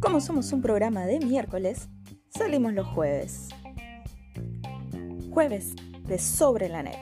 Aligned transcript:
Como 0.00 0.20
somos 0.20 0.52
un 0.52 0.62
programa 0.62 1.06
de 1.06 1.18
miércoles, 1.20 1.88
salimos 2.30 2.72
los 2.72 2.86
jueves. 2.86 3.48
Jueves 5.30 5.74
de 6.06 6.18
Sobre 6.18 6.68
la 6.68 6.82
Net. 6.82 6.98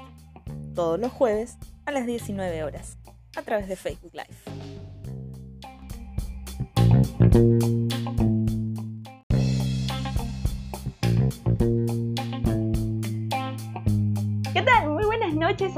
Todos 0.75 0.99
los 0.99 1.13
jueves 1.13 1.59
a 1.85 1.93
las 1.93 2.07
19 2.07 2.65
horas, 2.65 2.99
a 3.37 3.43
través 3.43 3.69
de 3.69 3.77
Facebook 3.77 4.13
Live. 4.13 4.52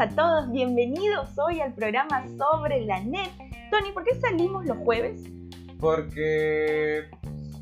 A 0.05 0.09
todos. 0.11 0.53
Bienvenidos 0.53 1.31
hoy 1.39 1.63
al 1.63 1.73
programa 1.73 2.27
Sobre 2.37 2.85
la 2.85 3.01
Net. 3.01 3.31
Tony, 3.71 3.91
¿por 3.95 4.05
qué 4.05 4.15
salimos 4.21 4.67
los 4.67 4.77
jueves? 4.77 5.23
Porque 5.81 7.05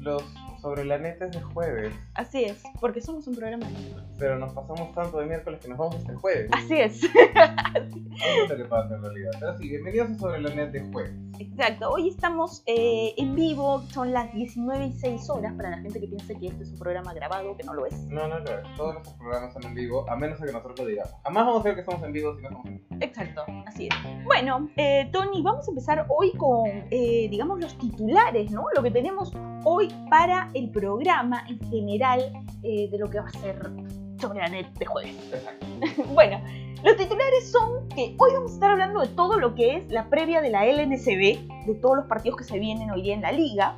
los 0.01 0.25
sobre 0.63 0.85
la 0.85 0.97
neta 0.97 1.27
es 1.27 1.33
de 1.33 1.43
jueves. 1.43 1.93
Así 2.15 2.45
es, 2.45 2.63
porque 2.81 3.01
somos 3.01 3.27
un 3.27 3.35
programa 3.35 3.67
de. 3.67 3.97
Pero 4.17 4.39
nos 4.39 4.55
pasamos 4.55 4.95
tanto 4.95 5.19
de 5.19 5.27
miércoles 5.27 5.61
que 5.61 5.69
nos 5.69 5.77
vamos 5.77 5.97
hasta 5.97 6.13
el 6.13 6.19
jueves. 6.19 6.49
Así 6.53 6.75
es. 6.79 7.01
Sé 8.49 8.57
qué 8.57 8.65
pasa 8.67 8.95
en 8.95 9.03
realidad. 9.03 9.33
Pero 9.41 9.59
sí, 9.59 9.69
bienvenidos 9.69 10.11
a 10.13 10.15
Sobre 10.15 10.41
la 10.41 10.55
Net 10.55 10.71
de 10.71 10.81
jueves. 10.93 11.13
Exacto, 11.39 11.91
hoy 11.91 12.09
estamos 12.09 12.63
eh, 12.67 13.15
en 13.17 13.35
vivo, 13.35 13.83
son 13.89 14.13
las 14.13 14.33
19 14.33 14.87
y 14.87 14.93
6 14.93 15.31
horas 15.31 15.53
para 15.55 15.71
la 15.71 15.79
gente 15.79 15.99
que 15.99 16.07
piense 16.07 16.39
que 16.39 16.47
este 16.47 16.63
es 16.63 16.71
un 16.71 16.79
programa 16.79 17.13
grabado, 17.15 17.57
que 17.57 17.65
no 17.65 17.75
lo 17.75 17.85
es. 17.85 17.95
No, 18.07 18.29
no, 18.29 18.39
no. 18.39 18.51
Todos 18.77 18.95
nuestros 18.95 19.17
programas 19.17 19.53
son 19.53 19.65
en 19.65 19.75
vivo, 19.75 20.09
a 20.09 20.15
menos 20.15 20.39
de 20.39 20.47
que 20.47 20.53
nosotros 20.53 20.79
lo 20.79 20.87
digamos. 20.87 21.13
Jamás 21.25 21.47
vamos 21.47 21.61
a 21.61 21.63
decir 21.65 21.75
que 21.75 21.81
estamos 21.81 22.07
en 22.07 22.13
vivo 22.13 22.37
si 22.37 22.43
no 22.43 22.49
estamos 22.49 22.67
en 22.67 22.77
vivo. 22.77 22.97
Exacto, 23.01 23.45
así 23.67 23.89
es. 23.89 24.25
Bueno, 24.25 24.69
eh, 24.77 25.09
Tony, 25.11 25.43
vamos 25.43 25.67
a 25.67 25.71
empezar 25.73 26.07
hoy 26.09 26.31
con, 26.33 26.69
eh, 26.69 27.27
digamos, 27.29 27.59
los 27.59 27.77
titulares, 27.77 28.53
¿no? 28.53 28.67
Lo 28.77 28.83
que 28.83 28.93
tenemos 28.93 29.33
hoy 29.65 29.89
para 30.11 30.49
el 30.55 30.71
programa 30.71 31.45
en 31.49 31.59
general 31.71 32.21
eh, 32.63 32.89
de 32.91 32.99
lo 32.99 33.09
que 33.11 33.19
va 33.21 33.27
a 33.27 33.33
ser 33.33 33.71
sobre 34.21 34.39
la 34.39 34.49
net 34.49 34.67
de 34.79 34.87
jueves. 34.87 35.17
Bueno, 36.15 36.41
los 36.85 36.97
titulares 36.97 37.51
son 37.51 37.89
que 37.89 38.15
hoy 38.19 38.33
vamos 38.33 38.53
a 38.53 38.55
estar 38.55 38.71
hablando 38.71 39.01
de 39.01 39.09
todo 39.09 39.39
lo 39.39 39.55
que 39.55 39.77
es 39.77 39.89
la 39.89 40.09
previa 40.09 40.41
de 40.41 40.51
la 40.51 40.65
LNCB, 40.67 41.67
de 41.67 41.75
todos 41.81 41.97
los 41.97 42.07
partidos 42.07 42.39
que 42.39 42.45
se 42.45 42.59
vienen 42.59 42.91
hoy 42.91 43.03
día 43.03 43.15
en 43.15 43.23
la 43.23 43.33
liga. 43.33 43.77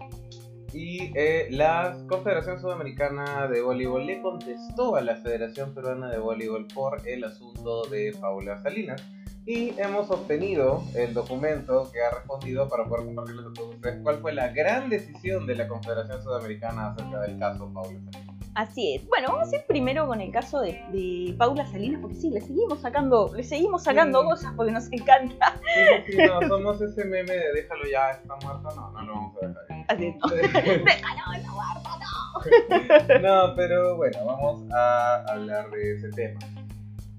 Y 0.72 1.12
eh, 1.14 1.46
la 1.50 1.96
Confederación 2.08 2.58
Sudamericana 2.58 3.46
de 3.46 3.62
Voleibol 3.62 4.06
le 4.06 4.20
contestó 4.20 4.96
a 4.96 5.02
la 5.02 5.16
Federación 5.16 5.72
Peruana 5.72 6.10
de 6.10 6.18
Voleibol 6.18 6.66
por 6.74 7.06
el 7.06 7.24
asunto 7.24 7.84
de 7.84 8.12
Paula 8.20 8.60
Salinas. 8.60 9.02
Y 9.46 9.78
hemos 9.78 10.10
obtenido 10.10 10.82
el 10.94 11.12
documento 11.12 11.90
que 11.92 12.00
ha 12.00 12.10
respondido 12.10 12.66
para 12.68 12.84
poder 12.86 13.04
compartirles 13.04 13.46
a 13.46 13.52
todos 13.52 13.74
ustedes 13.74 14.00
cuál 14.02 14.18
fue 14.20 14.32
la 14.32 14.48
gran 14.48 14.88
decisión 14.88 15.46
de 15.46 15.54
la 15.54 15.68
Confederación 15.68 16.22
Sudamericana 16.22 16.88
acerca 16.92 17.20
del 17.20 17.38
caso 17.38 17.70
Paula 17.74 17.98
Salinas. 18.10 18.34
Así 18.54 18.94
es. 18.94 19.06
Bueno, 19.08 19.28
vamos 19.32 19.52
a 19.52 19.56
ir 19.56 19.64
primero 19.66 20.06
con 20.06 20.20
el 20.22 20.30
caso 20.30 20.60
de, 20.60 20.80
de 20.92 21.34
Paula 21.36 21.66
Salinas, 21.66 22.00
porque 22.00 22.16
sí, 22.16 22.30
le 22.30 22.40
seguimos 22.40 22.80
sacando, 22.80 23.32
le 23.34 23.42
seguimos 23.42 23.82
sacando 23.82 24.22
Sí. 24.22 24.28
cosas 24.28 24.52
porque 24.56 24.72
nos 24.72 24.90
encanta. 24.92 25.60
Sí, 26.06 26.12
sí, 26.12 26.18
no, 26.26 26.40
somos 26.48 26.80
ese 26.80 27.04
meme 27.04 27.32
de 27.34 27.52
déjalo 27.52 27.82
ya, 27.90 28.12
está 28.12 28.36
muerto. 28.36 28.68
No, 28.76 28.92
no 28.92 29.02
lo 29.02 29.12
vamos 29.12 29.36
a 29.42 29.46
dejar. 29.48 29.84
Así 29.88 30.06
es, 30.06 30.16
¿no? 30.16 30.28
Déjalo, 30.84 31.42
no, 31.46 31.54
guarda, 31.54 33.18
no. 33.20 33.48
No, 33.48 33.54
pero 33.56 33.96
bueno, 33.96 34.24
vamos 34.24 34.62
a 34.72 35.24
hablar 35.28 35.68
de 35.70 35.96
ese 35.96 36.08
tema. 36.10 36.40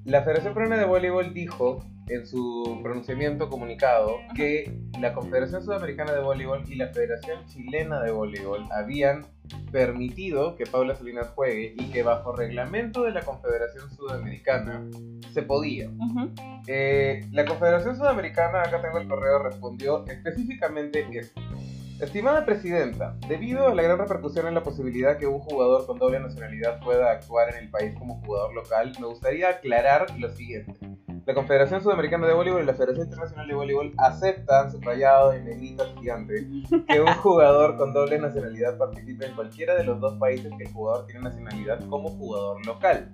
La 0.05 0.21
Federación 0.23 0.53
Peruana 0.53 0.77
de 0.77 0.85
Voleibol 0.85 1.33
dijo 1.33 1.83
en 2.07 2.25
su 2.27 2.79
pronunciamiento 2.83 3.49
comunicado 3.49 4.17
que 4.35 4.71
la 4.99 5.13
Confederación 5.13 5.63
Sudamericana 5.63 6.13
de 6.13 6.21
Voleibol 6.21 6.63
y 6.69 6.75
la 6.75 6.87
Federación 6.87 7.45
Chilena 7.47 8.01
de 8.01 8.11
Voleibol 8.11 8.67
habían 8.71 9.25
permitido 9.71 10.55
que 10.55 10.65
Paula 10.65 10.95
Salinas 10.95 11.29
juegue 11.35 11.73
y 11.77 11.91
que 11.91 12.03
bajo 12.03 12.35
reglamento 12.35 13.03
de 13.03 13.11
la 13.11 13.21
Confederación 13.21 13.89
Sudamericana 13.95 14.83
se 15.33 15.41
podía. 15.41 15.89
Eh, 16.67 17.25
la 17.31 17.45
Confederación 17.45 17.95
Sudamericana, 17.95 18.61
acá 18.61 18.81
tengo 18.81 18.97
el 18.99 19.07
correo, 19.07 19.39
respondió 19.39 20.05
específicamente 20.07 21.05
esto. 21.11 21.41
Estimada 21.99 22.45
Presidenta, 22.45 23.15
debido 23.29 23.67
a 23.67 23.73
la 23.73 23.81
gran 23.81 23.97
repercusión 23.97 24.47
en 24.47 24.53
la 24.53 24.63
posibilidad 24.63 25.17
que 25.17 25.27
un 25.27 25.39
jugador 25.39 25.85
con 25.85 25.97
doble 25.97 26.19
nacionalidad 26.19 26.81
pueda 26.81 27.09
actuar 27.09 27.55
en 27.55 27.63
el 27.63 27.69
país 27.69 27.95
como 27.95 28.19
jugador 28.21 28.53
local, 28.53 28.91
me 28.99 29.07
gustaría 29.07 29.49
aclarar 29.49 30.07
lo 30.19 30.29
siguiente. 30.35 30.73
La 31.25 31.33
Confederación 31.33 31.81
Sudamericana 31.81 32.27
de 32.27 32.33
Voleibol 32.33 32.61
y 32.61 32.65
la 32.65 32.73
Federación 32.73 33.05
Internacional 33.05 33.47
de 33.47 33.53
Voleibol 33.55 33.93
aceptan, 33.97 34.71
subrayado 34.71 35.33
en 35.33 35.45
negrita 35.45 35.85
gigante, 35.99 36.47
que 36.87 37.01
un 37.01 37.13
jugador 37.15 37.77
con 37.77 37.93
doble 37.93 38.19
nacionalidad 38.19 38.77
participe 38.77 39.25
en 39.25 39.33
cualquiera 39.33 39.75
de 39.75 39.85
los 39.85 39.99
dos 39.99 40.17
países 40.19 40.51
que 40.57 40.65
el 40.65 40.71
jugador 40.71 41.07
tiene 41.07 41.21
nacionalidad 41.21 41.79
como 41.89 42.09
jugador 42.09 42.65
local 42.65 43.11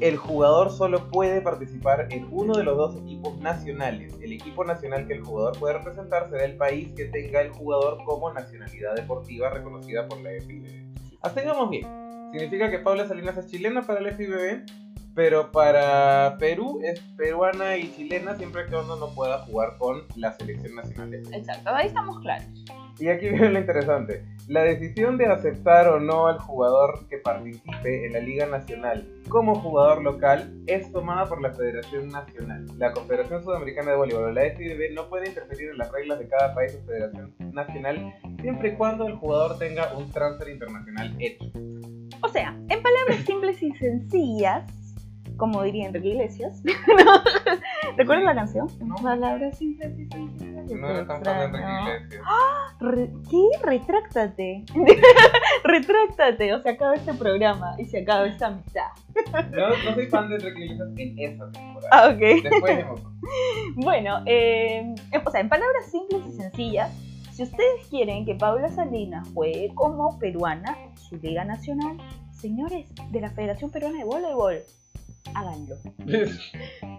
el 0.00 0.16
jugador 0.16 0.70
solo 0.70 1.08
puede 1.08 1.40
participar 1.40 2.06
en 2.10 2.28
uno 2.30 2.56
de 2.56 2.62
los 2.62 2.76
dos 2.76 2.96
equipos 2.96 3.36
nacionales. 3.38 4.14
El 4.20 4.32
equipo 4.32 4.64
nacional 4.64 5.06
que 5.06 5.14
el 5.14 5.22
jugador 5.22 5.58
puede 5.58 5.74
representar 5.74 6.28
será 6.30 6.44
el 6.44 6.56
país 6.56 6.90
que 6.96 7.06
tenga 7.06 7.40
el 7.40 7.50
jugador 7.50 7.98
como 8.04 8.32
nacionalidad 8.32 8.94
deportiva 8.94 9.50
reconocida 9.50 10.06
por 10.06 10.20
la 10.20 10.30
FIBB. 10.30 11.20
Hasta 11.22 11.44
vamos 11.44 11.70
bien. 11.70 11.86
Significa 12.30 12.70
que 12.70 12.78
Paula 12.78 13.08
Salinas 13.08 13.36
es 13.38 13.46
chilena 13.46 13.82
para 13.82 14.00
la 14.00 14.12
FIBB, 14.12 14.66
pero 15.18 15.50
para 15.50 16.36
Perú 16.38 16.78
es 16.80 17.00
peruana 17.16 17.76
y 17.76 17.92
chilena 17.92 18.36
siempre 18.36 18.66
que 18.66 18.76
uno 18.76 18.94
no 18.94 19.12
pueda 19.16 19.38
jugar 19.38 19.76
con 19.76 20.04
la 20.14 20.32
selección 20.34 20.76
nacional. 20.76 21.12
Exacto, 21.12 21.70
ahí 21.74 21.88
estamos 21.88 22.20
claros. 22.20 22.46
Y 23.00 23.08
aquí 23.08 23.28
viene 23.28 23.50
lo 23.50 23.58
interesante. 23.58 24.24
La 24.46 24.62
decisión 24.62 25.18
de 25.18 25.26
aceptar 25.26 25.88
o 25.88 25.98
no 25.98 26.28
al 26.28 26.38
jugador 26.38 27.08
que 27.08 27.18
participe 27.18 28.06
en 28.06 28.12
la 28.12 28.20
Liga 28.20 28.46
Nacional 28.46 29.08
como 29.28 29.56
jugador 29.56 30.04
local 30.04 30.56
es 30.68 30.92
tomada 30.92 31.26
por 31.26 31.42
la 31.42 31.52
Federación 31.52 32.10
Nacional. 32.10 32.66
La 32.76 32.92
Confederación 32.92 33.42
Sudamericana 33.42 33.90
de 33.90 33.96
Voleibol 33.96 34.32
la 34.32 34.42
FIBB 34.42 34.94
no 34.94 35.08
puede 35.08 35.30
interferir 35.30 35.70
en 35.70 35.78
las 35.78 35.90
reglas 35.90 36.20
de 36.20 36.28
cada 36.28 36.54
país 36.54 36.78
o 36.80 36.86
federación 36.86 37.34
nacional 37.52 38.14
siempre 38.40 38.68
y 38.68 38.76
cuando 38.76 39.08
el 39.08 39.16
jugador 39.16 39.58
tenga 39.58 39.92
un 39.94 40.08
transfer 40.12 40.48
internacional 40.48 41.12
hecho. 41.18 41.44
O 42.22 42.28
sea, 42.28 42.56
en 42.68 42.82
palabras 42.82 43.24
simples 43.26 43.60
y 43.62 43.72
sencillas, 43.72 44.78
como 45.38 45.62
diría 45.62 45.86
Enrique 45.86 46.08
Iglesias. 46.08 46.62
¿Recuerdas 47.96 48.24
la 48.24 48.34
canción? 48.34 48.68
No. 48.80 48.96
Palabras 48.96 49.56
simples 49.56 49.98
y 49.98 50.06
sencillas. 50.06 50.70
No 50.72 50.88
era 50.90 51.06
tan 51.06 51.24
fan 51.24 51.38
de 51.38 51.44
Enrique 51.58 51.68
Iglesias. 51.80 52.22
Re- 52.80 53.10
¿Qué? 53.30 53.66
Retráctate. 53.66 54.64
Retráctate. 55.64 56.54
O 56.54 56.60
sea, 56.62 56.72
acaba 56.72 56.94
este 56.94 57.14
programa 57.14 57.74
y 57.78 57.84
se 57.86 58.02
acaba 58.02 58.26
esta 58.26 58.48
amistad. 58.48 58.88
No, 59.50 59.68
no 59.70 59.94
soy 59.94 60.06
fan 60.06 60.28
de 60.28 60.34
Enrique 60.36 60.64
Iglesias 60.64 60.88
en 60.96 61.18
esa 61.18 61.50
temporada. 61.50 61.88
Ah, 61.90 62.08
ok. 62.12 62.42
Después. 62.42 62.84
Bueno, 63.74 64.22
eh, 64.24 64.94
o 65.26 65.30
sea, 65.30 65.40
en 65.42 65.50
palabras 65.50 65.84
simples 65.90 66.22
y 66.28 66.32
sencillas, 66.38 66.90
si 67.30 67.42
ustedes 67.42 67.86
quieren 67.90 68.24
que 68.24 68.34
Paula 68.34 68.70
Salinas 68.70 69.28
juegue 69.34 69.70
como 69.74 70.18
peruana 70.18 70.74
su 70.94 71.16
Liga 71.16 71.44
Nacional, 71.44 71.98
señores 72.32 72.88
de 73.10 73.20
la 73.20 73.28
Federación 73.30 73.70
Peruana 73.70 73.98
de 73.98 74.04
Voleibol, 74.04 74.60
háganlo. 75.34 75.76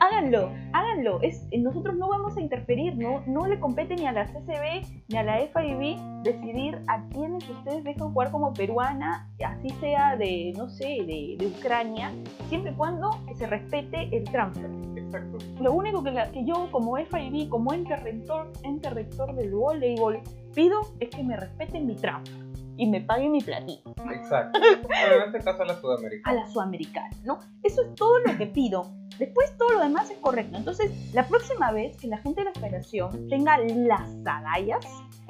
Háganlo, 0.01 0.49
háganlo. 0.73 1.21
Es, 1.21 1.45
nosotros 1.57 1.95
no 1.95 2.07
vamos 2.07 2.37
a 2.37 2.41
interferir, 2.41 2.95
no, 2.97 3.21
no 3.27 3.47
le 3.47 3.59
compete 3.59 3.95
ni 3.95 4.05
a 4.05 4.11
la 4.11 4.25
CCB 4.25 4.85
ni 5.09 5.17
a 5.17 5.23
la 5.23 5.37
FIB 5.39 5.97
decidir 6.23 6.79
a 6.87 7.01
quienes 7.09 7.47
ustedes 7.49 7.83
dejan 7.83 8.11
jugar 8.13 8.31
como 8.31 8.53
peruana, 8.53 9.29
así 9.45 9.69
sea 9.81 10.15
de, 10.15 10.53
no 10.57 10.69
sé, 10.69 10.85
de, 11.05 11.35
de 11.37 11.47
Ucrania, 11.47 12.11
siempre 12.47 12.71
y 12.71 12.75
cuando 12.75 13.11
se 13.35 13.47
respete 13.47 14.15
el 14.15 14.23
transfer. 14.25 14.69
Exacto. 14.95 15.37
Lo 15.59 15.73
único 15.73 16.03
que, 16.03 16.11
la- 16.11 16.31
que 16.31 16.45
yo 16.45 16.69
como 16.71 16.95
FIB, 16.97 17.49
como 17.49 17.73
ente 17.73 17.95
rector, 17.97 18.51
ente 18.63 18.89
rector 18.89 19.35
del 19.35 19.51
voleibol, 19.53 20.19
pido 20.53 20.79
es 20.99 21.09
que 21.09 21.23
me 21.23 21.35
respeten 21.35 21.87
mi 21.87 21.95
transfer 21.95 22.48
y 22.79 22.87
me 22.87 23.01
paguen 23.01 23.31
mi 23.31 23.41
platito 23.41 23.93
Exacto. 24.11 24.59
Bueno, 24.83 25.15
en 25.23 25.35
este 25.35 25.39
caso 25.43 25.63
a 25.63 25.65
la 25.65 25.73
a 25.73 25.81
Sudamericana. 25.81 26.35
la 26.41 26.47
sudamericana, 26.47 27.09
¿no? 27.25 27.39
Eso 27.63 27.81
es 27.83 27.93
todo 27.95 28.19
lo 28.19 28.37
que 28.37 28.47
pido. 28.47 28.85
Después 29.19 29.55
todo 29.57 29.73
lo 29.73 29.79
demás 29.81 30.09
es 30.09 30.17
correcto. 30.19 30.57
Entonces, 30.57 30.89
la 31.13 31.27
próxima 31.27 31.71
vez 31.71 31.97
que 31.97 32.07
la 32.07 32.17
gente 32.19 32.41
de 32.41 32.45
la 32.45 32.53
federación 32.53 33.27
tenga 33.27 33.57
las 33.57 34.09
agallas 34.25 34.85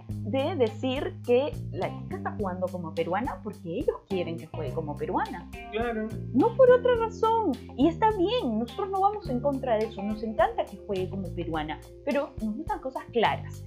de 0.09 0.55
decir 0.55 1.15
que 1.25 1.51
la 1.71 1.87
chica 1.97 2.17
está 2.17 2.35
jugando 2.37 2.67
como 2.67 2.93
peruana 2.93 3.39
porque 3.43 3.79
ellos 3.79 3.95
quieren 4.07 4.37
que 4.37 4.45
juegue 4.47 4.71
como 4.73 4.95
peruana, 4.95 5.49
Claro. 5.71 6.07
no 6.33 6.55
por 6.55 6.69
otra 6.69 6.95
razón. 6.97 7.51
Y 7.77 7.87
está 7.87 8.11
bien, 8.11 8.59
nosotros 8.59 8.89
no 8.91 9.01
vamos 9.01 9.27
en 9.29 9.39
contra 9.39 9.77
de 9.77 9.85
eso, 9.85 10.03
nos 10.03 10.21
encanta 10.23 10.65
que 10.65 10.77
juegue 10.85 11.09
como 11.09 11.27
peruana, 11.33 11.79
pero 12.05 12.31
nos 12.43 12.55
gustan 12.57 12.79
cosas 12.79 13.03
claras. 13.11 13.63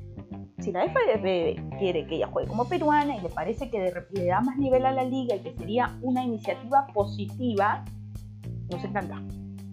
Si 0.63 0.73
la 0.73 0.85
FDB 0.87 1.79
quiere 1.79 2.07
que 2.07 2.17
ella 2.17 2.29
juegue 2.29 2.49
como 2.49 2.69
peruana 2.69 3.17
y 3.17 3.21
le 3.21 3.29
parece 3.29 3.69
que 3.71 3.81
de 3.81 3.93
le 4.13 4.27
da 4.27 4.41
más 4.41 4.57
nivel 4.57 4.87
a 4.87 4.93
la 4.93 5.05
liga 5.05 5.35
y 5.37 5.41
que 5.41 5.53
sería 5.53 5.97
una 6.03 6.23
iniciativa 6.25 6.87
positiva, 6.95 7.85
nos 8.71 8.85
encanta. 8.85 9.21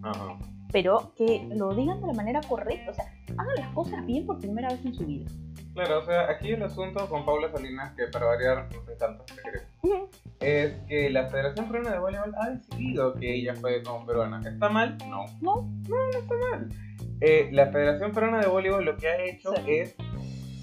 Ajá. 0.01 0.38
pero 0.71 1.13
que 1.18 1.47
lo 1.56 1.74
digan 1.75 2.00
de 2.00 2.07
la 2.07 2.13
manera 2.13 2.39
correcta, 2.47 2.91
o 2.91 2.94
sea, 2.94 3.06
hagan 3.38 3.56
las 3.57 3.68
cosas 3.74 4.06
bien 4.06 4.25
por 4.25 4.39
primera 4.39 4.69
vez 4.69 4.86
en 4.86 4.94
su 4.94 5.06
vida. 5.06 5.25
Claro, 5.74 6.00
o 6.00 6.06
sea, 6.06 6.30
aquí 6.30 6.51
el 6.51 6.62
asunto 6.63 7.07
con 7.09 7.25
Paula 7.25 7.50
Salinas, 7.51 7.94
que 7.95 8.06
para 8.07 8.25
variar 8.27 8.69
nos 8.74 8.88
encanta, 8.88 9.24
te 9.25 9.33
queremos, 9.42 10.09
es 10.39 10.74
que 10.88 11.09
la 11.09 11.27
Federación 11.27 11.68
Peruana 11.68 11.92
de 11.92 12.00
Voleibol 12.00 12.33
ha 12.39 12.50
decidido 12.51 13.13
que 13.15 13.35
ella 13.35 13.53
juegue 13.59 13.83
como 13.83 14.06
peruana. 14.06 14.42
¿Está 14.47 14.69
mal? 14.69 14.97
No. 15.09 15.25
No. 15.42 15.56
No, 15.89 15.95
no 16.13 16.19
está 16.19 16.35
mal. 16.51 16.69
Eh, 17.21 17.50
la 17.51 17.68
Federación 17.68 18.12
Peruana 18.12 18.39
de 18.39 18.47
Voleibol 18.47 18.85
lo 18.85 18.95
que 18.95 19.07
ha 19.07 19.24
hecho 19.25 19.51
Sí. 19.56 19.62
es 19.71 19.95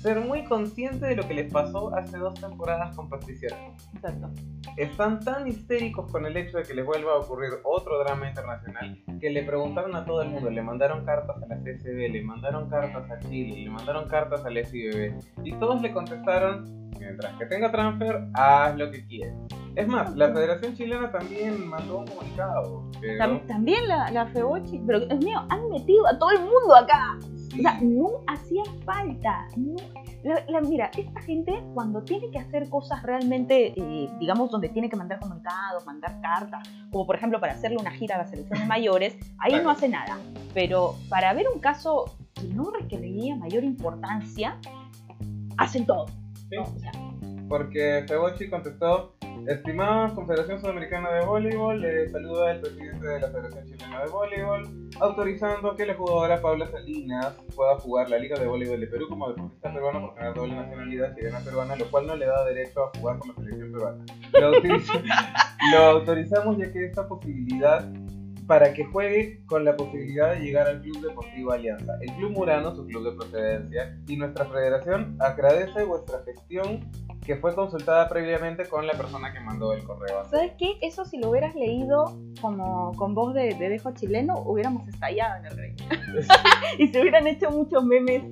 ser 0.06 0.20
muy 0.20 0.44
consciente 0.44 1.05
de 1.05 1.17
lo 1.17 1.26
que 1.26 1.35
les 1.35 1.53
pasó 1.53 1.93
hace 1.97 2.17
dos 2.17 2.35
temporadas 2.35 2.94
con 2.94 3.08
Patricia. 3.08 3.49
Exacto. 3.93 4.31
Están 4.76 5.19
tan 5.19 5.49
histéricos 5.49 6.08
con 6.12 6.25
el 6.26 6.37
hecho 6.37 6.58
de 6.58 6.62
que 6.62 6.75
les 6.75 6.87
vuelva 6.87 7.14
a 7.14 7.17
ocurrir 7.17 7.55
otro 7.64 7.99
drama 8.05 8.29
internacional 8.29 9.03
que 9.20 9.31
le 9.31 9.43
preguntaron 9.43 9.97
a 9.97 10.05
todo 10.05 10.23
el 10.23 10.29
mundo, 10.29 10.49
le 10.49 10.62
mandaron 10.62 11.05
cartas 11.05 11.43
a 11.43 11.47
la 11.47 11.56
CSB, 11.56 12.08
le 12.12 12.23
mandaron 12.23 12.70
cartas 12.70 13.11
a 13.11 13.19
Chile, 13.19 13.64
le 13.64 13.70
mandaron 13.70 14.08
cartas 14.08 14.44
al 14.44 14.56
FIBB 14.64 15.14
y 15.43 15.53
todos 15.55 15.82
le 15.82 15.93
contestaron, 15.93 16.91
mientras 17.00 17.37
que 17.37 17.47
tenga 17.47 17.73
transfer, 17.73 18.29
haz 18.35 18.76
lo 18.76 18.88
que 18.93 19.05
quieras. 19.08 19.35
Es 19.76 19.87
más, 19.87 20.17
la 20.17 20.32
Federación 20.32 20.75
Chilena 20.75 21.11
también 21.12 21.69
mandó 21.69 21.99
un 21.99 22.06
comunicado. 22.06 22.82
que- 23.00 23.19
Tam- 23.19 23.46
también 23.46 23.87
la, 23.87 24.11
la 24.11 24.26
Febochi, 24.28 24.81
pero 24.87 25.00
Dios 25.06 25.23
mío, 25.23 25.38
han 25.50 25.69
metido 25.69 26.06
a 26.06 26.19
todo 26.19 26.31
el 26.31 26.40
mundo 26.40 26.75
acá. 26.75 27.19
O 27.55 27.58
sea, 27.62 27.78
no 27.82 28.08
hacía 28.26 28.62
falta. 28.84 29.46
no. 29.56 29.76
La- 30.25 30.43
la- 30.49 30.61
mira, 30.62 30.90
esta 30.96 31.20
gente 31.20 31.62
cuando 31.75 32.02
tiene 32.02 32.31
que 32.31 32.38
hacer 32.38 32.69
cosas 32.69 33.02
realmente, 33.02 33.75
eh, 33.78 34.08
digamos, 34.19 34.50
donde 34.50 34.69
tiene 34.70 34.88
que 34.88 34.96
mandar 34.96 35.20
comunicados, 35.20 35.84
mandar 35.87 36.20
cartas, 36.20 36.67
como 36.90 37.06
por 37.06 37.14
ejemplo 37.17 37.38
para 37.38 37.52
hacerle 37.52 37.76
una 37.79 37.90
gira 37.93 38.17
a 38.17 38.19
la 38.19 38.26
selección 38.26 38.58
de 38.58 38.64
mayores, 38.67 39.14
ahí 39.38 39.50
Claro. 39.50 39.64
no 39.64 39.70
hace 39.70 39.88
nada. 39.88 40.17
Pero 40.55 40.96
para 41.08 41.32
ver 41.34 41.46
un 41.55 41.61
caso 41.61 42.17
que 42.34 42.49
no 42.49 42.70
requeriría 42.72 43.37
mayor 43.37 43.62
importancia, 43.62 44.56
hacen 45.58 45.87
todo. 45.87 46.06
Sí. 46.49 46.56
¿no? 46.56 46.62
O 46.62 46.79
sea, 46.79 46.93
Porque 47.48 48.04
Febochi 48.08 48.48
contestó, 48.48 49.14
estimada 49.46 50.14
Confederación 50.14 50.60
Sudamericana 50.60 51.10
de 51.12 51.25
Voleibol, 51.25 51.81
le 51.81 52.08
saluda 52.08 52.52
el 52.52 52.60
presidente 52.60 53.06
de 53.06 53.20
la 53.20 53.28
Federación 53.28 53.66
Chilena 53.66 54.02
de 54.02 54.10
Voleibol, 54.10 54.90
autorizando 55.00 55.76
que 55.76 55.87
la 55.87 55.94
jugadora 55.94 56.40
Paula 56.40 56.66
Salinas 56.66 57.34
pueda 57.54 57.78
jugar 57.78 58.10
la 58.10 58.19
Liga 58.19 58.38
de 58.38 58.46
Voleibol 58.46 58.81
de 58.81 58.87
Perú 58.88 59.06
como 59.08 59.28
deportista 59.28 59.72
peruana 59.72 60.00
por 60.00 60.14
tener 60.14 60.34
doble 60.34 60.54
nacionalidad 60.56 61.14
chilena 61.14 61.40
peruana, 61.40 61.76
lo 61.76 61.90
cual 61.90 62.06
no 62.06 62.16
le 62.16 62.26
da 62.26 62.44
derecho 62.44 62.84
a 62.84 62.98
jugar 62.98 63.19
con 63.19 63.28
la 63.28 63.34
selección 63.34 63.72
peruana. 63.72 64.04
Lo, 64.32 64.50
lo 65.72 65.78
autorizamos 65.78 66.58
ya 66.58 66.72
que 66.72 66.84
esta 66.84 67.06
posibilidad 67.06 67.88
para 68.46 68.72
que 68.72 68.84
juegue 68.84 69.44
con 69.46 69.64
la 69.64 69.76
posibilidad 69.76 70.34
de 70.34 70.40
llegar 70.40 70.69
al 70.69 70.81
Club 70.81 71.00
Deportivo 71.00 71.52
Alianza, 71.52 71.94
el 72.00 72.12
Club 72.14 72.32
Murano, 72.32 72.75
su 72.75 72.87
club 72.87 73.04
de 73.04 73.16
procedencia, 73.16 73.98
y 74.06 74.16
nuestra 74.16 74.44
federación 74.46 75.16
agradece 75.20 75.84
vuestra 75.84 76.22
gestión 76.25 76.88
que 77.25 77.37
fue 77.37 77.54
consultada 77.56 78.08
previamente 78.08 78.66
con 78.66 78.87
la 78.87 78.93
persona 78.93 79.32
que 79.32 79.40
mandó 79.40 79.72
el 79.72 79.82
correo. 79.82 80.25
¿Sabes 80.31 80.52
qué? 80.58 80.78
Eso 80.81 81.04
si 81.04 81.19
lo 81.19 81.31
hubieras 81.31 81.56
leído 81.56 82.16
como 82.40 82.93
con 82.93 83.14
voz 83.14 83.34
de, 83.34 83.54
de 83.54 83.69
dejo 83.69 83.93
chileno, 83.94 84.38
hubiéramos 84.43 84.87
estallado 84.87 85.40
en 85.40 85.46
el 85.46 85.56
rey. 85.56 85.76
y 86.78 86.87
se 86.87 87.00
hubieran 87.00 87.26
hecho 87.26 87.50
muchos 87.50 87.84
memes 87.84 88.22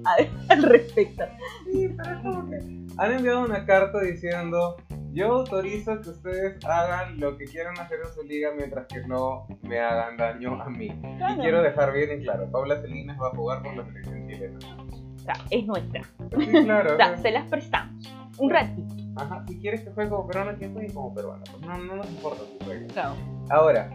al 0.48 0.62
respecto. 0.62 1.24
Sí, 1.72 1.88
pero 1.96 2.16
es 2.16 2.22
como 2.22 2.48
que 2.48 2.56
han 2.96 3.12
enviado 3.12 3.44
una 3.44 3.66
carta 3.66 4.00
diciendo 4.00 4.76
yo 5.14 5.32
autorizo 5.32 6.00
que 6.00 6.10
ustedes 6.10 6.64
hagan 6.64 7.20
lo 7.20 7.38
que 7.38 7.44
quieran 7.44 7.78
hacer 7.78 8.00
en 8.04 8.12
su 8.12 8.22
liga 8.24 8.50
mientras 8.56 8.86
que 8.88 9.00
no 9.06 9.46
me 9.62 9.78
hagan 9.78 10.16
daño 10.16 10.60
a 10.60 10.68
mí. 10.68 10.86
Y 10.86 11.40
quiero 11.40 11.62
dejar 11.62 11.92
bien 11.92 12.10
en 12.10 12.22
claro, 12.22 12.50
Paula 12.50 12.80
Salinas 12.80 13.16
va 13.20 13.28
a 13.28 13.30
jugar 13.30 13.62
por 13.62 13.76
la 13.76 13.84
selección 13.84 14.26
chilena. 14.26 14.58
O 15.14 15.18
sea, 15.18 15.34
es 15.50 15.66
nuestra. 15.66 16.02
Sí, 16.36 16.46
claro. 16.64 16.92
O 16.94 16.96
sea, 16.96 17.16
se 17.16 17.30
las 17.30 17.46
prestamos. 17.46 18.12
Un 18.38 18.50
ratito. 18.50 18.94
Ajá, 19.16 19.44
si 19.46 19.58
quieres 19.60 19.82
que 19.82 19.92
juegue 19.92 20.10
como 20.10 20.26
peruana, 20.26 20.58
que 20.58 20.68
juegue 20.68 20.92
como 20.92 21.14
peruana. 21.14 21.44
Pues 21.48 21.62
no, 21.62 21.78
no 21.78 21.96
nos 21.96 22.10
importa 22.10 22.42
si 22.44 22.64
juegue. 22.64 22.86
Claro. 22.88 23.14
Ahora, 23.50 23.90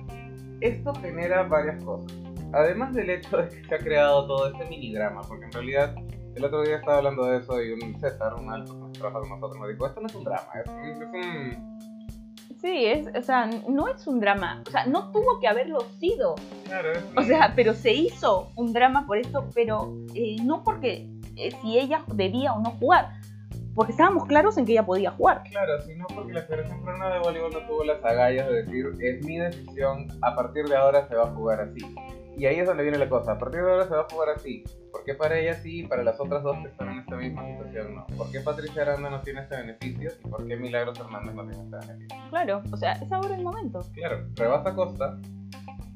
esto 0.62 0.94
genera 0.96 1.44
varias 1.44 1.84
cosas. 1.84 2.12
Además 2.54 2.94
del 2.94 3.10
hecho 3.10 3.38
de 3.38 3.50
que 3.50 3.64
se 3.66 3.76
ha 3.76 3.78
creado 3.78 4.26
todo 4.26 4.52
este 4.52 4.66
minidrama, 4.70 5.22
porque 5.22 5.46
en 5.46 5.52
realidad 5.52 5.96
el 6.36 6.46
otro 6.46 6.62
día 6.64 6.78
estaba 6.78 6.98
hablando 6.98 7.26
de 7.26 7.38
eso 7.38 7.62
y 7.62 7.72
un 7.74 8.00
César, 8.00 8.34
un 8.36 8.52
alto 8.52 8.90
que 8.92 9.00
trabaja 9.00 9.20
con 9.20 9.30
nosotros, 9.30 9.60
me 9.62 9.70
dijo, 9.70 9.88
esto 9.88 10.02
no 10.02 10.08
es 10.08 10.16
un 10.16 10.24
drama, 10.24 10.48
es 10.64 10.70
un... 10.70 10.80
Es 10.80 10.98
un... 10.98 11.80
Sí, 12.62 12.86
es, 12.86 13.08
o 13.16 13.22
sea, 13.22 13.50
no 13.70 13.88
es 13.88 14.06
un 14.06 14.20
drama. 14.20 14.62
O 14.68 14.70
sea, 14.70 14.86
no 14.86 15.12
tuvo 15.12 15.40
que 15.40 15.48
haberlo 15.48 15.80
sido. 15.98 16.36
Claro, 16.66 16.92
es 16.92 17.04
O 17.16 17.22
sea, 17.22 17.54
pero 17.56 17.74
se 17.74 17.94
hizo 17.94 18.52
un 18.58 18.74
drama 18.74 19.06
por 19.08 19.18
esto, 19.18 19.46
pero 19.56 19.96
eh, 20.14 20.36
no 20.44 20.64
porque 20.66 21.10
eh, 21.38 21.52
si 21.62 21.80
ella 21.80 22.04
debía 22.14 22.52
o 22.54 22.60
no 22.60 22.72
jugar. 22.72 23.14
Porque 23.76 23.94
estábamos 23.94 24.26
claros 24.26 24.58
en 24.58 24.66
que 24.66 24.74
ella 24.74 24.86
podía 24.86 25.12
jugar. 25.12 25.44
Claro, 25.50 25.80
sino 25.84 26.06
porque 26.14 26.34
la 26.34 26.42
Federación 26.42 26.84
Peruana 26.84 27.14
de 27.14 27.20
Voleibol 27.20 27.54
no 27.54 27.66
tuvo 27.66 27.86
las 27.86 28.04
agallas 28.04 28.50
de 28.50 28.64
decir, 28.64 28.88
es 29.00 29.26
mi 29.26 29.38
decisión, 29.38 30.08
a 30.22 30.36
partir 30.36 30.66
de 30.66 30.76
ahora 30.76 31.08
se 31.08 31.16
va 31.16 31.30
a 31.30 31.32
jugar 31.34 31.62
así. 31.62 31.80
Y 32.40 32.46
ahí 32.46 32.58
es 32.58 32.66
donde 32.66 32.84
viene 32.84 32.98
la 32.98 33.10
cosa, 33.10 33.34
a 33.34 33.38
partir 33.38 33.62
de 33.62 33.70
ahora 33.70 33.84
se 33.84 33.94
va 33.94 34.00
a 34.00 34.08
jugar 34.10 34.30
así. 34.30 34.64
¿Por 34.94 35.04
qué 35.04 35.14
para 35.14 35.38
ella 35.38 35.56
sí 35.56 35.82
y 35.82 35.88
para 35.88 36.04
las 36.04 36.18
otras 36.22 36.42
dos 36.42 36.58
que 36.60 36.70
están 36.70 36.90
en 36.90 37.00
esta 37.00 37.18
misma 37.18 37.46
situación 37.46 37.96
no? 37.96 38.08
¿Por 38.16 38.32
qué 38.32 38.40
Patricia 38.40 38.84
Aranda 38.84 39.10
no 39.10 39.20
tiene 39.20 39.42
este 39.42 39.58
beneficio 39.58 40.12
y 40.24 40.28
por 40.30 40.48
qué 40.48 40.56
Milagros 40.56 40.98
Hernández 40.98 41.36
no 41.36 41.46
tiene 41.46 41.64
este 41.66 41.76
beneficio? 41.86 42.18
Claro, 42.30 42.64
o 42.72 42.78
sea, 42.78 42.94
es 42.94 43.12
ahora 43.12 43.36
el 43.36 43.44
momento. 43.44 43.82
Claro, 43.94 44.26
Rebasa 44.36 44.74
Costa 44.74 45.20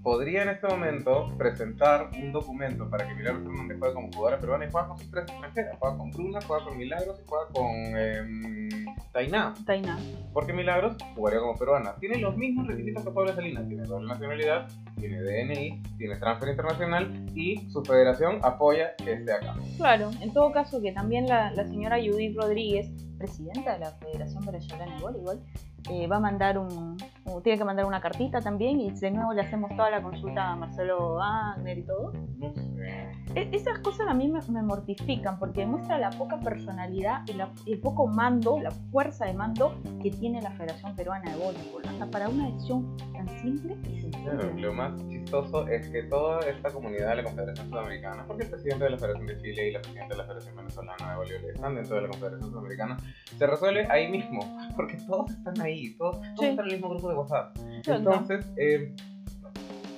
podría 0.03 0.43
en 0.43 0.49
este 0.49 0.67
momento 0.67 1.33
presentar 1.37 2.09
un 2.21 2.33
documento 2.33 2.89
para 2.89 3.07
que 3.07 3.15
Milagros 3.15 3.45
Hernández 3.45 3.79
juegue 3.79 3.93
como 3.93 4.11
jugadora 4.11 4.39
peruana 4.39 4.65
y 4.65 4.71
juega 4.71 4.87
con 4.89 4.99
sus 4.99 5.09
tres 5.09 5.23
extranjeras. 5.23 5.77
Juega 5.79 5.97
con 5.97 6.11
Bruna, 6.11 6.39
juega 6.45 6.65
con 6.65 6.77
Milagros 6.77 7.21
y 7.21 7.27
juega 7.27 7.47
con 7.53 7.71
em, 7.97 8.85
Tainá. 9.13 9.53
Taina. 9.65 9.97
Porque 10.33 10.51
Milagros 10.51 10.97
jugaría 11.15 11.39
como 11.39 11.57
peruana. 11.57 11.95
Tiene 11.99 12.17
los 12.17 12.35
mismos 12.35 12.67
requisitos 12.67 13.03
que 13.03 13.11
Paula 13.11 13.33
Salinas. 13.33 13.65
Tiene 13.67 13.83
doble 13.83 14.09
nacionalidad, 14.09 14.67
tiene 14.99 15.21
DNI, 15.21 15.81
tiene 15.97 16.17
transfer 16.17 16.49
internacional 16.49 17.25
y 17.33 17.69
su 17.69 17.81
federación 17.83 18.39
apoya 18.43 18.95
que 18.97 19.13
esté 19.13 19.31
acá. 19.31 19.55
Claro, 19.77 20.11
en 20.21 20.33
todo 20.33 20.51
caso 20.51 20.81
que 20.81 20.91
también 20.91 21.27
la, 21.27 21.51
la 21.51 21.65
señora 21.65 21.97
Judith 21.97 22.35
Rodríguez, 22.35 22.89
presidenta 23.17 23.73
de 23.73 23.79
la 23.79 23.91
Federación 23.91 24.45
Venezolana 24.45 24.95
de 24.95 25.01
Voleibol, 25.01 25.41
eh, 25.89 26.07
va 26.07 26.17
a 26.17 26.19
mandar 26.19 26.57
un, 26.57 26.97
o 27.25 27.41
tiene 27.41 27.57
que 27.57 27.65
mandar 27.65 27.85
una 27.85 27.99
cartita 28.01 28.39
también 28.41 28.79
y 28.79 28.91
de 28.91 29.11
nuevo 29.11 29.33
le 29.33 29.41
hacemos 29.41 29.69
toda 29.75 29.89
la 29.89 30.01
consulta 30.01 30.51
a 30.51 30.55
Marcelo 30.55 31.15
Wagner 31.15 31.77
y 31.77 31.83
todo. 31.83 32.13
No 32.37 32.53
sé. 32.53 33.11
E- 33.35 33.49
Esas 33.51 33.79
cosas 33.79 34.07
a 34.07 34.13
mí 34.13 34.27
me, 34.29 34.39
me 34.49 34.61
mortifican 34.61 35.39
porque 35.39 35.65
muestra 35.65 35.97
la 35.97 36.09
poca 36.11 36.39
personalidad 36.39 37.21
y 37.27 37.33
la- 37.33 37.49
el 37.65 37.79
poco 37.79 38.07
mando, 38.07 38.59
la 38.61 38.71
fuerza 38.71 39.25
de 39.25 39.33
mando 39.33 39.75
que 40.01 40.11
tiene 40.11 40.41
la 40.41 40.51
Federación 40.51 40.95
Peruana 40.95 41.31
de 41.31 41.37
Voleibol. 41.37 41.81
Hasta 41.87 42.05
para 42.11 42.29
una 42.29 42.45
decisión 42.47 42.95
tan 43.13 43.27
simple 43.41 43.75
y 43.91 43.99
sencilla. 44.01 44.31
Claro, 44.31 44.53
lo 44.55 44.73
más 44.73 44.93
chistoso 45.09 45.67
es 45.67 45.87
que 45.89 46.03
toda 46.03 46.39
esta 46.41 46.69
comunidad 46.71 47.09
de 47.09 47.15
la 47.17 47.23
Confederación 47.23 47.69
Sudamericana, 47.69 48.23
porque 48.27 48.43
el 48.43 48.49
presidente 48.49 48.83
de 48.85 48.89
la 48.91 48.97
Federación 48.97 49.27
de 49.27 49.37
Chile 49.41 49.67
y 49.69 49.71
la 49.71 49.81
presidenta 49.81 50.13
de 50.13 50.17
la 50.17 50.23
Federación 50.25 50.55
Venezolana 50.55 51.09
de 51.11 51.15
Voleibol 51.17 51.49
están 51.49 51.75
dentro 51.75 51.95
de 51.95 52.01
la 52.03 52.07
Confederación 52.09 52.49
Sudamericana, 52.51 52.97
se 53.37 53.47
resuelve 53.47 53.87
ahí 53.89 54.07
mismo, 54.11 54.39
porque 54.75 54.97
todos 55.07 55.31
están 55.31 55.59
ahí, 55.61 55.72
todos, 55.97 56.17
todos 56.21 56.21
Sí. 56.39 56.45
están 56.45 56.65
en 56.65 56.71
el 56.71 56.71
mismo 56.77 56.89
grupo 56.89 57.09
de 57.09 57.15
WhatsApp. 57.15 57.57
Entonces, 57.85 58.45
eh, 58.57 58.93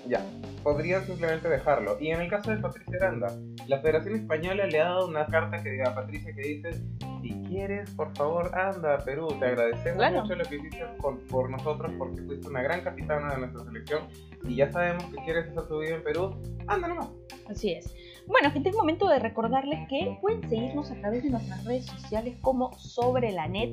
ya, 0.07 0.23
podrían 0.63 1.03
simplemente 1.05 1.49
dejarlo. 1.49 1.97
Y 1.99 2.09
en 2.11 2.21
el 2.21 2.29
caso 2.29 2.51
de 2.51 2.57
Patricia 2.57 2.95
Aranda, 3.01 3.27
la 3.67 3.79
Federación 3.79 4.15
Española 4.15 4.67
le 4.67 4.79
ha 4.79 4.85
dado 4.85 5.07
una 5.07 5.25
carta 5.25 5.61
que 5.63 5.81
a 5.83 5.95
Patricia 5.95 6.33
que 6.35 6.41
dice, 6.41 6.73
si 7.21 7.29
quieres, 7.47 7.89
por 7.91 8.15
favor, 8.15 8.51
anda 8.55 8.95
a 8.95 8.97
Perú, 8.99 9.27
te 9.39 9.45
agradecemos 9.45 9.97
Claro. 9.97 10.21
mucho 10.21 10.35
lo 10.35 10.43
que 10.45 10.55
hiciste 10.57 10.83
con- 11.01 11.19
por 11.27 11.49
nosotros 11.49 11.91
porque 11.97 12.21
fuiste 12.21 12.47
una 12.47 12.61
gran 12.61 12.81
capitana 12.81 13.33
de 13.33 13.39
nuestra 13.39 13.63
selección 13.65 14.03
y 14.43 14.55
ya 14.57 14.71
sabemos 14.71 15.05
que 15.05 15.15
quieres 15.23 15.47
hacer 15.49 15.67
tu 15.67 15.79
vida 15.79 15.95
en 15.95 16.03
Perú, 16.03 16.35
anda 16.67 16.87
nomás. 16.87 17.09
Así 17.49 17.71
es. 17.71 17.91
Bueno, 18.27 18.49
gente, 18.51 18.69
es 18.69 18.75
momento 18.75 19.07
de 19.07 19.19
recordarles 19.19 19.87
que 19.87 20.17
pueden 20.19 20.47
seguirnos 20.49 20.89
a 20.89 20.95
través 20.95 21.23
de 21.23 21.29
nuestras 21.29 21.63
redes 21.63 21.85
sociales 21.85 22.35
como 22.41 22.73
Sobre 22.73 23.31
la 23.31 23.47
Net. 23.47 23.69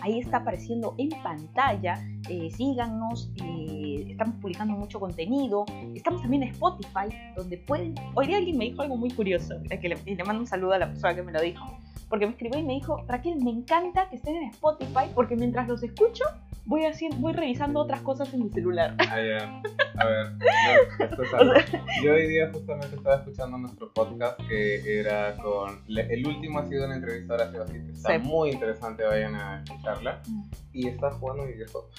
Ahí 0.00 0.20
está 0.20 0.38
apareciendo 0.38 0.94
en 0.98 1.10
pantalla. 1.22 2.06
Eh, 2.28 2.50
síganos, 2.50 3.32
eh, 3.42 4.06
estamos 4.10 4.36
publicando 4.36 4.74
mucho 4.74 5.00
contenido. 5.00 5.64
Estamos 5.94 6.22
también 6.22 6.44
en 6.44 6.50
Spotify, 6.50 7.08
donde 7.34 7.58
pueden... 7.58 7.94
Hoy 8.14 8.28
día 8.28 8.36
alguien 8.36 8.56
me 8.56 8.66
dijo 8.66 8.82
algo 8.82 8.96
muy 8.96 9.10
curioso, 9.10 9.56
que 9.68 9.88
le 9.88 10.24
mando 10.24 10.40
un 10.40 10.46
saludo 10.46 10.74
a 10.74 10.78
la 10.78 10.86
persona 10.86 11.14
que 11.14 11.22
me 11.22 11.32
lo 11.32 11.40
dijo. 11.40 11.64
Porque 12.08 12.26
me 12.26 12.32
escribió 12.32 12.58
y 12.58 12.62
me 12.62 12.74
dijo, 12.74 13.04
Raquel, 13.08 13.36
me 13.42 13.50
encanta 13.50 14.08
que 14.08 14.16
estén 14.16 14.36
en 14.36 14.44
Spotify 14.50 15.10
porque 15.14 15.34
mientras 15.36 15.66
los 15.66 15.82
escucho 15.82 16.24
voy, 16.64 16.84
haciendo, 16.84 17.16
voy 17.18 17.32
revisando 17.32 17.80
otras 17.80 18.00
cosas 18.02 18.32
en 18.34 18.44
mi 18.44 18.50
celular. 18.50 18.94
Ah, 18.98 19.20
ya. 19.20 19.62
A 19.98 20.04
ver, 20.04 20.26
yo, 20.98 21.04
esto 21.04 21.22
es 21.22 21.34
algo. 21.34 21.52
Yo 22.04 22.12
hoy 22.12 22.26
día 22.28 22.50
justamente 22.52 22.96
estaba 22.96 23.16
escuchando 23.16 23.58
nuestro 23.58 23.92
podcast 23.92 24.38
que 24.48 25.00
era 25.00 25.34
con. 25.36 25.80
el 25.88 26.26
último 26.26 26.58
ha 26.60 26.66
sido 26.66 26.86
una 26.86 26.96
entrevista 26.96 27.34
a 27.34 27.50
Basile. 27.50 27.92
Está 27.92 28.20
Sí. 28.20 28.26
muy 28.26 28.50
interesante, 28.50 29.02
vayan 29.04 29.34
a 29.34 29.62
escucharla. 29.62 30.22
Y 30.72 30.88
está 30.88 31.10
jugando 31.12 31.46
videojuegos. 31.46 31.90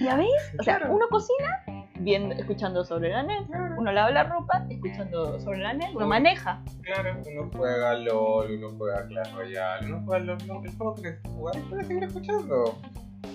¿Ya 0.00 0.16
ves? 0.16 0.28
O 0.58 0.62
sea, 0.62 0.78
Claro. 0.78 0.94
uno 0.94 1.06
cocina 1.10 1.62
viendo, 2.00 2.34
escuchando 2.34 2.84
sobre 2.84 3.10
la 3.10 3.22
net, 3.22 3.46
Claro, 3.46 3.74
uno 3.78 3.92
lava 3.92 4.10
la 4.10 4.24
ropa, 4.24 4.64
escuchando 4.68 5.40
sobre 5.40 5.58
la 5.58 5.72
net, 5.74 5.90
uno 5.94 6.06
maneja. 6.06 6.62
claro, 6.82 7.16
uno 7.26 7.50
juega 7.56 7.94
LOL, 7.94 8.50
uno 8.52 8.74
juega 8.78 9.06
Clash 9.06 9.32
Royale, 9.34 9.86
uno 9.86 10.02
juega 10.04 10.24
LOL, 10.24 10.38
no, 10.46 10.62
el 10.62 10.70
juego 10.76 10.94
que 10.94 11.02
quieres 11.02 11.20
jugar, 11.34 11.54
puedes 11.68 11.86
seguir 11.86 12.04
escuchando 12.04 12.74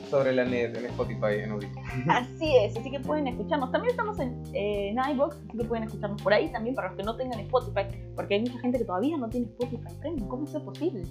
sobre 0.10 0.34
la 0.34 0.44
net 0.44 0.76
en 0.76 0.86
Spotify, 0.88 1.40
en 1.44 1.52
Audition. 1.52 1.84
Así 2.10 2.56
es, 2.58 2.76
así 2.78 2.92
que 2.92 3.00
pueden 3.00 3.28
escucharnos. 3.28 3.72
También 3.72 3.92
estamos 3.92 4.20
en, 4.20 4.44
eh, 4.54 4.90
en 4.90 4.98
iVoox, 5.16 5.38
así 5.38 5.58
que 5.58 5.64
pueden 5.66 5.86
escucharnos 5.86 6.22
por 6.22 6.34
ahí 6.34 6.50
también 6.52 6.76
para 6.76 6.90
los 6.90 6.98
que 6.98 7.04
no 7.04 7.16
tengan 7.16 7.40
Spotify, 7.40 7.86
porque 8.16 8.36
hay 8.36 8.42
mucha 8.42 8.60
gente 8.60 8.78
que 8.78 8.86
todavía 8.86 9.18
no 9.18 9.30
tiene 9.30 9.48
Spotify 9.48 9.94
Premium. 10.02 10.28
¿Cómo 10.28 10.44
es 10.44 10.50
eso 10.50 10.64
posible? 10.64 11.04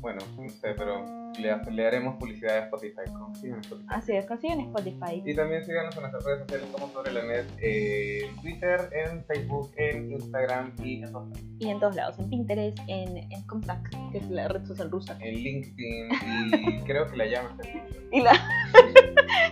Bueno, 0.00 0.20
no 0.36 0.48
sé, 0.48 0.74
pero 0.76 1.04
le, 1.38 1.56
le 1.72 1.86
haremos 1.86 2.16
publicidad 2.16 2.56
a 2.56 2.64
Spotify. 2.64 3.00
En. 3.42 3.60
Así 3.88 4.12
es, 4.12 4.26
consiguen 4.26 4.60
Spotify. 4.60 5.22
Y 5.24 5.34
también 5.34 5.64
síganos 5.64 5.94
en 5.96 6.02
nuestras 6.02 6.24
redes 6.24 6.40
sociales 6.40 6.68
como 6.72 6.88
sobre 6.92 7.12
la 7.12 7.22
net, 7.24 7.46
eh, 7.60 8.26
en 8.28 8.36
Twitter, 8.42 8.90
en 8.92 9.24
Facebook, 9.24 9.70
en 9.76 10.12
Instagram 10.12 10.72
y 10.82 11.02
en, 11.02 11.12
todos 11.12 11.28
lados. 11.28 11.44
Y 11.58 11.68
en 11.70 11.80
todos 11.80 11.96
lados, 11.96 12.18
en 12.18 12.30
Pinterest, 12.30 12.78
en, 12.88 13.16
en 13.16 13.42
Comtac, 13.46 13.88
que 14.12 14.18
es 14.18 14.30
la 14.30 14.48
red 14.48 14.64
social 14.64 14.90
rusa. 14.90 15.16
en 15.20 15.34
LinkedIn 15.34 16.08
y 16.52 16.80
creo 16.84 17.08
que 17.10 17.16
la 17.16 17.26
llama 17.26 17.50
está 17.60 17.68
en 17.68 17.86
Tinder. 17.86 18.02
Y 18.12 18.20
la, 18.20 18.32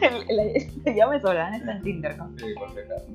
la- 0.00 0.60
se 0.84 0.94
llama 0.94 1.20
Solana, 1.20 1.56
está 1.56 1.72
en 1.72 1.82
Tinder. 1.82 2.16
¿no? 2.18 2.30
Sí, 2.38 2.46
por 2.58 2.72
si 2.72 2.78
acaso. 2.80 3.06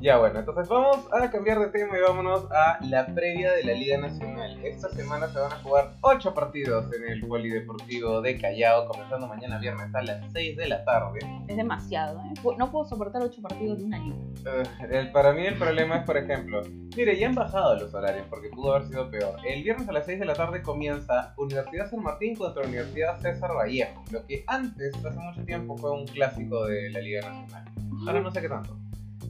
Ya 0.00 0.18
bueno, 0.18 0.38
entonces 0.38 0.68
vamos 0.68 0.98
a 1.12 1.30
cambiar 1.30 1.58
de 1.58 1.66
tema 1.68 1.98
y 1.98 2.00
vámonos 2.00 2.46
a 2.52 2.78
la 2.84 3.06
previa 3.06 3.52
de 3.54 3.64
la 3.64 3.72
Liga 3.72 3.98
Nacional. 3.98 4.64
Esta 4.64 4.88
semana 4.90 5.26
se 5.28 5.38
van 5.40 5.52
a 5.52 5.56
jugar 5.56 5.94
8 6.02 6.32
partidos 6.34 6.86
en 6.94 7.04
el 7.10 7.26
Polideportivo 7.26 7.93
de 8.00 8.38
Callao, 8.38 8.86
comenzando 8.88 9.26
mañana 9.28 9.58
viernes 9.58 9.94
a 9.94 10.02
las 10.02 10.32
6 10.32 10.56
de 10.56 10.68
la 10.68 10.84
tarde. 10.84 11.20
Es 11.48 11.56
demasiado, 11.56 12.20
¿eh? 12.20 12.32
No 12.58 12.70
puedo 12.70 12.84
soportar 12.84 13.22
ocho 13.22 13.40
partidos 13.40 13.78
de 13.78 13.84
una 13.84 13.98
liga. 13.98 14.16
Eh, 14.46 14.62
el- 14.90 15.12
para 15.12 15.32
mí 15.32 15.46
el 15.46 15.56
problema 15.56 15.96
es, 15.98 16.04
por 16.04 16.16
ejemplo, 16.16 16.62
mire, 16.96 17.18
ya 17.18 17.28
han 17.28 17.34
bajado 17.34 17.76
los 17.76 17.94
horarios 17.94 18.26
porque 18.28 18.48
pudo 18.48 18.74
haber 18.74 18.88
sido 18.88 19.10
peor. 19.10 19.36
El 19.46 19.62
viernes 19.62 19.88
a 19.88 19.92
las 19.92 20.06
6 20.06 20.18
de 20.18 20.26
la 20.26 20.34
tarde 20.34 20.62
comienza 20.62 21.34
Universidad 21.38 21.88
San 21.90 22.02
Martín 22.02 22.34
contra 22.36 22.64
Universidad 22.66 23.18
César 23.20 23.50
Vallejo, 23.56 24.02
lo 24.10 24.26
que 24.26 24.44
antes, 24.46 24.94
hace 25.04 25.18
mucho 25.18 25.44
tiempo, 25.44 25.76
fue 25.76 25.92
un 25.92 26.06
clásico 26.06 26.66
de 26.66 26.90
la 26.90 27.00
Liga 27.00 27.20
Nacional. 27.28 27.64
Ahora 28.06 28.20
no 28.20 28.30
sé 28.30 28.40
qué 28.40 28.48
tanto. 28.48 28.76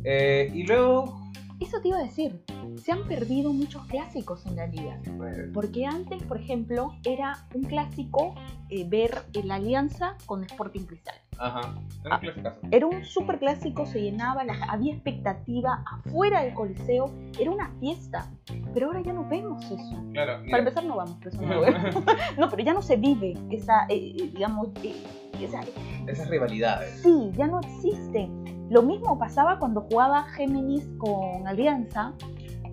Eh, 0.04 0.50
y 0.52 0.64
luego, 0.66 1.20
Eso 1.60 1.80
te 1.80 1.88
iba 1.88 1.98
a 1.98 2.02
decir. 2.02 2.42
Se 2.76 2.92
han 2.92 3.06
perdido 3.06 3.52
muchos 3.52 3.84
clásicos 3.86 4.44
en 4.46 4.56
la 4.56 4.66
liga. 4.66 4.98
Porque 5.52 5.86
antes, 5.86 6.22
por 6.24 6.38
ejemplo, 6.38 6.94
era 7.04 7.46
un 7.54 7.62
clásico 7.62 8.34
eh, 8.70 8.84
ver 8.88 9.22
la 9.44 9.56
alianza 9.56 10.16
con 10.26 10.42
Sporting 10.42 10.80
Cristal. 10.86 11.14
ajá, 11.38 11.74
es 11.88 12.04
un 12.06 12.12
Ah. 12.12 12.20
clasicazo. 12.20 12.60
Era 12.70 12.86
un 12.86 13.04
súper 13.04 13.38
clásico, 13.38 13.86
se 13.86 14.00
llenaba, 14.00 14.42
la- 14.44 14.54
había 14.68 14.92
expectativa 14.94 15.82
afuera 15.86 16.42
del 16.42 16.54
coliseo, 16.54 17.12
era 17.38 17.50
una 17.50 17.70
fiesta. 17.80 18.30
Pero 18.72 18.86
ahora 18.88 19.02
ya 19.02 19.12
no 19.12 19.28
vemos 19.28 19.64
eso. 19.64 20.02
Claro, 20.12 20.42
Para 20.50 20.58
empezar 20.58 20.84
no 20.84 20.96
vamos, 20.96 21.16
por 21.18 21.28
eso 21.28 21.40
no 21.42 21.54
lo 21.54 21.60
vemos. 21.60 21.80
No, 22.38 22.48
pero 22.48 22.62
ya 22.64 22.72
no 22.72 22.82
se 22.82 22.96
vive 22.96 23.34
esa, 23.50 23.84
eh, 23.88 24.14
eh, 24.18 24.30
digamos, 24.32 24.68
eh, 24.82 24.94
esa, 25.40 25.60
Esas 26.06 26.28
rivalidades. 26.30 27.00
sí, 27.02 27.30
ya 27.36 27.46
no 27.46 27.60
existen. 27.60 28.44
Lo 28.70 28.82
mismo 28.82 29.18
pasaba 29.18 29.58
cuando 29.58 29.82
jugaba 29.82 30.24
Géminis 30.24 30.88
con 30.98 31.46
Alianza. 31.46 32.12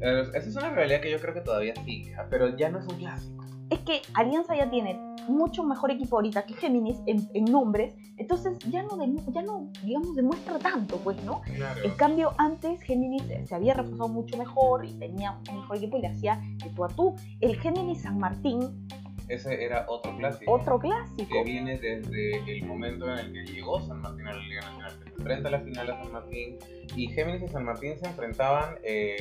Eh, 0.01 0.23
Esa 0.33 0.49
es 0.49 0.55
una 0.55 0.69
rivalidad 0.69 1.01
que 1.01 1.11
yo 1.11 1.19
creo 1.19 1.33
que 1.33 1.41
todavía 1.41 1.73
sigue, 1.85 2.15
ah, 2.15 2.25
pero 2.29 2.55
ya 2.57 2.69
no 2.69 2.79
es 2.79 2.87
un 2.87 2.95
clásico. 2.95 3.45
Es 3.69 3.79
que 3.79 4.01
Alianza 4.15 4.55
ya 4.55 4.69
tiene 4.69 4.99
mucho 5.29 5.63
mejor 5.63 5.91
equipo 5.91 6.17
ahorita 6.17 6.45
que 6.45 6.53
Géminis 6.55 6.99
en, 7.05 7.29
en 7.33 7.45
nombres, 7.45 7.95
entonces 8.17 8.57
ya 8.69 8.81
no, 8.83 8.89
demu- 8.97 9.31
ya 9.31 9.43
no, 9.43 9.69
digamos, 9.83 10.15
demuestra 10.15 10.57
tanto, 10.59 10.97
pues, 10.97 11.23
¿no? 11.23 11.41
Claro. 11.41 11.79
En 11.83 11.91
cambio, 11.91 12.33
antes 12.37 12.81
Géminis 12.81 13.23
se 13.47 13.55
había 13.55 13.73
reforzado 13.75 14.09
mucho 14.09 14.37
mejor 14.37 14.83
y 14.85 14.93
tenía 14.93 15.39
un 15.49 15.57
mejor 15.61 15.77
equipo 15.77 15.97
y 15.97 16.01
le 16.01 16.07
hacía 16.07 16.41
de 16.63 16.69
tú 16.71 16.83
a 16.83 16.87
tú. 16.89 17.15
El 17.39 17.55
Géminis 17.61 18.01
San 18.01 18.17
Martín, 18.19 18.87
Ese 19.27 19.63
era 19.63 19.85
otro 19.87 20.15
clásico. 20.17 20.51
otro 20.51 20.79
clásico. 20.79 21.29
que 21.31 21.43
viene 21.43 21.77
desde 21.77 22.37
el 22.51 22.65
momento 22.65 23.11
en 23.11 23.19
el 23.19 23.33
que 23.33 23.51
llegó 23.53 23.79
San 23.81 24.01
Martín 24.01 24.27
a 24.27 24.33
la 24.33 24.41
Liga 24.43 24.61
Nacional, 24.61 24.93
que 25.03 25.09
se 25.09 25.15
enfrenta 25.17 25.47
a 25.47 25.51
la 25.51 25.59
final 25.59 25.89
a 25.91 26.03
San 26.03 26.11
Martín, 26.11 26.57
y 26.95 27.07
Géminis 27.09 27.41
y 27.43 27.47
San 27.47 27.63
Martín 27.65 27.97
se 27.99 28.07
enfrentaban, 28.07 28.75
eh, 28.83 29.17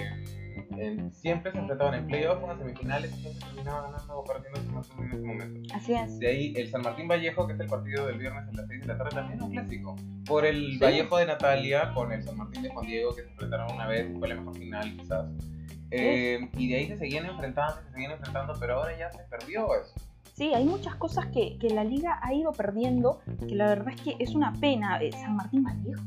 en- 0.76 1.12
siempre 1.14 1.52
se 1.52 1.58
enfrentaban 1.58 1.94
en 1.94 2.06
playoffs, 2.06 2.42
en 2.50 2.58
semifinales, 2.58 3.12
y 3.12 3.20
siempre 3.20 3.40
terminaba 3.46 3.82
ganando 3.82 4.18
o 4.18 4.24
perdiendo 4.24 4.60
San 4.60 4.74
Martín 4.74 4.96
en 5.00 5.12
ese 5.12 5.26
momento. 5.26 5.74
Así 5.74 5.94
es. 5.94 6.18
De 6.18 6.26
ahí 6.28 6.52
el 6.56 6.68
San 6.70 6.82
Martín 6.82 7.06
Vallejo, 7.08 7.46
que 7.46 7.52
es 7.54 7.60
el 7.60 7.66
partido 7.68 8.06
del 8.06 8.18
viernes 8.18 8.48
a 8.48 8.52
las 8.52 8.66
6 8.66 8.80
de 8.80 8.86
la 8.86 8.98
tarde, 8.98 9.10
también 9.10 9.38
es 9.38 9.44
un 9.44 9.50
clásico. 9.52 9.96
Por 10.26 10.44
el 10.46 10.72
Sí. 10.72 10.78
Vallejo 10.78 11.18
de 11.18 11.26
Natalia 11.26 11.92
con 11.94 12.12
el 12.12 12.22
San 12.22 12.36
Martín 12.36 12.62
de 12.62 12.68
Juan 12.70 12.86
Diego, 12.86 13.14
que 13.14 13.22
se 13.22 13.28
enfrentaron 13.30 13.72
una 13.74 13.86
vez, 13.86 14.06
fue 14.18 14.28
la 14.28 14.34
mejor 14.36 14.56
final 14.56 14.96
quizás. 14.96 15.26
Eh, 15.90 16.48
y 16.56 16.68
de 16.68 16.76
ahí 16.76 16.86
se 16.88 16.98
seguían 16.98 17.26
enfrentando, 17.26 17.82
se 17.82 17.90
seguían 17.92 18.12
enfrentando, 18.12 18.54
pero 18.60 18.76
ahora 18.78 18.96
ya 18.98 19.10
se 19.10 19.18
perdió 19.24 19.68
eso. 19.74 19.94
Sí, 20.34 20.54
hay 20.54 20.64
muchas 20.64 20.94
cosas 20.96 21.26
que, 21.26 21.58
que 21.58 21.70
la 21.70 21.84
liga 21.84 22.18
ha 22.22 22.32
ido 22.32 22.52
perdiendo, 22.52 23.20
que 23.46 23.54
la 23.54 23.66
verdad 23.66 23.92
es 23.94 24.00
que 24.00 24.16
es 24.18 24.34
una 24.34 24.52
pena. 24.54 24.98
Eh, 25.02 25.10
San 25.12 25.36
Martín 25.36 25.62
Vallejo 25.64 26.00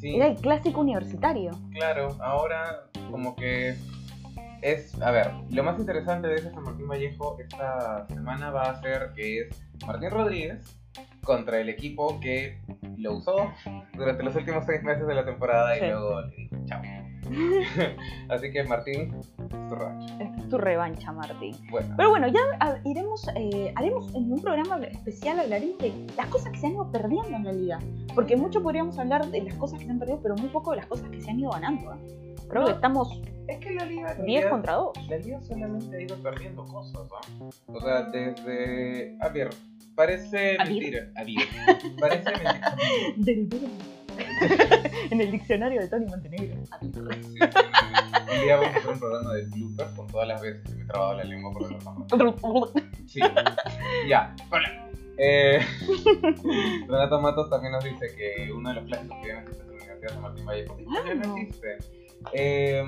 Sí. 0.00 0.14
era 0.14 0.26
el 0.28 0.36
clásico 0.36 0.82
universitario. 0.82 1.50
Claro, 1.72 2.16
ahora 2.20 2.84
como 3.10 3.34
que 3.34 3.74
es, 4.62 5.00
a 5.00 5.10
ver, 5.10 5.32
lo 5.50 5.64
más 5.64 5.78
interesante 5.80 6.28
de 6.28 6.34
ese 6.36 6.50
San 6.52 6.62
Martín 6.62 6.86
Vallejo 6.86 7.36
esta 7.40 8.06
semana 8.08 8.50
va 8.50 8.70
a 8.70 8.80
ser 8.82 9.12
que 9.16 9.40
es 9.48 9.62
Martín 9.86 10.10
Rodríguez 10.10 10.78
contra 11.24 11.58
el 11.60 11.68
equipo 11.68 12.20
que 12.20 12.60
lo 12.98 13.14
usó 13.14 13.52
durante 13.94 14.22
los 14.22 14.36
últimos 14.36 14.64
seis 14.66 14.82
meses 14.82 15.06
de 15.06 15.14
la 15.14 15.24
temporada 15.24 15.74
Sí. 15.74 15.84
y 15.84 15.88
luego 15.88 16.20
le 16.20 16.36
dijo 16.36 16.56
chao. 16.66 16.82
Así 18.28 18.50
que 18.52 18.64
Martín, 18.64 19.14
es 19.20 19.32
tu 19.68 19.74
rancho. 19.74 20.14
Es 20.20 20.48
tu 20.48 20.58
revancha, 20.58 21.12
Martín. 21.12 21.56
Bueno, 21.70 21.94
Pero 21.96 22.10
bueno, 22.10 22.28
ya 22.28 22.40
iremos, 22.84 23.26
eh, 23.36 23.72
haremos 23.76 24.14
en 24.14 24.32
un 24.32 24.40
programa 24.40 24.76
especial, 24.84 25.40
hablaremos 25.40 25.78
de 25.78 25.92
las 26.16 26.26
cosas 26.28 26.52
que 26.52 26.58
se 26.58 26.66
han 26.66 26.72
ido 26.74 26.90
perdiendo 26.90 27.36
en 27.36 27.44
la 27.44 27.52
liga. 27.52 27.78
Porque 28.14 28.36
mucho 28.36 28.62
podríamos 28.62 28.98
hablar 28.98 29.26
de 29.26 29.42
las 29.42 29.54
cosas 29.54 29.78
que 29.78 29.84
se 29.86 29.90
han 29.90 29.98
perdido, 29.98 30.20
pero 30.22 30.34
muy 30.36 30.48
poco 30.48 30.70
de 30.72 30.78
las 30.78 30.86
cosas 30.86 31.08
que 31.10 31.20
se 31.20 31.30
han 31.30 31.40
ido 31.40 31.50
ganando. 31.50 31.94
¿eh? 31.94 32.34
Creo 32.48 32.62
No. 32.62 32.66
que 32.68 32.72
estamos 32.74 33.20
es 33.48 33.58
que 33.58 33.70
la 33.74 33.84
liga... 33.84 34.12
en 34.12 34.16
10 34.16 34.18
realidad- 34.26 34.50
contra 34.50 34.72
2. 34.74 34.92
La 35.08 35.16
liga 35.18 35.40
solamente 35.42 35.96
ha 35.96 36.00
ido 36.00 36.16
perdiendo 36.16 36.64
cosas, 36.64 37.06
¿no? 37.38 37.48
O 37.74 37.80
sea, 37.80 38.02
desde... 38.02 39.16
A 39.20 39.28
ver, 39.28 39.50
parece 39.94 40.56
¿A 40.60 40.64
mentira. 40.64 41.08
A 41.16 41.22
ver. 41.24 41.36
Parece 42.00 42.30
mentira. 43.16 43.68
En 45.10 45.20
el 45.20 45.30
diccionario 45.30 45.80
de 45.80 45.88
Tony 45.88 46.06
Montenegro. 46.06 46.62
Sí. 46.80 46.90
Un 46.92 48.42
día 48.42 48.56
vamos 48.56 48.74
a 48.74 48.78
hacer 48.78 48.90
un 48.90 48.98
programa 48.98 49.34
de 49.34 49.42
bloopers 49.46 49.90
con 49.92 50.06
todas 50.08 50.28
las 50.28 50.40
veces 50.40 50.62
que 50.64 50.74
me 50.74 50.82
he 50.82 50.86
trabado 50.86 51.14
la 51.18 51.24
lengua 51.24 51.52
por 51.52 51.62
el 51.64 51.74
razón. 51.74 52.06
Sí. 53.06 53.20
Ya. 54.08 54.34
Hola. 54.50 54.88
Eh, 55.18 55.60
Renato 56.88 57.20
Matos 57.20 57.48
también 57.48 57.72
nos 57.72 57.84
dice 57.84 58.06
que 58.16 58.52
uno 58.52 58.68
de 58.70 58.74
los 58.74 58.84
clásicos 58.84 59.16
que 59.22 59.30
existe 59.32 59.62
es 59.62 59.66
la 59.66 59.72
Universidad 59.74 60.14
de 60.14 60.20
Martín 60.20 60.44
Vallejo. 60.46 60.76
Ya 60.78 61.14
no 61.14 61.34
Ah. 61.34 61.38
existe. 61.40 61.78
Eh, 62.32 62.84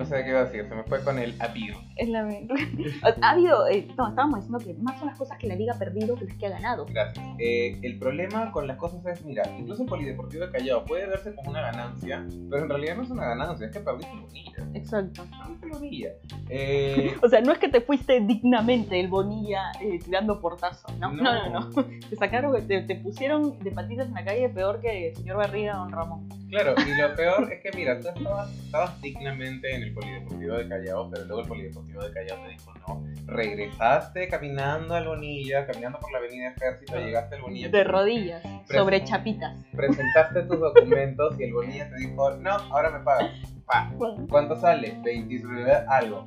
no 0.00 0.06
sé 0.06 0.24
qué 0.24 0.30
iba 0.30 0.40
a 0.40 0.44
decir, 0.44 0.66
se 0.66 0.74
me 0.74 0.82
fue 0.84 1.04
con 1.04 1.18
el 1.18 1.34
apir. 1.40 1.74
Es 1.96 2.08
la 2.08 2.20
ha 2.20 3.30
habido, 3.30 3.68
eh, 3.68 3.86
no, 3.98 4.08
estábamos 4.08 4.40
diciendo 4.40 4.58
que 4.58 4.74
más 4.82 4.98
son 4.98 5.08
las 5.08 5.18
cosas 5.18 5.36
que 5.36 5.46
la 5.46 5.54
liga 5.54 5.74
ha 5.74 5.78
perdido 5.78 6.16
que 6.16 6.24
las 6.24 6.36
que 6.36 6.46
ha 6.46 6.50
ganado. 6.50 6.86
Gracias. 6.86 7.24
Eh, 7.38 7.78
el 7.82 7.98
problema 7.98 8.50
con 8.50 8.66
las 8.66 8.78
cosas 8.78 9.04
es, 9.04 9.24
mira, 9.26 9.42
incluso 9.58 9.82
el 9.82 9.88
Polideportivo 9.90 10.46
de 10.46 10.52
Callao 10.52 10.84
puede 10.86 11.06
verse 11.06 11.34
como 11.34 11.50
una 11.50 11.60
ganancia, 11.60 12.26
pero 12.48 12.62
en 12.62 12.68
realidad 12.70 12.96
no 12.96 13.02
es 13.02 13.10
una 13.10 13.26
ganancia, 13.26 13.66
es 13.66 13.72
que 13.72 13.80
perdiste 13.80 14.16
Bonilla. 14.16 14.66
Exacto. 14.74 15.26
Perdiste 15.38 15.66
el 15.66 15.72
Bonilla. 15.72 16.10
Eh, 16.48 17.14
O 17.22 17.28
sea, 17.28 17.42
no 17.42 17.52
es 17.52 17.58
que 17.58 17.68
te 17.68 17.82
fuiste 17.82 18.20
dignamente 18.20 18.98
el 18.98 19.08
Bonilla 19.08 19.72
eh, 19.82 19.98
tirando 20.02 20.40
portazos, 20.40 20.96
¿no? 20.98 21.12
No. 21.12 21.22
No, 21.22 21.50
no, 21.50 21.70
no. 21.70 21.84
Te 22.08 22.16
sacaron, 22.16 22.66
te, 22.66 22.82
te 22.82 22.94
pusieron 22.96 23.58
de 23.58 23.70
patitas 23.70 24.08
en 24.08 24.14
la 24.14 24.24
calle 24.24 24.48
peor 24.48 24.80
que 24.80 25.08
el 25.08 25.16
señor 25.16 25.36
Barriga 25.36 25.76
Don 25.76 25.92
Ramón. 25.92 26.28
claro, 26.48 26.74
y 26.86 27.00
lo 27.00 27.14
peor 27.14 27.52
es 27.52 27.62
que, 27.62 27.76
mira, 27.76 28.00
tú 28.00 28.08
estabas, 28.08 28.50
estabas 28.64 29.00
dignamente 29.02 29.74
en 29.74 29.82
el 29.82 29.89
Polideportivo 29.94 30.54
de 30.56 30.68
Callao, 30.68 31.10
pero 31.10 31.24
luego 31.26 31.42
el 31.42 31.48
Polideportivo 31.48 32.02
de 32.02 32.12
Callao 32.12 32.38
te 32.44 32.48
dijo 32.50 32.72
no. 32.88 33.04
Regresaste 33.26 34.28
caminando 34.28 34.94
al 34.94 35.06
Bonilla, 35.06 35.66
caminando 35.66 35.98
por 35.98 36.10
la 36.12 36.18
avenida 36.18 36.48
Ejército, 36.56 36.96
llegaste 36.98 37.36
al 37.36 37.42
Bonilla. 37.42 37.68
De 37.68 37.84
rodillas, 37.84 38.42
Presen- 38.44 38.66
sobre 38.78 39.04
chapitas. 39.04 39.56
Presentaste 39.74 40.42
tus 40.42 40.58
documentos 40.60 41.38
y 41.38 41.44
el 41.44 41.52
Bonilla 41.52 41.88
te 41.90 41.96
dijo, 41.96 42.30
no, 42.36 42.50
ahora 42.50 42.90
me 42.90 43.00
pagas. 43.00 43.30
Pa. 43.66 43.92
¿Cuánto 44.28 44.56
sale? 44.56 44.96
29 45.04 45.72
algo. 45.88 46.26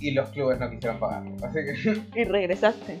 Y 0.00 0.12
los 0.12 0.28
clubes 0.30 0.58
no 0.58 0.68
quisieron 0.70 0.98
pagarlo. 0.98 1.34
Así 1.44 1.58
que 2.14 2.20
Y 2.20 2.24
regresaste 2.24 2.98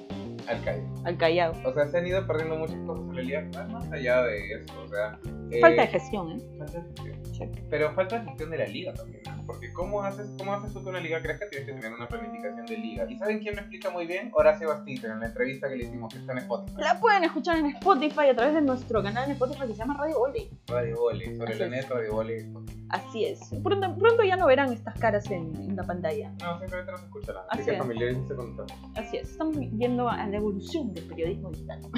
al 0.48 0.60
calle. 0.64 0.82
al 1.04 1.16
Callao. 1.16 1.52
O 1.64 1.72
sea, 1.72 1.86
se 1.88 1.98
han 1.98 2.06
ido 2.06 2.26
perdiendo 2.26 2.56
muchas 2.56 2.76
cosas 2.86 3.04
en 3.10 3.14
la 3.16 3.22
liga. 3.22 3.68
Más 3.70 3.90
allá 3.92 4.22
de 4.22 4.52
eso. 4.54 4.82
O 4.84 4.88
sea, 4.88 5.18
eh, 5.52 5.60
Falta 5.60 5.82
de 5.82 5.88
gestión, 5.88 6.32
¿eh? 6.32 6.40
falta 6.58 6.78
de 6.80 6.84
gestión. 6.84 7.24
Sí. 7.34 7.62
Pero 7.70 7.92
falta 7.94 8.18
de 8.18 8.24
gestión 8.26 8.50
de 8.50 8.58
la 8.58 8.66
liga 8.66 8.92
también. 8.94 9.22
Porque 9.46 9.72
¿cómo 9.72 10.02
haces, 10.02 10.26
cómo 10.38 10.54
haces 10.54 10.72
tú 10.72 10.82
que 10.82 10.90
una 10.90 11.00
liga 11.00 11.20
crezca? 11.22 11.48
Tienes 11.50 11.66
que 11.68 11.74
tener 11.74 11.92
una 11.96 12.08
planificación 12.08 12.66
de 12.66 12.76
liga. 12.76 13.06
¿Y 13.10 13.16
saben 13.18 13.38
quién 13.40 13.54
lo 13.54 13.60
explica 13.62 13.90
muy 13.90 14.06
bien? 14.06 14.30
Horacio 14.34 14.68
Bastita, 14.68 15.12
en 15.12 15.20
la 15.20 15.26
entrevista 15.26 15.68
que 15.68 15.76
le 15.76 15.84
hicimos, 15.84 16.12
que 16.12 16.20
está 16.20 16.32
en 16.32 16.38
Spotify. 16.38 16.80
La 16.80 17.00
pueden 17.00 17.24
escuchar 17.24 17.56
en 17.58 17.66
Spotify 17.66 18.28
a 18.30 18.36
través 18.36 18.54
de 18.54 18.60
nuestro 18.62 19.02
canal 19.02 19.24
en 19.26 19.32
Spotify 19.32 19.60
que 19.66 19.72
se 19.72 19.78
llama 19.78 19.96
Radio 19.98 20.18
Volley. 20.18 20.50
Radio 20.68 20.96
Volley, 20.98 21.36
sobre 21.36 21.50
Así 21.52 21.60
la 21.62 21.68
net 21.68 21.86
Radio 21.88 22.12
Volley. 22.12 22.52
Así 22.90 23.24
es. 23.24 23.40
Pronto, 23.62 23.96
pronto 23.98 24.22
ya 24.22 24.36
no 24.36 24.46
verán 24.46 24.70
estas 24.72 24.98
caras 24.98 25.30
en, 25.30 25.54
en 25.56 25.76
la 25.76 25.82
pantalla. 25.82 26.30
No, 26.42 26.58
simplemente 26.58 26.92
no 26.92 26.98
se 26.98 27.04
escucha 27.06 27.32
nada. 27.32 27.46
Así, 27.50 27.62
Así 27.62 27.70
que 27.70 27.76
familiarícense 27.78 28.34
con 28.36 28.50
nosotros. 28.56 28.78
Así 28.96 29.16
es. 29.16 29.30
Estamos 29.30 29.56
viendo 29.58 30.08
a 30.10 30.26
la 30.26 30.36
evolución 30.36 30.92
del 30.92 31.04
periodismo 31.06 31.50
digital. 31.50 31.80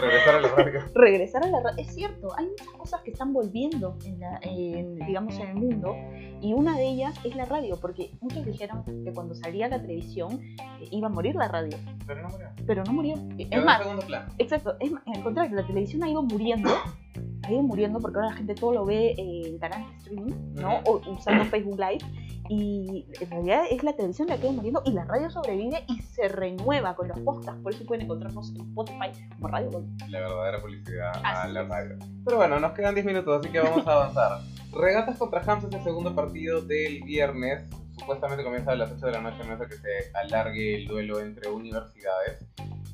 Regresar 0.00 0.34
a 0.34 0.40
la 0.40 0.48
radio. 0.48 0.80
regresar 0.94 1.44
a 1.44 1.48
la 1.48 1.60
radio. 1.60 1.82
Es 1.82 1.94
cierto, 1.94 2.28
hay 2.36 2.46
muchas 2.46 2.68
cosas 2.68 3.00
que 3.02 3.10
están 3.10 3.32
volviendo, 3.32 3.96
en 4.04 4.20
la- 4.20 4.38
en, 4.42 4.98
digamos, 5.06 5.38
en 5.38 5.48
el 5.48 5.54
mundo, 5.54 5.94
y 6.40 6.52
una 6.52 6.76
de 6.76 6.86
ellas 6.88 7.14
es 7.24 7.34
la 7.36 7.44
radio, 7.44 7.78
porque 7.80 8.10
muchos 8.20 8.44
dijeron 8.44 8.82
que 9.04 9.12
cuando 9.12 9.34
salía 9.34 9.68
la 9.68 9.80
televisión 9.80 10.40
eh, 10.80 10.88
iba 10.90 11.06
a 11.08 11.10
morir 11.10 11.34
la 11.34 11.48
radio, 11.48 11.76
Pero 12.06 12.22
no 12.22 12.28
murió. 12.28 12.48
pero 12.66 12.84
no 12.84 12.92
murió. 12.92 13.14
Quedó 13.14 13.38
Es 13.38 13.52
en 13.52 13.64
más, 13.64 13.82
segundo 13.82 14.06
plano. 14.06 14.32
exacto, 14.38 14.74
es 14.80 14.92
más, 14.92 15.02
al 15.06 15.22
contrario, 15.22 15.56
la 15.56 15.66
televisión 15.66 16.02
ha 16.04 16.08
ido 16.10 16.22
muriendo, 16.22 16.70
ido 17.50 17.62
muriendo 17.62 18.00
porque 18.00 18.18
ahora 18.18 18.30
la 18.30 18.36
gente 18.36 18.54
todo 18.54 18.72
lo 18.72 18.84
ve 18.84 19.14
eh, 19.16 19.42
en 19.46 19.58
canales 19.58 19.88
de 19.88 19.96
streaming, 19.96 20.54
¿no? 20.54 20.78
O 20.86 21.00
usando 21.10 21.44
Facebook 21.46 21.78
Live. 21.78 22.04
Y 22.48 23.06
en 23.20 23.30
realidad 23.30 23.64
es 23.70 23.82
la 23.82 23.92
televisión 23.94 24.28
la 24.28 24.36
que 24.36 24.42
ido 24.42 24.52
muriendo 24.52 24.82
y 24.84 24.92
la 24.92 25.04
radio 25.04 25.28
sobrevive 25.30 25.84
y 25.88 26.00
se 26.02 26.28
renueva 26.28 26.94
con 26.94 27.08
los 27.08 27.18
podcasts. 27.20 27.60
Por 27.60 27.74
eso 27.74 27.84
pueden 27.84 28.04
encontrarnos 28.04 28.54
en 28.54 28.60
Spotify 28.60 29.10
como 29.34 29.48
Radio 29.48 29.70
Gol. 29.70 29.86
La 30.08 30.20
verdadera 30.20 30.60
publicidad 30.60 31.12
a 31.24 31.42
Así 31.42 31.52
la 31.52 31.62
es. 31.62 31.68
radio. 31.68 31.96
Pero 32.24 32.36
bueno, 32.36 32.60
nos 32.60 32.72
quedan 32.72 32.94
10 32.94 33.06
minutos, 33.06 33.40
así 33.40 33.50
que 33.50 33.60
vamos 33.60 33.86
a 33.86 33.92
avanzar. 33.92 34.40
Regatas 34.72 35.16
contra 35.16 35.40
Hams 35.40 35.64
es 35.64 35.74
el 35.74 35.82
segundo 35.82 36.14
partido 36.14 36.60
del 36.60 37.02
viernes. 37.02 37.64
Supuestamente 37.98 38.44
comienza 38.44 38.72
a 38.72 38.76
las 38.76 38.92
8 38.92 39.06
de 39.06 39.12
la 39.12 39.20
noche, 39.22 39.38
no 39.44 39.54
es 39.54 39.68
que 39.68 39.76
se 39.76 39.88
alargue 40.14 40.76
el 40.76 40.86
duelo 40.86 41.18
entre 41.20 41.48
universidades. 41.48 42.44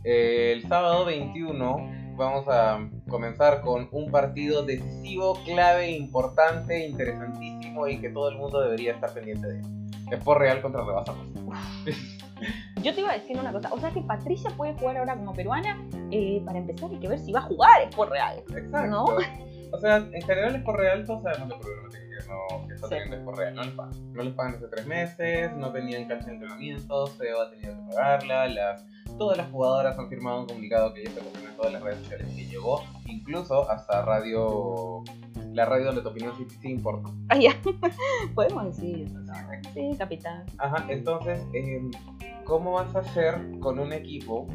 El 0.04 0.66
sábado 0.68 1.04
21 1.04 2.01
vamos 2.16 2.46
a 2.48 2.78
comenzar 3.08 3.60
con 3.62 3.88
un 3.92 4.10
partido 4.10 4.62
decisivo, 4.62 5.34
clave, 5.44 5.90
importante, 5.90 6.86
interesantísimo 6.86 7.86
y 7.88 7.98
que 8.00 8.10
todo 8.10 8.28
el 8.28 8.36
mundo 8.36 8.60
debería 8.60 8.92
estar 8.92 9.12
pendiente 9.12 9.46
de. 9.46 9.82
Sport 10.10 10.40
Real 10.40 10.60
contra 10.60 10.84
Rebasa. 10.84 11.14
Yo 12.82 12.92
te 12.94 13.00
iba 13.00 13.10
a 13.12 13.14
decir 13.14 13.38
una 13.38 13.52
cosa, 13.52 13.72
o 13.72 13.78
sea 13.78 13.90
que 13.90 14.00
Patricia 14.02 14.50
puede 14.56 14.74
jugar 14.74 14.96
ahora 14.98 15.14
como 15.16 15.32
peruana, 15.32 15.80
eh, 16.10 16.42
para 16.44 16.58
empezar 16.58 16.90
hay 16.90 16.98
que 16.98 17.08
ver 17.08 17.18
si 17.18 17.32
va 17.32 17.38
a 17.40 17.42
jugar 17.42 17.88
por 17.94 18.10
real. 18.10 18.38
Exacto. 18.54 18.86
¿No? 18.88 19.04
O 19.72 19.78
sea, 19.78 19.96
en 19.98 20.20
general 20.22 20.56
Sport 20.56 20.78
Real 20.80 21.06
todos 21.06 21.22
sabemos 21.22 21.54
probablemente 21.54 21.98
que 21.98 22.28
no 22.28 22.66
que 22.66 22.74
está 22.74 22.88
Sí. 22.88 22.94
teniendo 22.94 23.16
Sport 23.16 23.38
Real, 23.38 23.54
no 23.54 23.62
les 23.62 23.72
pagan. 23.74 24.12
No 24.12 24.22
les 24.22 24.34
pagan 24.34 24.54
hace 24.56 24.66
tres 24.66 24.86
meses, 24.86 25.56
no 25.56 25.72
tenían 25.72 26.08
cancha 26.08 26.26
de 26.26 26.32
entrenamiento, 26.34 27.06
SEO 27.06 27.40
ha 27.42 27.50
tenido 27.50 27.74
que 27.76 27.94
pagarla, 27.94 28.48
las, 28.48 28.84
todas 29.22 29.38
las 29.38 29.50
jugadoras 29.52 29.96
han 29.96 30.08
firmado 30.08 30.40
un 30.40 30.46
comunicado 30.46 30.92
que 30.92 31.04
ya 31.04 31.10
se 31.12 31.20
confirma 31.20 31.50
en 31.50 31.56
todas 31.56 31.72
las 31.72 31.82
redes 31.82 31.98
sociales 32.00 32.26
que 32.34 32.44
llegó, 32.44 32.82
incluso 33.06 33.70
hasta 33.70 34.02
radio, 34.02 35.04
la 35.52 35.64
radio 35.64 35.86
donde 35.86 36.02
tu 36.02 36.08
opinión 36.08 36.34
sí, 36.36 36.44
sí 36.60 36.70
importa. 36.70 37.08
Ah, 37.28 37.38
ya. 37.38 37.54
Podemos 38.34 38.64
decir. 38.64 39.08
¿no? 39.12 39.32
Sí, 39.72 39.96
capitán. 39.96 40.44
Ajá, 40.58 40.84
entonces, 40.88 41.40
em, 41.52 41.92
¿cómo 42.42 42.72
vas 42.72 42.96
a 42.96 42.98
hacer 42.98 43.60
con 43.60 43.78
un 43.78 43.92
equipo 43.92 44.48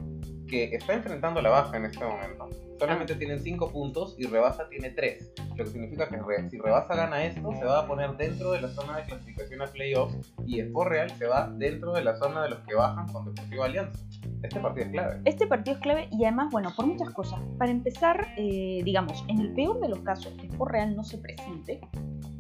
que 0.50 0.76
está 0.76 0.96
enfrentando 0.96 1.42
la 1.42 1.50
baja 1.50 1.78
en 1.78 1.86
este 1.86 2.04
momento? 2.04 2.50
Solamente 2.80 3.16
tienen 3.16 3.40
5 3.40 3.72
puntos 3.72 4.16
y 4.20 4.26
Rebasa 4.28 4.70
tiene 4.70 4.92
3. 4.92 5.34
Lo 5.56 5.64
que 5.64 5.72
significa 5.72 6.08
que 6.08 6.18
si 6.50 6.58
Rebasa 6.58 6.96
gana 6.96 7.24
esto, 7.26 7.52
se 7.54 7.66
va 7.66 7.80
a 7.80 7.88
poner 7.88 8.16
dentro 8.18 8.52
de 8.52 8.62
la 8.62 8.68
zona 8.70 8.98
de 8.98 9.04
clasificación 9.06 9.62
a 9.62 9.66
playoffs 9.66 10.34
y 10.46 10.60
Sport 10.60 10.90
Real 10.90 11.10
se 11.10 11.26
va 11.26 11.50
dentro 11.50 11.94
de 11.94 12.04
la 12.04 12.16
zona 12.18 12.44
de 12.44 12.50
los 12.50 12.60
que 12.60 12.76
bajan 12.76 13.08
con 13.08 13.26
Deportivo 13.26 13.64
Alianza. 13.64 14.00
Este 14.44 14.60
partido 14.60 14.86
es 14.86 14.92
clave. 14.92 15.22
Este 15.26 15.48
partido 15.48 15.76
es 15.76 15.82
clave 15.82 16.08
y 16.12 16.24
además, 16.26 16.52
bueno, 16.52 16.72
por 16.76 16.86
muchas 16.86 17.10
cosas. 17.12 17.40
Para 17.58 17.72
empezar, 17.72 18.28
eh, 18.38 18.82
digamos, 18.84 19.24
en 19.28 19.40
el 19.40 19.54
peor 19.54 19.80
de 19.80 19.90
los 19.90 20.00
casos, 20.00 20.34
que 20.40 20.48
por 20.48 20.72
real 20.72 20.96
no 20.96 21.04
se 21.04 21.18
presente, 21.18 21.82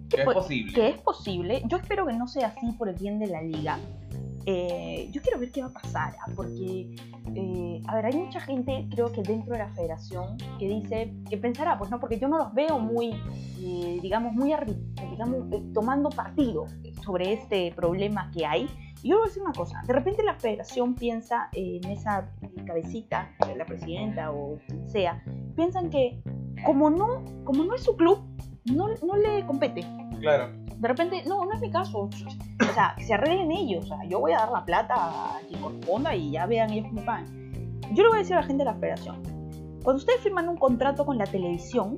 Que 0.09 0.17
es 0.17 0.25
pues, 0.25 0.37
posible. 0.37 0.73
que 0.73 0.89
es 0.89 1.01
posible, 1.01 1.63
yo 1.65 1.77
espero 1.77 2.05
que 2.05 2.13
no 2.13 2.27
sea 2.27 2.47
así 2.47 2.71
por 2.73 2.89
el 2.89 2.95
bien 2.95 3.19
de 3.19 3.27
la 3.27 3.41
liga. 3.41 3.79
Eh, 4.49 5.09
yo 5.11 5.21
quiero 5.21 5.39
ver 5.39 5.51
qué 5.51 5.61
va 5.61 5.67
a 5.67 5.73
pasar, 5.73 6.15
¿ah? 6.25 6.31
porque, 6.33 6.95
eh, 7.35 7.81
a 7.85 7.95
ver, 7.95 8.05
hay 8.05 8.15
mucha 8.15 8.39
gente, 8.39 8.87
creo 8.89 9.11
que 9.11 9.21
dentro 9.21 9.51
de 9.51 9.59
la 9.59 9.67
federación, 9.73 10.37
que 10.57 10.69
dice, 10.69 11.13
que 11.29 11.35
pensará, 11.35 11.77
pues 11.77 11.91
no, 11.91 11.99
porque 11.99 12.17
yo 12.17 12.29
no 12.29 12.37
los 12.37 12.53
veo 12.53 12.79
muy, 12.79 13.09
eh, 13.59 13.99
digamos, 14.01 14.31
muy, 14.31 14.53
digamos, 15.11 15.51
eh, 15.51 15.61
tomando 15.73 16.09
partido 16.09 16.65
sobre 17.03 17.33
este 17.33 17.73
problema 17.75 18.31
que 18.31 18.45
hay. 18.45 18.69
Y 19.03 19.09
yo 19.09 19.17
voy 19.17 19.25
a 19.25 19.27
decir 19.27 19.43
una 19.43 19.51
cosa, 19.51 19.83
de 19.85 19.91
repente 19.91 20.23
la 20.23 20.35
federación 20.35 20.95
piensa 20.95 21.49
en 21.51 21.83
esa 21.91 22.31
cabecita, 22.65 23.29
la 23.53 23.65
presidenta 23.65 24.31
o 24.31 24.59
quien 24.65 24.89
sea, 24.89 25.21
piensan 25.57 25.89
que 25.89 26.21
como 26.65 26.89
no, 26.89 27.25
como 27.43 27.65
no 27.65 27.75
es 27.75 27.83
su 27.83 27.97
club, 27.97 28.19
no, 28.63 28.87
no 29.05 29.17
le 29.17 29.45
compete. 29.45 29.81
Claro. 30.21 30.66
De 30.77 30.87
repente, 30.87 31.23
no, 31.25 31.45
no 31.45 31.53
es 31.53 31.61
mi 31.61 31.71
caso. 31.71 32.09
O 32.09 32.73
sea, 32.73 32.93
que 32.97 33.03
se 33.03 33.13
arreglen 33.13 33.51
ellos. 33.51 33.85
O 33.85 33.87
sea, 33.87 34.03
yo 34.05 34.19
voy 34.19 34.33
a 34.33 34.37
dar 34.37 34.51
la 34.51 34.65
plata 34.65 34.95
a 34.95 35.39
quien 35.47 35.61
corresponda 35.61 36.15
y 36.15 36.31
ya 36.31 36.45
vean 36.45 36.71
ellos 36.71 36.87
cómo 36.89 37.05
pagan. 37.05 37.25
Yo 37.93 38.03
le 38.03 38.09
voy 38.09 38.17
a 38.17 38.21
decir 38.21 38.35
a 38.35 38.41
la 38.41 38.47
gente 38.47 38.63
de 38.63 38.71
la 38.71 38.75
federación. 38.75 39.21
Cuando 39.83 39.99
ustedes 39.99 40.21
firman 40.21 40.49
un 40.49 40.57
contrato 40.57 41.05
con 41.05 41.17
la 41.17 41.25
televisión, 41.25 41.97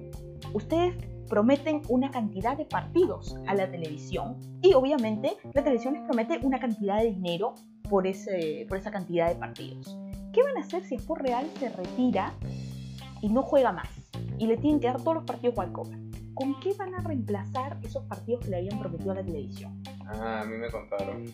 ustedes 0.54 0.96
prometen 1.30 1.82
una 1.90 2.12
cantidad 2.12 2.58
de 2.58 2.66
partidos 2.66 3.36
a 3.48 3.54
la 3.54 3.70
televisión 3.70 4.38
y 4.62 4.74
obviamente 4.74 5.38
la 5.54 5.64
televisión 5.64 5.94
les 5.94 6.04
promete 6.04 6.40
una 6.42 6.60
cantidad 6.60 6.98
de 6.98 7.12
dinero 7.12 7.54
por, 7.90 8.08
ese, 8.08 8.66
por 8.68 8.78
esa 8.78 8.92
cantidad 8.92 9.30
de 9.30 9.36
partidos. 9.36 9.98
¿Qué 10.34 10.44
van 10.44 10.58
a 10.58 10.62
hacer 10.62 10.84
si 10.84 10.96
Sport 10.96 11.22
Real 11.22 11.48
se 11.60 11.70
retira 11.70 12.34
y 13.22 13.30
no 13.30 13.44
juega 13.44 13.72
más? 13.72 13.90
Y 14.38 14.48
le 14.48 14.58
tienen 14.58 14.80
que 14.80 14.88
dar 14.88 14.98
todos 14.98 15.16
los 15.16 15.24
partidos 15.24 15.58
walkover. 15.58 15.98
¿Con 16.40 16.58
qué 16.62 16.74
van 16.80 16.96
a 16.96 17.02
reemplazar 17.02 17.78
esos 17.84 18.06
partidos 18.06 18.46
que 18.46 18.52
le 18.52 18.58
habían 18.60 18.80
prometido 18.80 19.12
a 19.12 19.16
la 19.16 19.26
televisión? 19.26 19.84
Ah, 20.06 20.40
a 20.40 20.46
mí 20.46 20.56
me 20.56 20.70
contaron. 20.70 21.26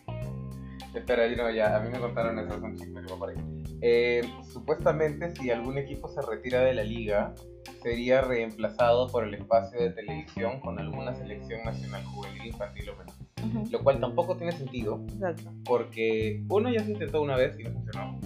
Espera, 0.96 1.28
yo 1.28 1.36
no, 1.38 1.52
ya, 1.52 1.78
a 1.78 1.80
mí 1.80 1.90
me 1.92 2.00
contaron 2.00 2.40
eso, 2.40 2.56
es 2.56 2.64
un 2.64 2.76
chisme 2.76 3.04
que 3.04 3.14
por 3.14 3.30
ahí. 3.30 3.36
Eh, 3.82 4.22
supuestamente, 4.52 5.36
si 5.36 5.52
algún 5.52 5.78
equipo 5.78 6.08
se 6.08 6.24
retira 6.24 6.62
de 6.62 6.74
la 6.74 6.84
liga, 6.84 7.36
sería 7.84 8.22
reemplazado 8.22 9.08
por 9.10 9.26
el 9.26 9.36
espacio 9.36 9.80
de 9.80 9.92
televisión 9.92 10.60
con 10.60 10.80
alguna 10.80 11.14
selección 11.14 11.64
nacional 11.64 12.04
juvenil, 12.06 12.48
infantil 12.48 12.90
o 12.90 12.96
menor. 12.96 13.72
Lo 13.72 13.84
cual 13.84 14.00
tampoco 14.00 14.36
tiene 14.38 14.54
sentido, 14.54 15.06
Exacto. 15.14 15.52
porque 15.66 16.44
uno 16.50 16.72
ya 16.72 16.84
se 16.84 16.94
intentó 16.94 17.22
una 17.22 17.36
vez 17.36 17.60
y 17.60 17.64
no 17.64 17.74
funcionó. 17.74 18.20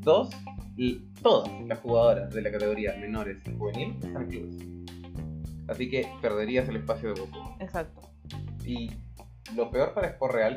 Dos, 0.00 0.28
todas 1.22 1.50
las 1.66 1.78
jugadoras 1.78 2.34
de 2.34 2.42
la 2.42 2.50
categoría 2.50 2.94
menores 3.00 3.38
y 3.46 3.56
juvenil 3.56 3.96
están 4.02 4.24
en 4.24 4.28
clubes. 4.28 4.77
Así 5.68 5.88
que 5.88 6.10
perderías 6.20 6.68
el 6.68 6.76
espacio 6.76 7.14
de 7.14 7.20
Goku. 7.20 7.38
Exacto. 7.60 8.00
Y 8.64 8.90
lo 9.54 9.70
peor 9.70 9.94
para 9.94 10.08
Sport 10.08 10.34
Real, 10.34 10.56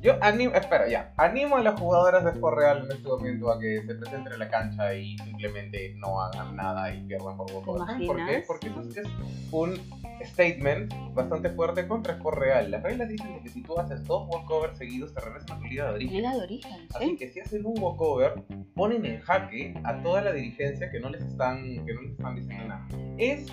yo 0.00 0.22
animo, 0.22 0.54
espera, 0.54 0.88
ya, 0.88 1.14
animo 1.16 1.56
a 1.56 1.62
las 1.62 1.80
jugadoras 1.80 2.22
de 2.24 2.30
Sport 2.30 2.56
Real 2.58 2.84
en 2.84 2.92
este 2.96 3.08
momento 3.08 3.50
a 3.50 3.58
que 3.58 3.82
se 3.86 3.94
presenten 3.94 4.32
en 4.34 4.38
la 4.38 4.48
cancha 4.48 4.94
y 4.94 5.16
simplemente 5.18 5.94
no 5.96 6.20
hagan 6.20 6.54
nada 6.54 6.94
y 6.94 7.02
pierdan 7.06 7.36
por 7.36 7.50
voto. 7.50 7.72
¿Te 7.84 7.92
¿Saben 7.92 8.06
por 8.06 8.16
qué? 8.26 8.44
Porque 8.46 8.68
eso 8.68 8.80
es 8.82 9.08
un 9.50 9.74
statement 10.22 10.92
bastante 11.14 11.50
fuerte 11.50 11.88
contra 11.88 12.14
Sport 12.14 12.38
Real. 12.38 12.70
Las 12.70 12.82
reglas 12.82 13.08
dicen 13.08 13.42
que 13.42 13.48
si 13.48 13.62
tú 13.62 13.78
haces 13.78 14.04
dos 14.04 14.28
walkovers 14.28 14.76
seguidos 14.76 15.14
te 15.14 15.20
regresan 15.20 15.56
a 15.56 15.60
tu 15.60 15.64
liga 15.64 15.86
de 15.86 15.94
origen. 15.94 16.16
Liga 16.16 16.34
de 16.34 16.42
origen, 16.42 16.88
Así 16.94 17.06
sí. 17.06 17.16
que 17.16 17.28
si 17.28 17.40
hacen 17.40 17.64
un 17.64 17.78
walkover, 17.78 18.44
ponen 18.74 19.04
en 19.06 19.20
jaque 19.20 19.74
a 19.82 20.02
toda 20.02 20.20
la 20.20 20.32
dirigencia 20.32 20.90
que 20.90 21.00
no 21.00 21.08
les 21.08 21.22
están, 21.22 21.62
que 21.86 21.94
no 21.94 22.02
les 22.02 22.12
están 22.12 22.36
diciendo 22.36 22.64
nada. 22.66 22.86
Es 23.16 23.50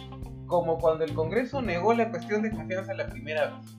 como 0.54 0.78
cuando 0.78 1.04
el 1.04 1.16
Congreso 1.16 1.64
negó 1.64 1.96
la 1.96 2.12
cuestión 2.12 2.44
de 2.44 2.52
confianza 2.52 2.94
la 2.94 3.08
primera 3.08 3.48
vez. 3.48 3.76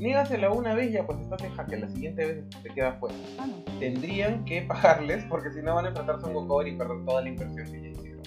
Niégasela 0.00 0.50
una 0.50 0.74
vez 0.74 0.92
ya 0.92 1.06
pues 1.06 1.20
estás 1.20 1.40
en 1.44 1.54
jaque, 1.54 1.76
la 1.76 1.88
siguiente 1.88 2.26
vez 2.26 2.50
te 2.64 2.68
quedas 2.70 2.98
fuera. 2.98 3.14
Ah, 3.38 3.46
no. 3.46 3.78
Tendrían 3.78 4.44
que 4.44 4.62
pagarles 4.62 5.24
porque 5.26 5.52
si 5.52 5.62
no 5.62 5.76
van 5.76 5.84
a 5.84 5.88
enfrentarse 5.90 6.26
a 6.26 6.28
un 6.28 6.34
walkover 6.34 6.66
y 6.66 6.76
perder 6.76 7.04
toda 7.04 7.22
la 7.22 7.28
inversión 7.28 7.64
que 7.66 7.80
ya 7.80 7.88
hicieron. 7.90 8.22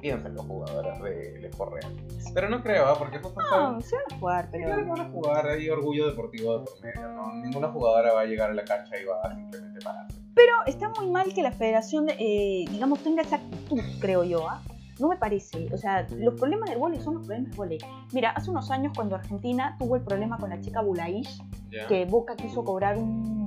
Piensen 0.00 0.34
los 0.34 0.44
jugadoras 0.46 1.00
del 1.00 1.44
Sport 1.44 1.74
Real. 1.74 1.96
Pero 2.34 2.48
no 2.48 2.60
creo, 2.60 2.86
¿ah? 2.86 2.96
porque 2.98 3.18
justo 3.20 3.40
No, 3.40 3.80
se 3.80 3.94
van 3.94 4.04
a 4.10 4.18
jugar, 4.18 4.48
Sí, 4.52 4.58
claro 4.58 4.74
que 4.74 4.82
pero. 4.82 4.92
van 4.96 5.00
a 5.00 5.10
jugar, 5.10 5.46
hay 5.46 5.70
orgullo 5.70 6.08
deportivo 6.08 6.58
de 6.58 6.64
por 6.64 6.82
medio, 6.82 7.08
¿no? 7.12 7.34
Ninguna 7.34 7.68
jugadora 7.68 8.14
va 8.14 8.22
a 8.22 8.24
llegar 8.24 8.50
a 8.50 8.54
la 8.54 8.64
cancha 8.64 8.96
y 9.00 9.04
va 9.04 9.14
a 9.22 9.32
simplemente 9.36 9.78
pararse. 9.80 10.18
Pero 10.34 10.52
está 10.66 10.88
muy 10.88 11.08
mal 11.08 11.32
que 11.32 11.42
la 11.42 11.52
federación, 11.52 12.08
eh, 12.18 12.64
digamos, 12.68 12.98
tenga 13.04 13.22
esa 13.22 13.36
actitud, 13.36 13.78
creo 14.00 14.24
yo, 14.24 14.48
¿ah? 14.48 14.60
No 15.00 15.08
me 15.08 15.16
parece. 15.16 15.68
O 15.72 15.78
sea, 15.78 16.06
los 16.10 16.34
problemas 16.34 16.70
del 16.70 16.78
vóley 16.78 17.00
son 17.00 17.14
los 17.14 17.26
problemas 17.26 17.50
del 17.50 17.56
vóley. 17.56 17.78
Mira, 18.12 18.30
hace 18.30 18.50
unos 18.50 18.70
años 18.70 18.92
cuando 18.94 19.16
Argentina 19.16 19.76
tuvo 19.78 19.96
el 19.96 20.02
problema 20.02 20.38
con 20.38 20.50
la 20.50 20.60
chica 20.60 20.80
Bulaish, 20.82 21.42
que 21.88 22.04
Boca 22.04 22.36
quiso 22.36 22.64
cobrar 22.64 22.96
un 22.96 23.44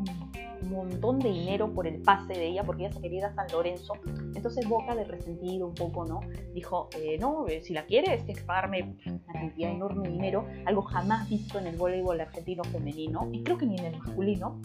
un 0.62 0.72
montón 0.72 1.20
de 1.20 1.30
dinero 1.30 1.72
por 1.74 1.88
el 1.88 2.02
pase 2.02 2.34
de 2.34 2.48
ella 2.48 2.64
porque 2.64 2.86
ella 2.86 2.94
se 2.94 3.02
quería 3.02 3.20
ir 3.20 3.26
a 3.26 3.34
San 3.34 3.48
Lorenzo. 3.52 3.94
Entonces 4.36 4.68
Boca, 4.68 4.96
de 4.96 5.04
resentido 5.04 5.68
un 5.68 5.76
poco, 5.76 6.06
¿no? 6.06 6.22
Dijo, 6.54 6.90
eh, 6.98 7.18
no, 7.20 7.48
eh, 7.48 7.62
si 7.62 7.74
la 7.74 7.86
quieres, 7.86 8.24
tienes 8.26 8.42
que 8.42 8.48
pagarme 8.48 8.96
una 9.06 9.34
cantidad 9.34 9.72
enorme 9.72 10.08
de 10.08 10.14
dinero, 10.14 10.48
algo 10.66 10.82
jamás 10.84 11.30
visto 11.30 11.60
en 11.60 11.68
el 11.68 11.78
voleibol 11.78 12.20
argentino 12.20 12.64
femenino 12.64 13.30
y 13.32 13.44
creo 13.44 13.58
que 13.58 13.66
ni 13.66 13.78
en 13.78 13.86
el 13.86 13.98
masculino. 13.98 14.60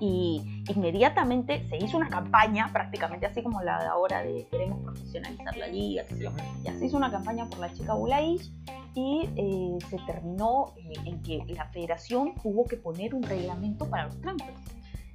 Y 0.00 0.62
inmediatamente 0.68 1.66
se 1.68 1.76
hizo 1.76 1.96
una 1.96 2.08
campaña, 2.08 2.70
prácticamente 2.72 3.26
así 3.26 3.42
como 3.42 3.62
la 3.62 3.82
de 3.82 3.88
ahora 3.88 4.22
de 4.22 4.46
queremos 4.50 4.82
profesionalizar 4.82 5.56
la 5.56 5.66
liga, 5.66 6.04
sé 6.08 6.18
yo. 6.22 6.30
Ya 6.62 6.76
se 6.78 6.86
hizo 6.86 6.96
una 6.96 7.10
campaña 7.10 7.46
por 7.46 7.58
la 7.58 7.72
chica 7.72 7.94
Bulaish 7.94 8.52
y 8.94 9.28
eh, 9.36 9.78
se 9.88 9.98
terminó 10.06 10.74
eh, 10.76 10.92
en 11.04 11.22
que 11.22 11.44
la 11.48 11.66
federación 11.66 12.34
tuvo 12.42 12.64
que 12.64 12.76
poner 12.76 13.14
un 13.14 13.22
reglamento 13.22 13.88
para 13.88 14.06
los 14.06 14.20
transfers. 14.20 14.60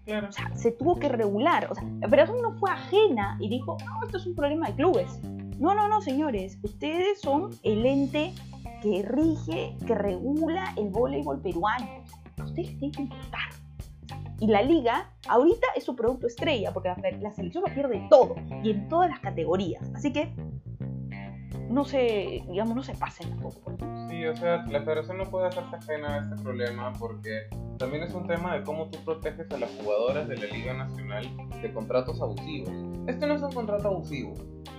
Claro. 0.05 0.27
O 0.29 0.31
sea, 0.31 0.53
se 0.55 0.71
tuvo 0.71 0.99
que 0.99 1.09
regular. 1.09 1.67
O 1.71 1.75
sea, 1.75 1.83
la 2.01 2.07
federación 2.07 2.41
no 2.41 2.51
fue 2.53 2.71
ajena 2.71 3.37
y 3.39 3.49
dijo, 3.49 3.77
no, 3.85 4.03
esto 4.03 4.17
es 4.17 4.25
un 4.25 4.35
problema 4.35 4.67
de 4.67 4.75
clubes. 4.75 5.19
No, 5.59 5.73
no, 5.73 5.87
no, 5.87 6.01
señores. 6.01 6.59
Ustedes 6.61 7.21
son 7.21 7.51
el 7.63 7.85
ente 7.85 8.33
que 8.81 9.01
rige, 9.01 9.77
que 9.87 9.95
regula 9.95 10.73
el 10.75 10.89
voleibol 10.89 11.39
peruano. 11.41 11.87
Ustedes 12.43 12.71
les 12.71 12.79
tiene 12.79 12.91
que 12.91 13.01
importar. 13.03 13.62
Y 14.43 14.47
la 14.47 14.61
liga 14.61 15.09
ahorita 15.29 15.67
es 15.73 15.85
su 15.85 15.95
producto 15.95 16.27
estrella, 16.27 16.73
porque 16.73 16.89
la, 16.89 16.97
la 17.21 17.31
selección 17.31 17.63
lo 17.65 17.73
pierde 17.73 18.05
todo 18.09 18.35
y 18.61 18.71
en 18.71 18.89
todas 18.89 19.09
las 19.09 19.21
categorías. 19.21 19.89
Así 19.95 20.11
que 20.11 20.33
no 21.69 21.85
se, 21.85 22.43
digamos, 22.49 22.75
no 22.75 22.83
se 22.83 22.93
pasen 22.93 23.29
tampoco. 23.29 23.71
Sí, 24.09 24.25
o 24.25 24.35
sea, 24.35 24.65
la 24.65 24.81
federación 24.81 25.19
no 25.19 25.23
puede 25.23 25.47
hacerse 25.47 25.77
ajena 25.77 26.15
a 26.15 26.17
este 26.23 26.43
problema 26.43 26.91
porque 26.99 27.47
también 27.77 28.03
es 28.03 28.13
un 28.13 28.27
tema 28.27 28.57
de 28.57 28.63
cómo 28.63 28.89
tú 28.89 28.99
proteges 29.05 29.49
a 29.49 29.57
las 29.59 29.69
jugadoras 29.77 30.27
de 30.27 30.35
la 30.35 30.47
Liga 30.47 30.73
Nacional 30.73 31.25
de 31.61 31.71
contratos 31.71 32.21
abusivos. 32.21 32.73
Este 33.07 33.25
no 33.25 33.35
es 33.35 33.41
un 33.43 33.53
contrato 33.53 33.87
abusivo, 33.87 34.33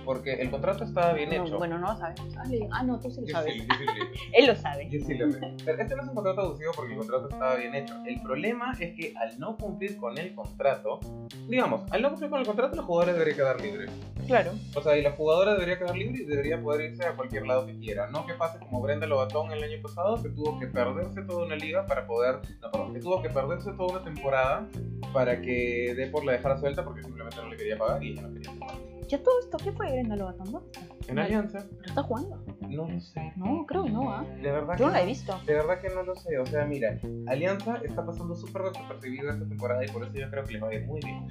porque 0.05 0.33
el 0.33 0.49
contrato 0.51 0.83
estaba 0.83 1.13
bien 1.13 1.29
No, 1.29 1.43
hecho. 1.45 1.57
bueno, 1.57 1.77
no 1.79 1.91
lo 1.91 1.97
sabemos. 1.97 2.35
Ah, 2.37 2.43
Ah, 2.71 2.83
no, 2.83 2.99
tú 2.99 3.09
sí 3.09 3.21
lo 3.21 3.27
Yo 3.27 3.33
sabes. 3.33 3.53
sí, 3.53 3.59
yo 3.67 3.75
sí 3.77 3.85
lo. 3.85 4.05
Él 4.33 4.45
lo 4.47 4.55
sabe. 4.55 4.89
Yo 4.89 4.99
sí 5.05 5.13
lo 5.15 5.31
sé. 5.31 5.39
Pero 5.65 5.81
este 5.81 5.95
no 5.95 6.03
es 6.03 6.07
un 6.09 6.15
contrato 6.15 6.41
abusivo 6.41 6.71
porque 6.75 6.93
el 6.93 6.97
contrato 6.99 7.29
estaba 7.29 7.55
bien 7.55 7.75
hecho. 7.75 7.93
El 8.05 8.21
problema 8.21 8.71
es 8.79 8.93
que 8.95 9.13
al 9.17 9.39
no 9.39 9.57
cumplir 9.57 9.97
con 9.97 10.17
el 10.17 10.33
contrato, 10.35 10.99
digamos, 11.47 11.91
al 11.91 12.01
no 12.01 12.09
cumplir 12.11 12.29
con 12.29 12.39
el 12.39 12.45
contrato, 12.45 12.75
los 12.75 12.85
jugadores 12.85 13.15
deberían 13.15 13.37
quedar 13.37 13.61
libres. 13.61 13.91
Claro. 14.27 14.51
O 14.75 14.81
sea, 14.81 14.97
y 14.97 15.01
la 15.03 15.11
jugadora 15.11 15.53
debería 15.53 15.77
quedar 15.77 15.95
libre 15.95 16.21
y 16.21 16.25
debería 16.25 16.61
poder 16.61 16.91
irse 16.91 17.05
a 17.05 17.15
cualquier 17.15 17.45
lado 17.47 17.65
que 17.65 17.77
quiera. 17.77 18.07
No 18.07 18.25
que 18.25 18.33
pase 18.33 18.59
como 18.59 18.81
Brenda 18.81 19.05
Lobatón 19.07 19.51
el 19.51 19.63
año 19.63 19.81
pasado, 19.81 20.21
que 20.21 20.29
tuvo 20.29 20.59
que 20.59 20.67
perderse 20.67 21.21
toda 21.23 21.45
una 21.45 21.55
liga 21.55 21.85
para 21.85 22.05
poder. 22.07 22.39
No, 22.61 22.71
perdón, 22.71 22.93
que 22.93 22.99
tuvo 22.99 23.21
que 23.21 23.29
perderse 23.29 23.71
toda 23.73 23.97
una 23.97 24.03
temporada 24.03 24.67
para 25.13 25.41
que 25.41 25.93
Depor 25.95 26.25
la 26.25 26.33
dejara 26.33 26.57
suelta 26.57 26.83
porque 26.83 27.03
simplemente 27.03 27.37
no 27.41 27.49
le 27.49 27.57
quería 27.57 27.77
pagar 27.77 28.03
y 28.03 28.11
ella 28.11 28.21
no 28.23 28.33
quería 28.33 28.51
pagar. 28.59 28.75
Ya 29.07 29.21
todo 29.21 29.39
esto, 29.39 29.57
¿qué 29.57 29.71
fue 29.71 29.91
Brenda 29.91 30.15
Lobatón? 30.15 30.51
¿Dónde 30.51 30.67
está? 30.71 31.11
En 31.11 31.19
Alianza, 31.19 31.65
¿Pero 31.69 31.85
está 31.85 32.03
jugando? 32.03 32.43
no 32.67 32.87
lo 32.89 32.99
sé. 32.99 33.33
No, 33.35 33.65
creo 33.67 33.83
que 33.83 33.91
no, 33.91 34.11
¿ah? 34.11 34.25
De 34.41 34.51
verdad 34.51 34.75
Yo 34.77 34.87
no 34.87 34.91
que 34.91 34.97
la 34.97 35.03
he 35.03 35.05
visto. 35.05 35.39
De 35.45 35.53
verdad 35.53 35.79
que 35.79 35.89
no 35.89 36.03
lo 36.03 36.15
sé. 36.15 36.39
O 36.39 36.45
sea, 36.45 36.65
mira, 36.65 36.99
Alianza 37.27 37.77
está 37.83 38.03
pasando 38.05 38.35
súper 38.35 38.63
desapercibido 38.63 39.29
esta 39.29 39.47
temporada 39.47 39.85
y 39.85 39.87
por 39.89 40.03
eso 40.03 40.13
yo 40.13 40.29
creo 40.29 40.43
que 40.43 40.53
les 40.53 40.63
va 40.63 40.69
a 40.69 40.73
ir 40.73 40.85
muy 40.85 40.99
bien. 41.01 41.27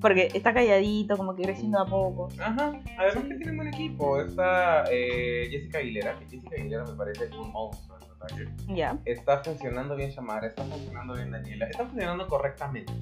Porque 0.00 0.28
está 0.32 0.54
calladito, 0.54 1.16
como 1.16 1.34
que 1.34 1.42
creciendo 1.42 1.80
a 1.80 1.86
poco. 1.86 2.28
Ajá, 2.38 2.80
además 2.96 3.24
que 3.24 3.34
tiene 3.34 3.50
un 3.50 3.56
buen 3.56 3.68
equipo. 3.68 4.20
Está 4.20 4.84
eh, 4.90 5.48
Jessica 5.50 5.78
Aguilera, 5.78 6.16
que 6.18 6.24
Jessica 6.26 6.54
Aguilera 6.56 6.84
me 6.84 6.94
parece 6.94 7.28
un 7.36 7.50
monstruo 7.50 7.97
Está 9.04 9.42
funcionando 9.42 9.96
bien 9.96 10.10
Shamara, 10.10 10.46
está 10.46 10.64
funcionando 10.64 11.14
bien 11.14 11.30
Daniela, 11.30 11.66
está 11.66 11.86
funcionando 11.86 12.26
correctamente. 12.26 12.92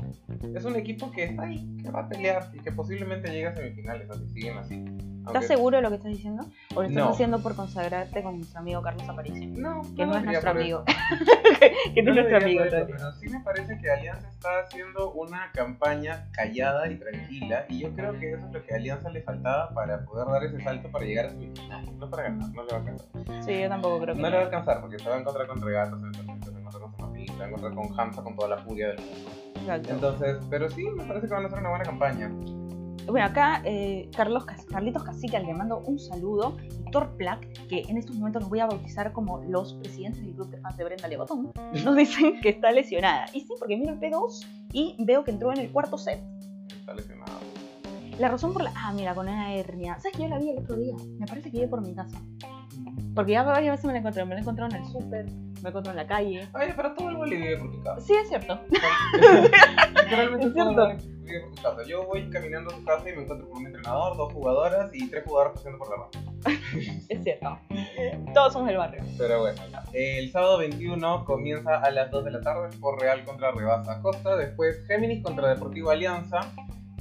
Es 0.55 0.65
un 0.65 0.77
equipo 0.77 1.11
que 1.11 1.25
está 1.25 1.45
ahí, 1.45 1.77
que 1.83 1.91
va 1.91 2.01
a 2.01 2.09
pelear 2.09 2.51
y 2.55 2.61
que 2.61 2.73
posiblemente 2.73 3.31
llegue 3.31 3.47
a 3.47 3.55
semifinales, 3.55 4.11
así 4.11 4.29
siguen 4.29 4.59
así. 4.59 4.85
¿Estás 5.27 5.35
Aunque- 5.43 5.49
seguro 5.49 5.77
de 5.77 5.83
lo 5.83 5.89
que 5.91 5.97
estás 5.97 6.13
diciendo? 6.13 6.45
¿O 6.75 6.83
lo 6.83 6.89
estás 6.89 7.05
No. 7.05 7.11
haciendo 7.11 7.43
por 7.43 7.57
consagrarte 7.57 8.23
con 8.23 8.37
nuestro 8.39 8.61
amigo 8.61 8.81
Carlos 8.83 9.09
Aparicio? 9.09 9.49
No, 9.61 9.83
Que 9.97 10.07
no, 10.07 10.13
lo 10.13 10.19
es 10.19 10.25
nuestro 10.25 10.51
amigo. 10.51 10.85
que 11.95 12.03
no 12.03 12.11
es 12.11 12.17
nuestro 12.17 12.37
amigo 12.39 12.65
eso. 12.65 12.77
Pero 12.87 13.13
sí 13.15 13.29
me 13.29 13.41
parece 13.41 13.77
que 13.79 13.91
Alianza 13.91 14.29
está 14.29 14.61
haciendo 14.61 15.13
una 15.13 15.51
campaña 15.53 16.29
callada 16.33 16.89
y 16.91 16.97
tranquila 16.97 17.67
y 17.69 17.81
yo 17.81 17.93
creo 17.95 18.13
que 18.19 18.33
eso 18.35 18.47
es 18.47 18.53
lo 18.53 18.63
que 18.65 18.73
a 18.73 18.77
Alianza 18.77 19.11
le 19.11 19.23
faltaba 19.23 19.71
para 19.75 20.05
poder 20.05 20.29
dar 20.29 20.45
ese 20.45 20.61
salto 20.63 20.91
para 20.91 21.05
llegar 21.05 21.27
a 21.27 21.31
semifinales. 21.31 21.93
No 21.95 22.09
para 22.09 22.23
ganar, 22.25 22.49
no 22.51 22.63
le 22.63 22.71
va 22.73 22.77
a 22.77 22.81
alcanzar. 22.81 23.07
Sí, 23.45 23.61
yo 23.61 23.69
tampoco 23.69 24.01
creo 24.01 24.15
que. 24.15 24.21
No 24.23 24.31
le 24.31 24.37
va 24.37 24.43
a 24.43 24.45
alcanzar 24.47 24.81
porque 24.81 24.99
se 24.99 25.09
va 25.09 25.17
a 25.17 25.19
encontrar 25.21 25.47
con 25.49 25.61
regatas 25.61 25.99
en 25.99 26.05
el 26.07 26.13
torneo, 26.13 26.37
se 26.45 26.51
va 26.51 26.57
a 26.57 26.61
encontrar 26.61 26.83
con 26.83 26.93
Samapí, 26.97 27.27
se 27.27 27.37
va 27.37 27.45
a 27.45 27.49
encontrar 27.49 27.75
con 27.75 28.01
Hamza 28.01 28.23
con 28.23 28.37
toda 28.37 28.49
la 28.49 28.59
furia 28.59 28.89
del 28.89 28.99
mundo. 29.01 29.31
Exacto. 29.57 29.91
Entonces, 29.93 30.37
pero 30.49 30.71
sí, 30.71 30.85
me 30.89 31.05
parece 31.05 31.27
que 31.27 31.35
van 31.35 31.43
a 31.45 31.47
hacer 31.49 31.59
una 31.59 31.71
buena 31.71 31.85
campaña. 31.85 32.31
Bueno, 33.07 33.27
acá 33.27 33.63
eh, 33.65 34.11
Carlos, 34.17 34.45
Carlitos 34.45 35.05
Cacique 35.05 35.39
le 35.39 35.55
mando 35.55 35.79
un 35.81 35.99
saludo. 35.99 36.57
Y 36.87 36.91
Thor 36.91 37.17
Plack, 37.17 37.67
que 37.69 37.83
en 37.89 37.97
estos 37.97 38.17
momentos 38.17 38.43
los 38.43 38.51
voy 38.51 38.61
a 38.61 38.67
bautizar 38.67 39.13
como 39.13 39.43
los 39.45 39.75
presidentes 39.75 40.23
del 40.23 40.35
club 40.35 40.51
de 40.51 40.59
fans 40.59 40.77
de 40.77 40.85
Brenda 40.85 41.09
Lebotón, 41.09 41.53
nos 41.85 41.97
dicen 41.97 42.41
que 42.41 42.51
está 42.51 42.73
lesionada. 42.73 43.27
Y 43.33 43.41
sí, 43.41 43.55
porque 43.59 43.77
miro 43.77 43.93
el 43.93 44.01
P2 44.01 44.47
y 44.73 44.97
veo 45.05 45.25
que 45.25 45.31
entró 45.31 45.53
en 45.53 45.61
el 45.61 45.71
cuarto 45.71 45.99
set. 45.99 46.21
Está 46.69 46.95
lesionado. 46.95 47.33
La 48.19 48.29
razón 48.29 48.53
por 48.53 48.63
la. 48.63 48.73
Ah, 48.75 48.93
mira, 48.95 49.15
con 49.15 49.29
una 49.29 49.55
hernia. 49.55 49.99
¿Sabes 49.99 50.17
que 50.17 50.23
yo 50.23 50.29
la 50.29 50.39
vi 50.39 50.51
el 50.51 50.59
otro 50.59 50.77
día? 50.77 50.95
Me 51.19 51.27
parece 51.27 51.51
que 51.51 51.59
iba 51.59 51.69
por 51.69 51.83
mi 51.83 51.95
casa. 51.95 52.19
Porque 53.17 53.33
ya 53.33 53.43
varias 53.43 53.73
veces 53.73 53.87
me 53.87 53.93
la 53.95 53.99
encontré. 54.01 54.25
Me 54.27 54.35
la 54.35 54.41
encontré 54.43 54.67
en 54.67 54.73
el 54.77 54.85
súper, 54.85 55.25
me 55.63 55.71
encontré 55.71 55.91
en 55.91 55.97
la 55.97 56.07
calle. 56.07 56.49
Oye, 56.55 56.73
pero 56.77 56.93
todo 56.95 57.09
el 57.09 57.17
vole 57.17 57.35
vive 57.37 57.57
por 57.57 57.73
tu 57.73 57.83
casa. 57.83 58.01
Sí, 58.03 58.13
es 58.15 58.29
cierto. 58.29 58.61
Literalmente 59.95 60.47
Es 60.47 60.55
todo 60.55 60.71
el 60.71 60.75
cierto. 60.75 60.75
vole 60.75 60.97
vive 61.25 61.41
por 61.41 61.55
tu 61.55 61.63
casa. 61.63 61.83
Yo 61.89 62.07
voy 62.07 62.29
caminando 62.31 62.73
a 62.73 62.77
tu 62.77 62.85
casa 62.85 63.11
y 63.11 63.17
me 63.17 63.23
encuentro 63.23 63.49
con 63.49 63.59
un 63.61 63.67
entrenador, 63.69 64.17
dos 64.19 64.33
jugadoras 64.35 64.91
y 64.95 65.09
tres 65.09 65.25
jugadores 65.25 65.55
paseando 65.55 65.79
por 65.79 65.89
la 65.91 65.97
rama. 65.97 66.11
Es 67.09 67.25
cierto. 67.25 67.59
Todos 68.35 68.53
somos 68.53 68.69
del 68.69 68.77
barrio. 68.77 69.03
Pero 69.17 69.41
bueno, 69.41 69.63
el 69.95 70.31
sábado 70.31 70.59
21 70.59 71.25
comienza 71.25 71.79
a 71.79 71.91
las 71.91 72.11
2 72.11 72.25
de 72.27 72.31
la 72.33 72.41
tarde 72.43 72.77
por 72.79 73.01
Real 73.01 73.25
contra 73.25 73.51
Rebasa 73.51 74.01
Costa, 74.03 74.37
después 74.37 74.87
Géminis 74.87 75.23
contra 75.25 75.49
Deportivo 75.49 75.91
Alianza 75.91 76.41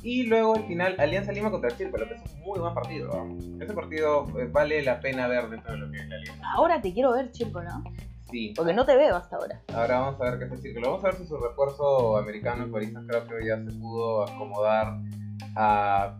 y 0.06 0.22
luego 0.28 0.56
el 0.56 0.66
final 0.66 0.96
Alianza 1.00 1.32
Lima 1.32 1.50
contra 1.50 1.72
el 1.72 1.76
Círculo, 1.76 2.08
que 2.08 2.14
es 2.14 2.22
un 2.36 2.42
muy 2.42 2.60
buen 2.60 2.76
partido. 2.76 3.12
¿no? 3.12 3.64
Ese 3.64 3.74
partido 3.74 4.28
eh, 4.40 4.48
vale 4.52 4.84
la 4.84 5.00
pena 5.00 5.28
ver 5.28 5.50
dentro 5.50 5.72
de 5.74 5.80
lo 5.80 5.92
que 5.92 5.98
es 5.98 6.08
la 6.08 6.16
Alianza. 6.18 6.44
Ahora 6.54 6.80
te 6.80 6.94
quiero 6.94 7.12
ver, 7.14 7.32
chico, 7.32 7.64
¿no? 7.64 7.84
Sí, 8.30 8.54
Porque 8.56 8.74
no 8.74 8.86
te 8.86 8.96
veo 8.96 9.16
hasta 9.16 9.36
ahora. 9.38 9.62
ahora 9.74 10.00
vamos 10.00 10.22
a 10.22 10.26
ver 10.26 10.38
qué 10.38 10.46
es 10.46 10.52
el 10.52 10.60
Círculo. 10.60 10.90
Vamos 10.92 11.04
a 11.04 11.08
ver 11.08 11.16
si 11.18 11.26
su 11.26 11.38
refuerzo 11.38 12.18
americano, 12.18 12.70
Coristas, 12.70 13.04
creo 13.08 13.26
que 13.26 13.48
ya 13.48 13.58
se 13.58 13.72
pudo 13.80 14.24
acomodar 14.24 15.00
a 15.56 16.20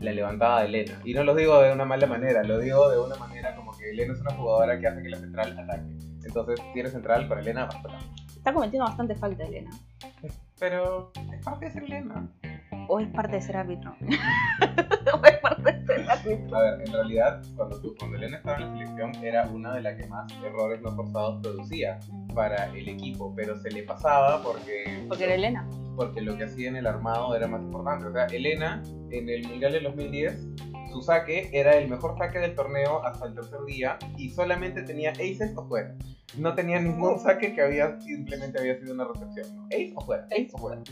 la 0.00 0.12
levantada 0.12 0.60
de 0.62 0.66
Elena. 0.66 1.00
Y 1.04 1.14
no 1.14 1.22
lo 1.22 1.36
digo 1.36 1.62
de 1.62 1.72
una 1.72 1.84
mala 1.84 2.08
manera, 2.08 2.42
lo 2.42 2.58
digo 2.58 2.90
de 2.90 2.98
una 2.98 3.14
manera 3.14 3.54
como 3.54 3.70
que 3.78 3.90
Elena 3.90 4.14
es 4.14 4.20
una 4.20 4.32
jugadora 4.34 4.80
que 4.80 4.88
hace 4.88 5.00
que 5.00 5.08
la 5.08 5.18
central 5.18 5.56
ataque. 5.60 5.96
Entonces, 6.24 6.60
si 6.72 6.80
eres 6.80 6.90
central 6.90 7.28
con 7.28 7.38
Elena, 7.38 7.66
vas. 7.66 7.76
Está 8.36 8.52
cometiendo 8.52 8.84
bastante 8.84 9.14
falta, 9.14 9.44
Elena. 9.44 9.70
Pero 10.58 11.12
es 11.32 11.44
parte 11.44 11.66
de 11.66 11.70
ser 11.72 11.84
Elena. 11.84 12.28
O 12.88 13.00
es 13.00 13.08
parte 13.08 13.36
de 13.36 13.42
ser 13.42 13.56
árbitro. 13.56 13.94
o 14.00 15.24
es 15.26 15.38
parte 15.38 15.72
de 15.72 15.86
ser 15.86 16.10
árbitro. 16.10 16.56
A 16.56 16.62
ver, 16.62 16.80
en 16.86 16.92
realidad, 16.92 17.42
cuando, 17.56 17.80
tú, 17.80 17.94
cuando 17.98 18.16
Elena 18.16 18.36
estaba 18.38 18.58
en 18.58 18.62
la 18.62 18.72
selección, 18.72 19.24
era 19.24 19.46
una 19.48 19.74
de 19.74 19.82
las 19.82 19.96
que 19.96 20.06
más 20.08 20.32
errores 20.44 20.80
no 20.82 20.94
forzados 20.94 21.40
producía 21.42 21.98
para 22.34 22.66
el 22.74 22.88
equipo, 22.88 23.32
pero 23.34 23.56
se 23.56 23.70
le 23.70 23.82
pasaba 23.82 24.42
porque, 24.42 25.04
Porque 25.08 25.24
era 25.24 25.34
Elena. 25.34 25.68
porque 25.96 26.20
lo 26.20 26.36
que 26.36 26.44
hacía 26.44 26.68
en 26.68 26.76
el 26.76 26.86
armado 26.86 27.34
era 27.36 27.46
más 27.46 27.62
importante. 27.62 28.06
O 28.06 28.12
sea, 28.12 28.26
Elena, 28.26 28.82
en 29.10 29.28
el 29.28 29.46
Mundial 29.46 29.72
del 29.72 29.84
2010, 29.84 30.48
su 30.92 31.00
saque 31.02 31.48
era 31.52 31.76
el 31.76 31.88
mejor 31.88 32.16
saque 32.18 32.38
del 32.38 32.54
torneo 32.54 33.02
hasta 33.04 33.26
el 33.26 33.34
tercer 33.34 33.60
día 33.66 33.98
y 34.18 34.28
solamente 34.30 34.82
tenía 34.82 35.10
aces 35.12 35.52
o 35.56 35.66
fuera. 35.66 35.94
No 36.36 36.54
tenía 36.54 36.80
ningún 36.80 37.18
saque 37.18 37.54
que 37.54 37.62
había 37.62 37.98
simplemente 38.00 38.58
había 38.58 38.78
sido 38.78 38.94
una 38.94 39.04
recepción. 39.04 39.54
¿no? 39.56 39.66
Ace 39.66 39.92
o 39.94 40.00
fuera, 40.02 40.26
ace 40.30 40.50
o 40.52 40.58
fuera. 40.58 40.82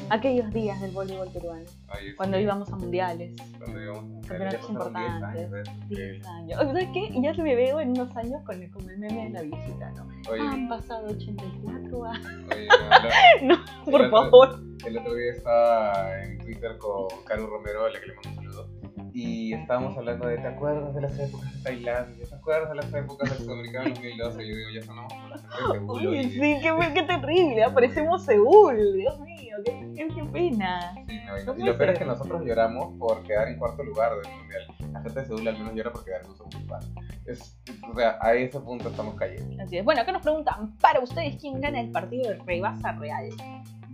Aquellos 0.10 0.50
días 0.52 0.80
del 0.80 0.90
voleibol 0.92 1.28
peruano. 1.32 1.64
Ay, 1.88 2.14
Cuando 2.16 2.36
sí, 2.36 2.42
íbamos 2.42 2.70
a 2.72 2.76
mundiales. 2.76 3.34
cuando 3.58 3.82
íbamos 3.82 4.00
a 4.00 4.06
Mundial, 4.06 4.28
Campeonatos 4.28 4.60
pasaron 4.70 4.92
10 4.94 5.06
importantes. 5.12 5.52
años, 5.54 5.68
¿eh? 5.68 5.72
10 5.88 6.26
años. 6.26 6.58
¿Sabes 6.60 6.88
qué? 6.92 7.00
Y 7.12 7.22
ya 7.22 7.34
se 7.34 7.42
me 7.42 7.54
veo 7.54 7.80
en 7.80 7.90
unos 7.90 8.16
años 8.16 8.42
con 8.44 8.62
el, 8.62 8.70
con 8.70 8.88
el 8.90 8.98
meme 8.98 9.24
de 9.24 9.30
la 9.30 9.42
viejita, 9.42 9.90
¿no? 9.92 10.06
Oye, 10.30 10.40
Han 10.40 10.68
pasado 10.68 11.08
84 11.08 12.04
años. 12.04 12.26
oye, 12.54 12.68
no, 13.42 13.56
no. 13.56 13.64
Por 13.84 14.00
El 14.00 14.06
otro- 14.06 14.10
favor. 14.30 14.60
El 14.84 14.98
otro 14.98 15.14
día 15.14 15.32
estaba 15.32 16.22
en 16.24 16.38
Twitter 16.38 16.76
con 16.78 17.06
Caru 17.24 17.46
Romero, 17.46 17.84
a 17.84 17.90
la 17.90 18.00
que 18.00 18.06
le 18.08 18.14
mando 18.14 18.30
un 18.30 18.36
saludo. 18.36 18.68
Y 19.14 19.52
estábamos 19.52 19.96
hablando 19.98 20.26
de, 20.26 20.38
¿te 20.38 20.46
acuerdas 20.48 20.94
de 20.94 21.00
las 21.02 21.18
épocas 21.18 21.52
de 21.52 21.62
Tailandia? 21.62 22.26
¿Te 22.28 22.34
acuerdas 22.34 22.68
de 22.70 22.74
las 22.76 22.94
épocas 22.94 23.28
del 23.30 23.38
Sudamericano 23.46 23.86
en 23.88 23.94
2012? 23.94 24.42
Y 24.44 24.48
yo 24.48 24.56
digo, 24.56 24.70
ya 24.74 24.82
sonamos 24.82 25.12
como 25.12 25.28
la 25.28 25.36
de 25.36 25.42
Seúl. 25.42 25.90
Oye, 25.90 26.20
y- 26.22 26.30
sí, 26.30 26.40
qué, 26.62 26.90
qué 26.94 27.02
terrible. 27.02 27.64
Aparecemos 27.64 28.24
Seúl. 28.24 28.94
Dios 28.94 29.20
mío, 29.20 29.56
qué, 29.64 29.92
qué, 29.96 30.08
qué 30.14 30.24
pena. 30.32 30.94
Sí, 31.06 31.20
no, 31.26 31.38
y- 31.38 31.44
No 31.44 31.52
y 31.52 31.56
puede 31.56 31.66
lo 31.72 31.78
peor 31.78 31.90
es 31.90 31.98
que 31.98 32.04
nosotros 32.06 32.42
lloramos 32.44 32.98
por 32.98 33.22
quedar 33.24 33.48
en 33.48 33.58
cuarto 33.58 33.82
lugar 33.84 34.12
del 34.22 34.32
mundial. 34.38 34.62
La 34.92 35.02
gente 35.02 35.20
de 35.20 35.26
Seúl 35.26 35.46
al 35.46 35.58
menos 35.58 35.74
llora 35.74 35.92
por 35.92 36.04
quedar 36.04 36.22
en 36.22 36.30
un 36.30 36.36
segundo 36.36 36.58
lugar. 36.60 36.82
Es, 37.26 37.58
o 37.90 37.94
sea, 37.94 38.18
a 38.20 38.34
ese 38.34 38.60
punto 38.60 38.88
estamos 38.88 39.14
cayendo. 39.16 39.62
Así 39.62 39.76
es. 39.76 39.84
Bueno, 39.84 40.00
acá 40.00 40.12
nos 40.12 40.22
preguntan, 40.22 40.76
para 40.78 41.00
ustedes, 41.00 41.36
¿quién 41.36 41.60
gana 41.60 41.80
el 41.80 41.90
partido 41.90 42.30
de 42.30 42.38
Rebasa 42.46 42.92
Real? 42.92 43.28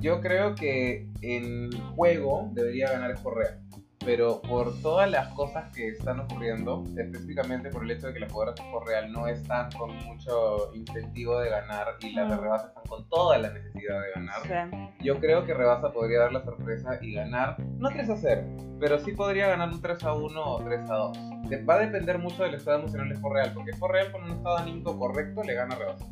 Yo 0.00 0.20
creo 0.20 0.54
que 0.54 1.08
en 1.22 1.70
juego 1.96 2.48
debería 2.52 2.90
ganar 2.92 3.10
Sport 3.10 3.36
Real. 3.36 3.60
Pero 4.04 4.40
por 4.42 4.80
todas 4.80 5.10
las 5.10 5.28
cosas 5.34 5.70
que 5.74 5.88
están 5.88 6.20
ocurriendo, 6.20 6.84
específicamente 6.96 7.68
por 7.68 7.82
el 7.84 7.90
hecho 7.90 8.06
de 8.06 8.14
que 8.14 8.20
las 8.20 8.32
jugadoras 8.32 8.54
de 8.56 8.62
Sport 8.64 8.86
Real 8.86 9.12
no 9.12 9.26
están 9.26 9.70
con 9.72 9.94
mucho 10.06 10.72
incentivo 10.74 11.38
de 11.40 11.50
ganar 11.50 11.88
y 12.00 12.12
las 12.12 12.30
de. 12.30 12.36
Rebasa 12.36 12.68
están 12.68 12.84
con 12.88 13.08
toda 13.08 13.38
la 13.38 13.50
necesidad 13.50 14.00
de 14.00 14.10
ganar, 14.14 14.40
sea, 14.46 14.70
yo 15.00 15.18
creo 15.18 15.44
que 15.44 15.52
Rebasa 15.52 15.92
podría 15.92 16.20
dar 16.20 16.32
la 16.32 16.42
sorpresa 16.44 16.98
y 17.02 17.12
ganar, 17.14 17.56
no 17.60 17.88
3 17.90 18.08
a 18.10 18.16
0, 18.16 18.42
pero 18.80 18.98
sí 19.00 19.12
podría 19.12 19.48
ganar 19.48 19.68
un 19.68 19.82
3 19.82 20.02
a 20.04 20.12
1 20.14 20.42
o 20.44 20.62
3 20.64 20.80
a 20.90 20.94
2. 20.94 21.18
De- 21.50 21.64
Va 21.64 21.74
a 21.74 21.78
depender 21.78 22.18
mucho 22.18 22.44
del 22.44 22.54
estado 22.54 22.78
emocional 22.78 23.08
de 23.08 23.14
Sport 23.16 23.34
Real, 23.34 23.52
porque 23.52 23.72
Sport 23.72 23.92
Real 23.92 24.12
con 24.12 24.22
un 24.24 24.30
estado 24.30 24.56
anímico 24.58 24.96
correcto 24.98 25.42
le 25.42 25.54
gana 25.54 25.74
a 25.74 25.78
Rebasa. 25.78 26.06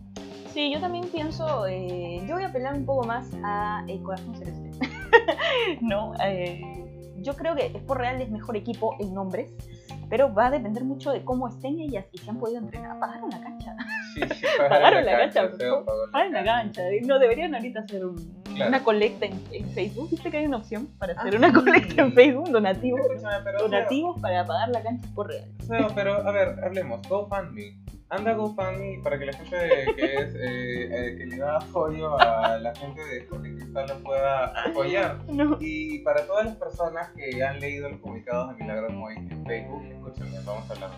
Sí, 0.52 0.72
yo 0.72 0.80
también 0.80 1.06
pienso, 1.08 1.66
eh, 1.66 2.20
yo 2.26 2.34
voy 2.34 2.44
a 2.44 2.48
apelar 2.48 2.74
un 2.74 2.84
poco 2.84 3.06
más 3.06 3.30
a 3.44 3.84
el 3.88 4.02
corazón 4.02 4.34
celeste. 4.36 4.70
no, 5.82 6.14
eh, 6.24 6.82
yo 7.26 7.34
creo 7.36 7.54
que 7.56 7.66
Sport 7.66 8.00
Real 8.00 8.22
es 8.22 8.30
mejor 8.30 8.56
equipo 8.56 8.94
en 9.00 9.12
nombres, 9.12 9.52
pero 10.08 10.32
va 10.32 10.46
a 10.46 10.50
depender 10.50 10.84
mucho 10.84 11.10
de 11.10 11.24
cómo 11.24 11.48
estén 11.48 11.80
ellas 11.80 12.06
y 12.12 12.18
si 12.18 12.30
han 12.30 12.38
podido 12.38 12.60
entrenar. 12.60 12.98
Pagaron 13.00 13.28
la 13.30 13.40
cancha, 13.40 13.76
Sí, 14.14 14.20
sí, 14.34 14.46
Pagaron 14.68 15.04
la 15.04 15.18
cancha, 15.18 15.50
pagaron 16.12 16.32
la 16.32 16.44
cancha. 16.44 16.82
No 17.04 17.18
deberían 17.18 17.54
ahorita 17.54 17.80
hacer 17.80 18.06
un- 18.06 18.36
Claro. 18.56 18.70
una 18.70 18.82
colecta 18.84 19.26
en, 19.26 19.38
en 19.52 19.68
Facebook. 19.72 20.08
¿Viste 20.10 20.30
que 20.30 20.38
hay 20.38 20.46
una 20.46 20.56
opción 20.56 20.86
para 20.98 21.12
hacer 21.12 21.34
Ah, 21.34 21.36
una 21.36 21.48
sí. 21.48 21.52
colecta 21.54 22.00
en 22.02 22.12
Facebook? 22.14 22.48
Donativos, 22.50 23.00
Escúchame, 23.00 23.44
pero, 23.44 23.58
Feo, 23.58 23.68
donativos 23.68 24.20
para 24.22 24.46
pagar 24.46 24.68
la 24.70 24.82
cancha 24.82 25.06
Sport 25.08 25.28
Real. 25.30 25.86
Pero 25.94 26.12
a 26.26 26.32
ver, 26.32 26.64
hablemos. 26.64 27.06
GoFundMe. 27.06 27.76
Anda 28.08 28.34
GoFundMe 28.34 29.00
para 29.02 29.18
que 29.18 29.26
la 29.26 29.32
gente 29.32 29.56
que 29.96 30.14
es 30.14 30.34
eh, 30.36 30.38
eh, 30.90 31.16
que 31.18 31.26
le 31.26 31.38
da 31.38 31.56
apoyo 31.56 32.16
a 32.20 32.56
la 32.58 32.72
gente 32.76 33.04
de 33.04 33.18
Sporting 33.18 33.56
Cristal 33.56 33.86
lo 33.88 33.98
pueda 34.04 34.44
apoyar. 34.68 35.18
No. 35.28 35.56
Y 35.60 35.98
para 36.00 36.24
todas 36.26 36.46
las 36.46 36.56
personas 36.56 37.08
que 37.10 37.42
han 37.42 37.58
leído 37.58 37.88
los 37.88 37.98
comunicados 38.00 38.56
de 38.56 38.62
Milagros 38.62 38.92
Moy 38.92 39.16
en 39.16 39.44
Facebook, 39.44 39.82
escúchenme, 39.90 40.38
vamos 40.46 40.70
a 40.70 40.74
hablar. 40.74 40.90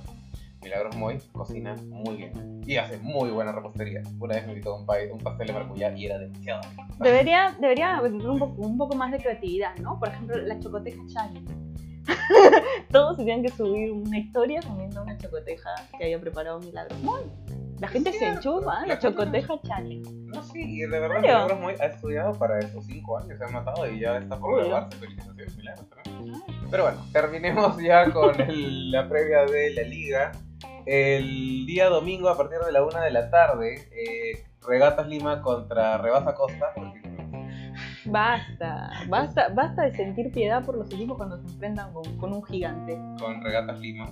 Milagros 0.62 0.96
Moy 0.96 1.18
cocina 1.32 1.76
muy 1.86 2.16
bien 2.16 2.60
y 2.66 2.76
hace 2.76 2.98
muy 2.98 3.30
buena 3.30 3.52
repostería. 3.52 4.02
Una 4.18 4.34
vez 4.34 4.44
me 4.44 4.52
invitó 4.52 4.76
un, 4.76 4.84
pa- 4.84 4.96
un 5.10 5.18
pastel 5.18 5.46
de 5.46 5.52
maracuyá 5.54 5.96
y 5.96 6.04
era 6.06 6.18
demasiado. 6.18 6.60
Debería, 6.98 7.56
debería 7.60 8.02
un 8.02 8.38
poco, 8.38 8.60
un 8.62 8.76
poco 8.76 8.96
más 8.96 9.12
de 9.12 9.18
creatividad, 9.18 9.74
¿no? 9.76 9.98
Por 9.98 10.08
ejemplo, 10.08 10.36
la 10.36 10.58
chocoteja 10.58 11.00
challenge. 11.06 11.54
Todos 12.90 13.16
tenían 13.16 13.42
que 13.42 13.48
subir 13.50 13.92
una 13.92 14.18
historia 14.18 14.60
comiendo 14.62 15.02
una 15.02 15.16
chocoteja 15.18 15.70
que 15.96 16.04
había 16.04 16.20
preparado 16.20 16.58
Milagros 16.60 16.98
Moy. 17.00 17.22
La 17.80 17.86
gente 17.88 18.12
se 18.12 18.26
enchufa, 18.26 18.80
la 18.80 18.86
la 18.86 18.98
chocoteja 18.98 19.54
challenge. 19.62 20.10
No, 20.26 20.42
sí, 20.42 20.60
y 20.64 20.80
de 20.80 20.88
verdad 20.88 21.20
Claro. 21.20 21.44
Milagros 21.44 21.60
Moy 21.60 21.74
ha 21.80 21.86
estudiado 21.86 22.32
para 22.32 22.58
esos 22.58 22.84
5 22.86 23.18
años, 23.18 23.38
se 23.38 23.44
ha 23.44 23.48
matado 23.48 23.88
y 23.90 24.00
ya 24.00 24.16
está 24.18 24.36
por 24.38 24.56
graduarse. 24.56 24.96
Felicitaciones, 24.98 25.56
Milagros. 25.56 25.86
¿no? 26.24 26.42
Pero 26.70 26.82
bueno, 26.84 26.98
terminemos 27.12 27.76
ya 27.80 28.10
con 28.12 28.40
el- 28.40 28.90
la 28.90 29.08
previa 29.08 29.44
de 29.44 29.70
la 29.74 29.82
liga. 29.82 30.32
El 30.86 31.66
día 31.66 31.88
domingo 31.88 32.28
a 32.30 32.36
partir 32.36 32.58
de 32.60 32.72
la 32.72 32.82
una 32.82 33.02
de 33.02 33.10
la 33.10 33.30
tarde, 33.30 33.88
eh, 33.92 34.44
Regatas 34.66 35.06
Lima 35.06 35.40
contra 35.42 35.98
Rebasa 35.98 36.34
Costa. 36.34 36.72
Basta, 38.10 38.90
basta, 39.08 39.48
basta 39.54 39.82
de 39.82 39.94
sentir 39.94 40.30
piedad 40.32 40.64
por 40.64 40.76
los 40.76 40.92
equipos 40.92 41.16
cuando 41.16 41.38
se 41.38 41.46
enfrentan 41.46 41.92
con, 41.92 42.16
con 42.16 42.32
un 42.32 42.42
gigante. 42.44 42.98
Con 43.20 43.42
Regatas 43.42 43.78
Lima. 43.80 44.10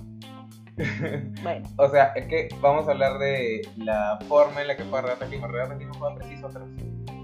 Bueno, 1.43 1.67
O 1.79 1.89
sea, 1.89 2.07
es 2.17 2.27
que 2.27 2.49
vamos 2.61 2.87
a 2.89 2.93
hablar 2.93 3.19
de 3.19 3.63
la 3.79 4.19
forma 4.29 4.61
en 4.61 4.69
la 4.69 4.77
que 4.77 4.83
juega 4.85 5.03
Regatas 5.03 5.31
Lima. 5.31 5.47
Regatas 5.49 5.79
Lima 5.79 5.93
juega 5.99 6.15
preciso 6.17 6.47
atrás. 6.49 6.69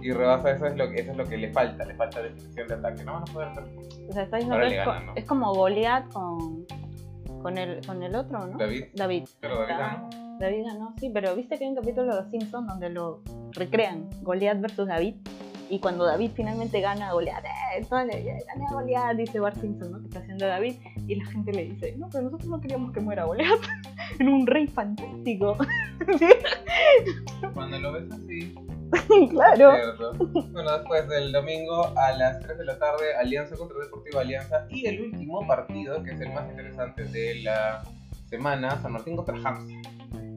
Y 0.03 0.11
Rebasa 0.11 0.51
eso 0.51 0.67
es 0.67 0.77
lo, 0.77 0.85
eso 0.85 1.11
es 1.13 1.17
lo 1.17 1.25
que 1.25 1.37
le 1.37 1.53
falta, 1.53 1.85
le 1.85 1.95
falta 1.95 2.21
definición 2.23 2.67
de 2.67 2.75
ataque. 2.75 3.05
No 3.05 3.13
van 3.15 3.23
a 3.23 3.27
poder 3.27 3.49
hacer 3.49 3.65
o 4.09 4.13
sea, 4.13 4.23
está 4.25 4.37
diciendo 4.39 4.59
que 4.61 4.77
es, 4.79 4.85
co- 4.85 4.91
ganan, 4.91 5.07
¿no? 5.07 5.13
es 5.15 5.25
como 5.27 5.55
Goliath 5.55 6.09
con, 6.13 6.67
con, 7.41 7.57
el, 7.59 7.87
con 7.87 8.03
el 8.03 8.17
otro, 8.17 8.47
¿no? 8.47 8.59
David. 8.59 8.85
David. 8.95 9.29
Pero 9.41 9.55
David 9.61 9.71
Está- 9.71 9.87
ganó. 9.87 10.11
David 10.41 10.65
ganó, 10.67 10.95
sí, 10.99 11.11
pero 11.15 11.37
viste 11.37 11.57
que 11.57 11.65
hay 11.65 11.71
un 11.71 11.77
capítulo 11.77 12.17
de 12.17 12.21
los 12.23 12.31
Simpsons 12.31 12.67
donde 12.67 12.91
lo 12.91 13.23
recrean, 13.53 14.09
Goliath 14.23 14.61
versus 14.61 14.89
David, 14.89 15.15
y 15.73 15.79
cuando 15.79 16.05
David 16.05 16.33
finalmente 16.35 16.83
gana 16.83 17.09
a 17.09 17.13
Goliath, 17.15 17.47
¡eh! 17.47 17.87
Gané 17.91 18.67
a 18.69 18.73
Goliath, 18.75 19.17
dice 19.17 19.41
Bart 19.41 19.59
Simpson, 19.59 19.91
¿no? 19.91 20.01
Que 20.01 20.05
está 20.09 20.19
haciendo 20.19 20.47
David, 20.47 20.75
y 21.07 21.15
la 21.15 21.25
gente 21.25 21.51
le 21.51 21.65
dice, 21.65 21.95
no, 21.97 22.11
pero 22.11 22.25
nosotros 22.25 22.51
no 22.51 22.61
queríamos 22.61 22.93
que 22.93 23.01
muera 23.01 23.25
Goliath, 23.25 23.63
en 24.19 24.29
un 24.29 24.47
rey 24.47 24.67
fantástico. 24.67 25.57
Cuando 27.55 27.79
lo 27.79 27.93
ves 27.95 28.05
así, 28.13 28.55
claro. 29.31 29.73
Bueno, 30.51 30.77
después 30.77 31.09
del 31.09 31.33
domingo 31.33 31.91
a 31.97 32.13
las 32.13 32.41
3 32.41 32.59
de 32.59 32.65
la 32.67 32.79
tarde, 32.79 33.17
Alianza 33.19 33.57
contra 33.57 33.79
Deportivo 33.79 34.19
Alianza. 34.19 34.67
Y 34.69 34.85
el 34.85 35.01
último 35.01 35.47
partido, 35.47 36.03
que 36.03 36.11
es 36.11 36.21
el 36.21 36.35
más 36.35 36.51
interesante 36.51 37.05
de 37.05 37.37
la 37.37 37.83
semana, 38.29 38.79
San 38.83 38.93
Martín 38.93 39.17
contra 39.17 39.37
Hamza. 39.37 39.75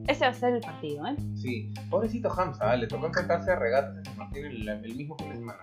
Ese 0.08 0.24
va 0.24 0.30
a 0.30 0.34
ser 0.34 0.54
el 0.54 0.60
partido, 0.60 1.06
¿eh? 1.06 1.16
Sí, 1.34 1.72
pobrecito 1.90 2.30
Hamza, 2.30 2.74
¿eh? 2.74 2.78
le 2.78 2.86
tocó 2.86 3.06
enfrentarse 3.06 3.50
a 3.50 3.56
Regatas 3.56 3.96
en 3.96 4.04
San 4.04 4.18
Martín 4.18 4.44
el, 4.46 4.68
el 4.68 4.94
mismo 4.94 5.16
fin 5.16 5.30
de 5.30 5.36
semana. 5.36 5.58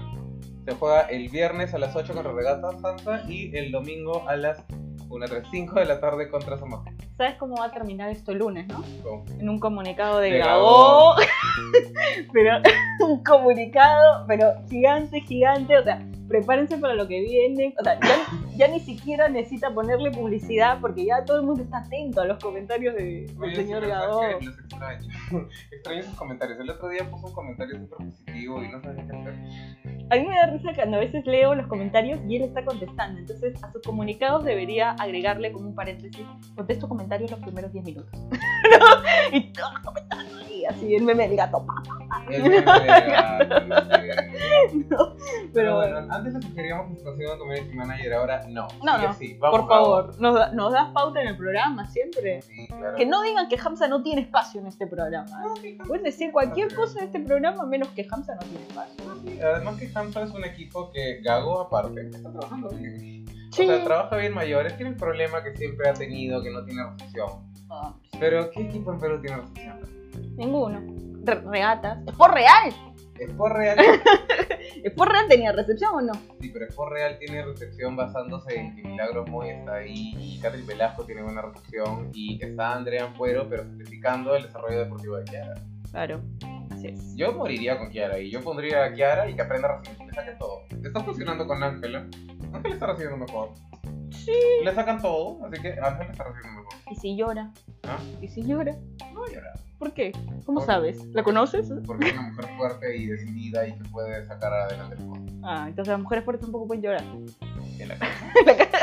Se 0.66 0.74
juega 0.76 1.02
el 1.02 1.30
viernes 1.30 1.74
a 1.74 1.78
las 1.78 1.96
8 1.96 2.14
contra 2.14 2.32
Regatas 2.32 2.84
Hamza 2.84 3.22
y 3.30 3.56
el 3.56 3.72
domingo 3.72 4.28
a 4.28 4.36
las 4.36 4.64
1, 5.10 5.26
3, 5.28 5.44
5 5.52 5.80
de 5.80 5.86
la 5.86 6.00
tarde 6.00 6.30
contra 6.30 6.58
San 6.58 6.70
Martín. 6.70 6.98
¿Sabes 7.18 7.36
cómo 7.36 7.56
va 7.58 7.66
a 7.66 7.72
terminar 7.72 8.10
esto 8.10 8.32
el 8.32 8.40
lunes, 8.40 8.68
no? 8.68 8.84
En 9.40 9.48
un 9.48 9.60
comunicado 9.60 10.20
de, 10.20 10.32
De 10.32 10.38
Gabó. 10.40 11.16
pero 12.34 12.58
un 13.08 13.24
comunicado, 13.24 14.26
pero 14.28 14.54
gigante, 14.70 15.22
gigante. 15.22 15.78
O 15.78 15.84
sea, 15.84 16.02
prepárense 16.34 16.78
para 16.80 16.96
lo 16.96 17.08
que 17.08 17.22
viene. 17.22 17.76
O 17.80 17.84
sea, 17.84 18.00
ya, 18.00 18.16
ya 18.58 18.68
ni 18.68 18.80
siquiera 18.80 19.30
necesita 19.30 19.72
ponerle 19.72 20.10
publicidad 20.10 20.80
porque 20.82 21.06
ya 21.06 21.24
todo 21.26 21.38
el 21.40 21.46
mundo 21.46 21.62
está 21.64 21.78
atento 21.80 22.22
a 22.22 22.26
los 22.26 22.40
comentarios 22.44 22.96
de- 22.96 23.28
del 23.40 23.56
señor 23.56 23.84
sí, 24.40 24.48
Los 25.32 25.44
extraño. 25.72 26.04
sus 26.04 26.16
comentarios. 26.16 26.60
El 26.60 26.70
otro 26.70 26.90
día 26.90 27.10
puso 27.10 27.28
un 27.28 27.34
comentario 27.34 27.78
súper 27.80 27.98
positivo 28.08 28.64
y 28.64 28.70
no 28.70 28.82
sabía 28.82 29.06
qué 29.08 29.18
hacer. 29.18 29.34
A 30.10 30.16
mí 30.16 30.28
me 30.28 30.36
da 30.36 30.46
risa 30.48 30.72
cuando 30.76 30.98
a 30.98 31.00
veces 31.00 31.26
leo 31.26 31.56
los 31.56 31.68
comentarios 31.68 32.20
y 32.28 32.36
él 32.36 32.44
está 32.44 32.64
contestando. 32.66 33.20
Entonces, 33.20 33.64
a 33.64 33.72
sus 33.72 33.82
comunicados 33.82 34.44
debería 34.44 34.92
agregarle 34.92 35.52
como 35.52 35.70
un 35.70 35.76
paréntesis: 35.76 36.26
contesto 36.56 36.88
comentarios 36.90 37.32
los 37.32 37.40
primeros 37.40 37.72
10 37.72 37.86
minutos. 37.86 38.12
¿No? 38.14 38.30
Y 39.32 39.52
todos 39.54 39.80
comentando 39.84 40.36
ahí, 40.46 40.66
así 40.66 40.94
el 40.96 41.04
meme 41.04 41.28
del 41.28 41.38
gato. 41.38 41.66
pa, 41.66 41.74
pa, 41.84 42.06
pa. 42.08 42.26
El 42.34 42.44
meme 42.44 42.62
de 42.62 43.10
gato, 43.12 43.60
no. 44.90 45.16
Pero 45.54 45.54
Pero 45.54 45.76
bueno, 45.78 45.98
antes 46.14 46.34
le 46.34 46.42
sugeríamos 46.42 46.98
que 46.98 47.04
se 47.04 47.10
un 47.10 47.40
community 47.40 47.76
manager, 47.76 48.14
ahora 48.14 48.42
no. 48.50 48.68
No, 48.84 48.98
no, 48.98 49.14
sí, 49.14 49.38
vamos, 49.40 49.60
por 49.62 49.70
favor, 49.70 50.20
nos, 50.20 50.36
da- 50.36 50.52
nos 50.52 50.72
das 50.74 50.90
pauta 50.94 51.22
en 51.22 51.28
el 51.30 51.38
programa 51.38 51.86
siempre. 51.88 52.32
vamos. 52.42 52.46
Sí, 52.46 52.68
claro. 52.68 52.96
Que 52.98 53.06
no 53.06 53.22
digan 53.24 53.48
que 53.48 53.58
Hamza 53.64 53.88
no 53.88 54.04
tiene 54.04 54.22
espacio 54.22 54.62
en 54.62 54.68
este 54.74 54.88
programa. 54.88 55.26
No, 55.42 55.56
sí, 55.58 55.78
Pueden 55.88 56.04
decir 56.04 56.32
cualquier 56.32 56.74
cosa 56.76 57.00
en 57.00 57.06
este 57.06 57.20
programa 57.22 57.66
menos 57.66 57.88
que 57.90 58.06
Hamza 58.10 58.36
no 58.36 58.42
tiene 58.42 58.64
espacio. 58.68 59.06
no, 59.06 59.16
sí. 59.22 59.40
Además 59.40 59.76
que 59.80 59.92
Hamza 59.96 60.24
es 60.24 60.32
un 60.32 60.44
equipo 60.46 60.92
que 60.92 61.22
Gago 61.24 61.60
aparte 61.62 62.02
está 62.10 62.32
trabajando 62.32 62.70
bien. 62.70 63.26
Sí. 63.52 63.64
O 63.64 63.66
sea, 63.68 63.84
trabaja 63.84 64.18
bien 64.18 64.34
mayores, 64.34 64.76
tiene 64.76 64.92
el 64.92 64.98
problema 64.98 65.44
que 65.44 65.56
siempre 65.56 65.88
ha 65.90 65.94
tenido, 65.94 66.42
que 66.44 66.50
no 66.52 66.66
tiene 66.66 66.82
recepción. 66.92 67.30
Ah, 67.70 67.94
Pero 68.20 68.50
¿qué 68.52 68.62
equipo 68.62 68.92
en 68.94 69.00
Perú 69.00 69.22
tiene 69.22 69.38
recepción? 69.38 69.80
ninguno. 70.38 70.82
Re- 71.24 71.42
regatas. 71.42 72.00
¿Es 72.06 72.14
por 72.16 72.34
Real, 72.34 72.74
¿Es 73.20 73.32
por 73.32 73.54
real 73.54 73.78
tenía 75.30 75.52
recepción 75.52 75.96
o 75.96 76.02
no? 76.02 76.14
sí, 76.40 76.50
pero 76.52 76.66
Sport 76.66 76.92
Real 76.92 77.18
tiene 77.18 77.44
recepción 77.44 77.96
basándose 77.96 78.60
en 78.60 78.76
que 78.76 78.84
Milagros 78.84 79.30
Moy 79.30 79.50
está 79.50 79.76
ahí 79.76 80.16
y 80.20 80.40
Catherine 80.40 80.68
Velasco 80.68 81.06
tiene 81.06 81.22
buena 81.22 81.42
recepción 81.42 82.12
y 82.14 82.44
está 82.44 82.74
Andrea 82.74 83.06
Ampuero, 83.06 83.48
pero 83.50 83.64
sacrificando 83.64 84.36
el 84.36 84.44
desarrollo 84.44 84.80
deportivo 84.80 85.18
de 85.18 85.26
Kiara. 85.26 85.54
Claro, 85.92 86.22
así 86.72 86.88
es. 86.88 87.16
Yo 87.16 87.34
moriría 87.34 87.78
con 87.78 87.90
Kiara 87.90 88.20
y 88.20 88.32
yo 88.32 88.42
pondría 88.42 88.86
a 88.86 88.94
Kiara 88.94 89.30
y 89.30 89.36
que 89.36 89.42
aprenda 89.42 89.70
a 89.70 89.78
recibir, 89.78 90.08
le 90.08 90.14
saquen 90.14 90.38
todo. 90.38 90.62
Está 90.84 91.04
funcionando 91.04 91.48
con 91.48 91.64
Ángela. 91.64 92.08
Ángela 92.52 92.74
está 92.74 92.88
recibiendo 92.88 93.18
mejor. 93.18 93.50
Sí. 94.12 94.32
Le 94.64 94.74
sacan 94.74 95.02
todo, 95.02 95.44
así 95.46 95.62
que 95.62 95.70
Ángela 95.70 96.12
está 96.12 96.24
recibiendo 96.24 96.62
mejor. 96.62 96.74
¿Y 96.92 96.96
si 96.96 97.16
llora? 97.16 97.52
¿Ah? 97.84 98.00
¿Y 98.22 98.28
si 98.28 98.44
llora? 98.44 98.76
No 99.14 99.22
va 99.22 99.28
a 99.28 99.32
llorar. 99.32 99.54
¿Por 99.84 99.94
qué? 99.94 100.12
¿Cómo 100.46 100.60
Por- 100.60 100.66
sabes? 100.68 101.06
¿La 101.14 101.24
conoces? 101.24 101.72
Porque 101.86 102.08
es 102.08 102.14
una 102.14 102.30
mujer 102.30 102.46
fuerte 102.58 102.96
y 102.98 103.06
decidida 103.08 103.68
y 103.68 103.74
que 103.74 103.84
puede 103.90 104.26
sacar 104.26 104.54
adelante 104.54 104.96
el 104.98 105.04
mundo. 105.04 105.32
Ah, 105.44 105.66
entonces 105.68 105.92
las 105.92 106.02
mujeres 106.02 106.24
fuertes 106.24 106.46
tampoco 106.46 106.68
pueden 106.68 106.84
llorar. 106.84 107.04
En 107.80 107.88
la 107.90 107.98
casa. 108.58 108.78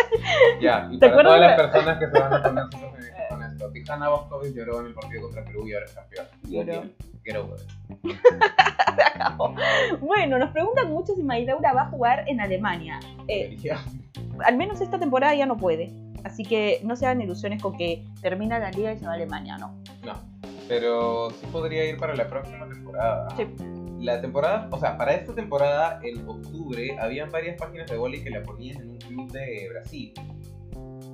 ya, 0.61 0.89
y 0.93 0.99
¿Te 0.99 1.09
para 1.09 1.23
todas 1.23 1.41
las 1.41 1.61
personas 1.61 1.99
que 1.99 2.07
se 2.07 2.19
van 2.21 2.35
a 2.35 2.43
poner 2.43 2.65
sus 2.65 2.75
opiniones 2.83 3.15
con 3.31 3.43
esto. 3.43 3.71
Tijana 3.73 4.09
Boscovic 4.11 4.55
lloró 4.55 4.81
en 4.81 4.87
el 4.89 4.95
partido 4.95 5.23
contra 5.23 5.45
Perú 5.45 5.67
y 5.69 5.73
ahora 5.73 5.87
es 5.87 5.93
campeón. 5.95 6.27
Lloró. 6.49 6.83
Get 7.25 7.37
over. 7.37 7.61
Bueno, 10.01 10.39
nos 10.39 10.51
preguntan 10.51 10.89
mucho 10.91 11.15
si 11.15 11.23
Maylaura 11.23 11.73
va 11.73 11.83
a 11.83 11.87
jugar 11.91 12.25
en 12.27 12.41
Alemania. 12.41 13.01
Eh, 13.29 13.57
al 14.45 14.57
menos 14.57 14.81
esta 14.81 14.99
temporada 14.99 15.35
ya 15.35 15.47
no 15.47 15.57
puede. 15.57 15.91
Así 16.25 16.43
que 16.45 16.81
no 16.85 16.97
se 16.97 17.07
hagan 17.07 17.21
ilusiones 17.23 17.63
con 17.63 17.77
que 17.77 18.05
termina 18.21 18.59
la 18.59 18.71
liga 18.71 18.93
y 18.93 18.99
se 18.99 19.07
va 19.07 19.13
a 19.13 19.15
Alemania, 19.15 19.57
¿no? 19.59 19.75
No, 20.05 20.15
pero 20.71 21.31
sí 21.33 21.47
podría 21.51 21.85
ir 21.85 21.99
para 21.99 22.15
la 22.15 22.29
próxima 22.29 22.69
temporada. 22.69 23.29
Sí. 23.37 23.45
La 23.99 24.21
temporada, 24.21 24.69
o 24.71 24.79
sea, 24.79 24.97
para 24.97 25.15
esta 25.15 25.35
temporada, 25.35 25.99
en 26.05 26.27
octubre, 26.29 26.97
habían 27.01 27.29
varias 27.33 27.61
páginas 27.61 27.91
de 27.91 27.97
vóley 27.97 28.23
que 28.23 28.31
la 28.31 28.41
ponían 28.45 28.81
en 28.81 28.91
un 28.91 28.99
club 28.99 29.33
de 29.33 29.69
Brasil. 29.69 30.15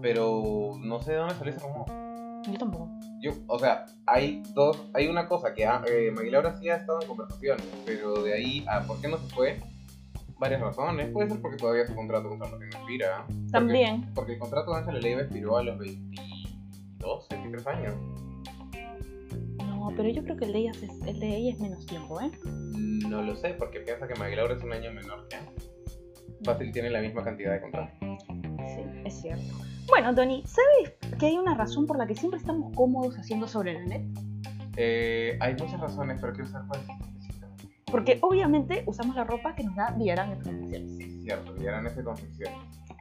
Pero 0.02 0.72
no 0.78 1.00
sé 1.00 1.12
de 1.12 1.16
dónde 1.16 1.34
salió 1.36 1.54
ese 1.54 1.66
rumor. 1.66 1.86
Yo 2.46 2.58
tampoco. 2.58 2.90
Yo, 3.22 3.32
o 3.46 3.58
sea, 3.58 3.86
hay 4.04 4.42
dos, 4.54 4.78
hay 4.92 5.08
una 5.08 5.26
cosa 5.26 5.54
que 5.54 5.64
ah, 5.64 5.82
eh, 5.88 6.12
Maguilaura 6.14 6.54
sí 6.58 6.68
ha 6.68 6.76
estado 6.76 7.00
en 7.00 7.08
conversaciones, 7.08 7.66
pero 7.86 8.22
de 8.22 8.34
ahí 8.34 8.64
a 8.68 8.82
por 8.82 9.00
qué 9.00 9.08
no 9.08 9.16
se 9.16 9.34
fue, 9.34 9.58
varias 10.38 10.60
razones. 10.60 11.08
Puede 11.12 11.30
ser 11.30 11.40
porque 11.40 11.56
todavía 11.56 11.86
su 11.86 11.94
contrato 11.94 12.28
con 12.28 12.38
San 12.38 12.50
Martín 12.50 12.68
expira. 12.68 13.24
Porque- 13.26 13.50
También. 13.52 14.12
Porque 14.14 14.34
el 14.34 14.38
contrato 14.38 14.72
de 14.72 14.78
Ángel 14.80 15.00
Leiva 15.00 15.22
expiró 15.22 15.56
a 15.56 15.62
los 15.62 15.78
22, 15.78 17.26
23 17.30 17.66
años. 17.68 17.94
No, 19.86 19.94
pero 19.94 20.08
yo 20.08 20.24
creo 20.24 20.36
que 20.36 20.46
el 20.46 20.52
de 20.52 20.58
ella 20.58 20.72
es, 20.72 20.82
el 21.06 21.20
de 21.20 21.36
ella 21.36 21.52
es 21.52 21.60
menos 21.60 21.86
tiempo, 21.86 22.20
¿eh? 22.20 22.32
No 23.08 23.22
lo 23.22 23.36
sé, 23.36 23.50
porque 23.50 23.78
piensa 23.78 24.08
que 24.08 24.16
Maguilaura 24.16 24.56
es 24.56 24.62
un 24.64 24.72
año 24.72 24.92
menor 24.92 25.28
que. 25.28 25.36
Fácil 26.44 26.72
tiene 26.72 26.90
la 26.90 27.00
misma 27.00 27.22
cantidad 27.22 27.52
de 27.52 27.60
contrato. 27.60 27.92
Sí, 28.00 28.82
es 29.04 29.20
cierto. 29.20 29.54
Bueno, 29.86 30.12
Tony, 30.12 30.42
¿sabes 30.44 30.92
que 31.20 31.26
hay 31.26 31.38
una 31.38 31.54
razón 31.54 31.86
por 31.86 31.98
la 31.98 32.06
que 32.08 32.16
siempre 32.16 32.40
estamos 32.40 32.74
cómodos 32.74 33.16
haciendo 33.16 33.46
sobre 33.46 33.74
la 33.74 33.84
net? 33.84 34.02
Eh, 34.76 35.38
hay 35.40 35.52
muchas 35.52 35.80
razones, 35.80 36.18
pero 36.20 36.32
quiero 36.32 36.50
saber 36.50 36.66
cuál 36.66 36.80
es. 36.80 36.86
Porque 37.88 38.18
obviamente 38.22 38.82
usamos 38.86 39.14
la 39.14 39.22
ropa 39.22 39.54
que 39.54 39.62
nos 39.62 39.76
da 39.76 39.92
Villarán 39.92 40.32
en 40.32 40.38
Producciones. 40.40 40.96
Sí, 40.96 41.22
cierto, 41.22 41.54
y 41.62 41.64
eran 41.64 41.86
ese 41.86 42.02
confección. 42.02 42.52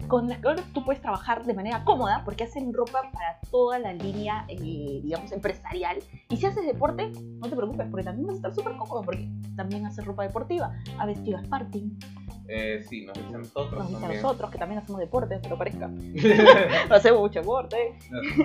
Con 0.08 0.28
las 0.30 0.40
que 0.40 0.48
ahora 0.48 0.64
tú 0.74 0.84
puedes 0.84 1.02
trabajar 1.02 1.46
de 1.46 1.54
manera 1.54 1.84
cómoda 1.84 2.22
porque 2.26 2.44
hacen 2.44 2.74
ropa 2.74 3.02
para 3.12 3.40
toda 3.52 3.80
la 3.80 3.94
línea, 3.94 4.46
eh, 4.48 5.00
digamos, 5.04 5.32
empresarial. 5.32 5.98
Y 6.30 6.38
si 6.38 6.46
haces 6.46 6.66
deporte, 6.66 7.12
no 7.42 7.50
te 7.50 7.56
preocupes 7.56 7.88
porque 7.90 8.04
también 8.04 8.28
vas 8.28 8.36
a 8.36 8.38
estar 8.38 8.56
súper 8.56 8.78
cómodo 8.78 9.02
porque 9.04 9.28
también 9.56 9.86
haces 9.86 10.06
ropa 10.06 10.24
deportiva. 10.24 10.74
Ha 11.00 11.06
vestido 11.06 11.38
a 11.38 11.44
Sparting, 11.44 11.98
Eh, 12.48 12.84
sí, 12.88 13.06
nos 13.06 13.16
dicen 13.16 13.40
nosotros 13.40 13.74
nos 13.80 13.88
dice 13.88 13.98
a 13.98 14.02
también. 14.02 14.22
nosotros 14.22 14.52
que 14.52 14.58
también 14.60 14.80
hacemos 14.80 15.00
deporte, 15.02 15.34
aunque 15.34 15.50
no 15.50 15.58
parezca. 15.58 15.88
Nos 16.90 16.92
hacemos 16.92 17.22
mucho 17.22 17.40
deporte. 17.40 17.98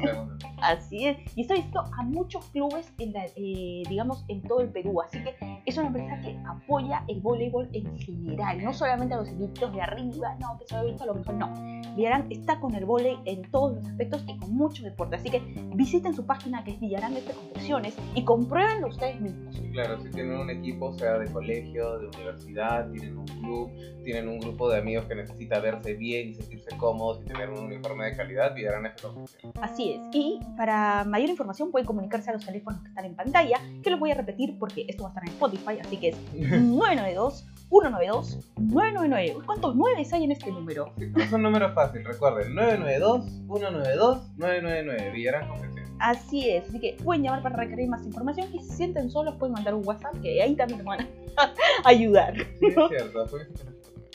hacemos- 0.02 0.30
Así 0.62 1.06
es. 1.06 1.18
Y 1.36 1.42
está 1.42 1.54
visto 1.54 1.80
a 1.80 2.02
muchos 2.04 2.44
clubes, 2.46 2.92
en 2.98 3.12
la, 3.12 3.26
eh, 3.36 3.82
digamos, 3.88 4.24
en 4.28 4.40
todo 4.42 4.60
el 4.60 4.70
Perú. 4.70 5.00
Así 5.02 5.22
que 5.22 5.34
es 5.66 5.76
una 5.76 5.88
empresa 5.88 6.18
que 6.20 6.38
apoya 6.48 7.02
el 7.08 7.20
voleibol 7.20 7.68
en 7.72 7.98
general. 7.98 8.62
No 8.64 8.72
solamente 8.72 9.14
a 9.14 9.18
los 9.18 9.28
equipos 9.28 9.70
de 9.72 9.82
arriba, 9.82 10.34
no, 10.40 10.58
que 10.58 10.66
se 10.66 10.76
ha 10.76 10.82
visto 10.82 11.02
a 11.04 11.06
lo 11.06 11.14
mejor, 11.16 11.34
no. 11.40 11.70
Villarán 11.96 12.26
está 12.30 12.60
con 12.60 12.74
el 12.74 12.84
volei 12.84 13.18
en 13.24 13.42
todos 13.50 13.76
los 13.76 13.86
aspectos 13.86 14.24
y 14.28 14.38
con 14.38 14.54
mucho 14.54 14.82
deporte. 14.84 15.16
Así 15.16 15.30
que 15.30 15.42
visiten 15.74 16.14
su 16.14 16.24
página 16.24 16.62
que 16.64 16.72
es 16.72 16.80
Villarán 16.80 17.16
F 17.16 17.32
Confecciones 17.32 17.96
y 18.14 18.24
compruébenlo 18.24 18.88
ustedes 18.88 19.20
mismos. 19.20 19.60
Claro, 19.72 20.00
si 20.00 20.10
tienen 20.10 20.38
un 20.38 20.50
equipo, 20.50 20.92
sea 20.92 21.18
de 21.18 21.30
colegio, 21.32 21.98
de 21.98 22.06
universidad, 22.06 22.90
tienen 22.90 23.18
un 23.18 23.26
club, 23.26 23.70
tienen 24.04 24.28
un 24.28 24.38
grupo 24.38 24.70
de 24.70 24.78
amigos 24.78 25.06
que 25.06 25.14
necesita 25.14 25.60
verse 25.60 25.94
bien 25.94 26.30
y 26.30 26.34
sentirse 26.34 26.76
cómodos 26.76 27.22
y 27.22 27.24
tener 27.24 27.50
un 27.50 27.58
uniforme 27.58 28.06
de 28.06 28.16
calidad, 28.16 28.54
pillarán 28.54 28.86
esta 28.86 29.08
confección. 29.08 29.52
Así 29.60 29.92
es. 29.92 30.00
Y 30.12 30.40
para 30.56 31.04
mayor 31.04 31.30
información 31.30 31.70
pueden 31.70 31.86
comunicarse 31.86 32.30
a 32.30 32.34
los 32.34 32.44
teléfonos 32.44 32.82
que 32.82 32.88
están 32.88 33.04
en 33.04 33.14
pantalla, 33.14 33.58
que 33.82 33.90
los 33.90 33.98
voy 33.98 34.10
a 34.12 34.14
repetir 34.14 34.58
porque 34.58 34.86
esto 34.88 35.02
va 35.02 35.08
a 35.08 35.12
estar 35.12 35.24
en 35.24 35.30
Spotify, 35.30 35.78
así 35.80 35.96
que 35.96 36.08
es 36.08 36.16
992 36.32 37.46
192 37.70 38.50
999. 38.56 39.34
Uy, 39.36 39.42
¿Cuántos 39.46 39.76
nueves 39.76 40.12
hay 40.12 40.24
en 40.24 40.32
este 40.32 40.50
número? 40.50 40.92
Sí, 40.98 41.04
Es 41.16 41.32
un 41.32 41.42
número 41.42 41.72
fácil, 41.72 42.04
recuerden, 42.04 42.52
992-192-999, 42.54 45.12
Villarán 45.12 45.48
Confección. 45.48 45.86
Así 46.00 46.48
es, 46.50 46.68
así 46.68 46.80
que 46.80 46.96
pueden 47.04 47.22
llamar 47.22 47.42
para 47.42 47.56
requerir 47.56 47.88
más 47.88 48.04
información 48.06 48.48
y 48.54 48.58
si 48.58 48.64
se 48.70 48.76
sienten 48.76 49.10
solos 49.10 49.36
pueden 49.36 49.52
mandar 49.52 49.74
un 49.74 49.86
WhatsApp 49.86 50.14
que 50.22 50.42
ahí 50.42 50.56
también 50.56 50.78
nos 50.78 50.86
van 50.86 51.06
a 51.36 51.52
ayudar. 51.88 52.34
Sí, 52.58 52.66
es 52.68 52.74
cierto, 52.88 53.26
fue 53.28 53.46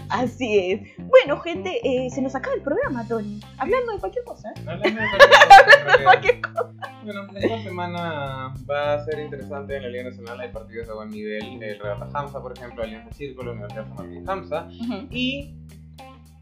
Así 0.10 0.58
es. 0.60 0.82
Bueno, 0.98 1.40
gente, 1.40 1.80
eh, 1.84 2.10
se 2.10 2.22
nos 2.22 2.36
acaba 2.36 2.56
el 2.56 2.62
programa, 2.62 3.08
Tony. 3.08 3.40
Hablando 3.58 3.94
de 3.94 4.00
cualquier 4.00 4.24
cosa, 4.24 4.50
¿eh? 4.50 4.54
En 4.60 4.66
realidad. 4.66 5.06
Cualquier 6.04 6.42
cosa. 6.42 6.74
Bueno, 7.04 7.28
esta 7.36 7.64
semana 7.64 8.54
va 8.70 8.94
a 8.96 9.06
ser 9.06 9.20
interesante 9.20 9.78
en 9.78 9.84
la 9.84 9.90
Liga 9.90 10.06
Nacional. 10.06 10.40
Hay 10.40 10.50
partidos 10.50 10.88
de 10.88 10.94
buen 10.94 11.10
nivel. 11.10 11.62
El 11.62 11.80
Regata 11.80 12.10
Hamza, 12.14 12.42
por 12.42 12.58
ejemplo, 12.58 12.84
Alianza 12.84 13.12
Círculo, 13.14 13.52
Universidad 13.52 13.88
San 13.88 13.96
Martín 13.96 14.30
Hamza. 14.30 14.68
Y 15.12 15.54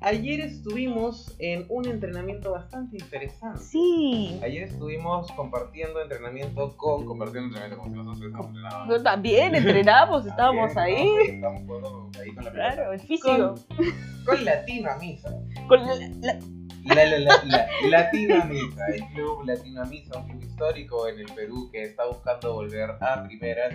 ayer 0.04 0.39
estuvimos 0.42 1.34
en 1.39 1.66
un 1.70 1.86
entrenamiento 1.88 2.52
bastante 2.52 2.98
interesante. 2.98 3.60
Sí. 3.63 4.39
Ayer 4.44 4.63
estuvimos 4.63 5.32
compartiendo 5.32 6.02
entrenamiento 6.02 6.76
con. 6.78 7.06
Compartiendo 7.06 7.48
entrenamiento 7.58 7.78
como 7.84 8.16
si 8.16 8.28
nosotros. 8.30 8.52
Nosotros 8.54 9.04
también 9.04 9.56
entrenamos, 9.56 10.26
estábamos 10.28 10.74
También, 10.74 10.98
ahí. 11.00 11.08
¿no? 11.08 11.50
Estamos 11.50 11.62
jugando 11.66 12.12
ahí 12.22 12.36
con 12.36 12.44
la 12.46 12.52
pelota. 12.52 12.74
Claro, 12.76 12.94
el 12.94 13.00
físico. 13.00 13.56
Con 14.26 14.46
Latino 14.46 14.92
a 14.92 14.98
Misa. 14.98 15.30
Con 15.68 15.82
la- 15.82 15.96
la- 16.22 16.39
La, 16.84 17.06
la, 17.06 17.19
la, 17.19 18.10
Amisa, 18.41 18.88
el 18.93 19.06
club 19.13 19.46
Latino 19.46 19.82
Amisa, 19.84 20.19
un 20.19 20.28
club 20.28 20.43
histórico 20.43 21.08
en 21.08 21.19
el 21.19 21.32
Perú 21.34 21.69
que 21.72 21.84
está 21.84 22.06
buscando 22.06 22.54
volver 22.54 22.91
a 23.00 23.24
primera. 23.24 23.69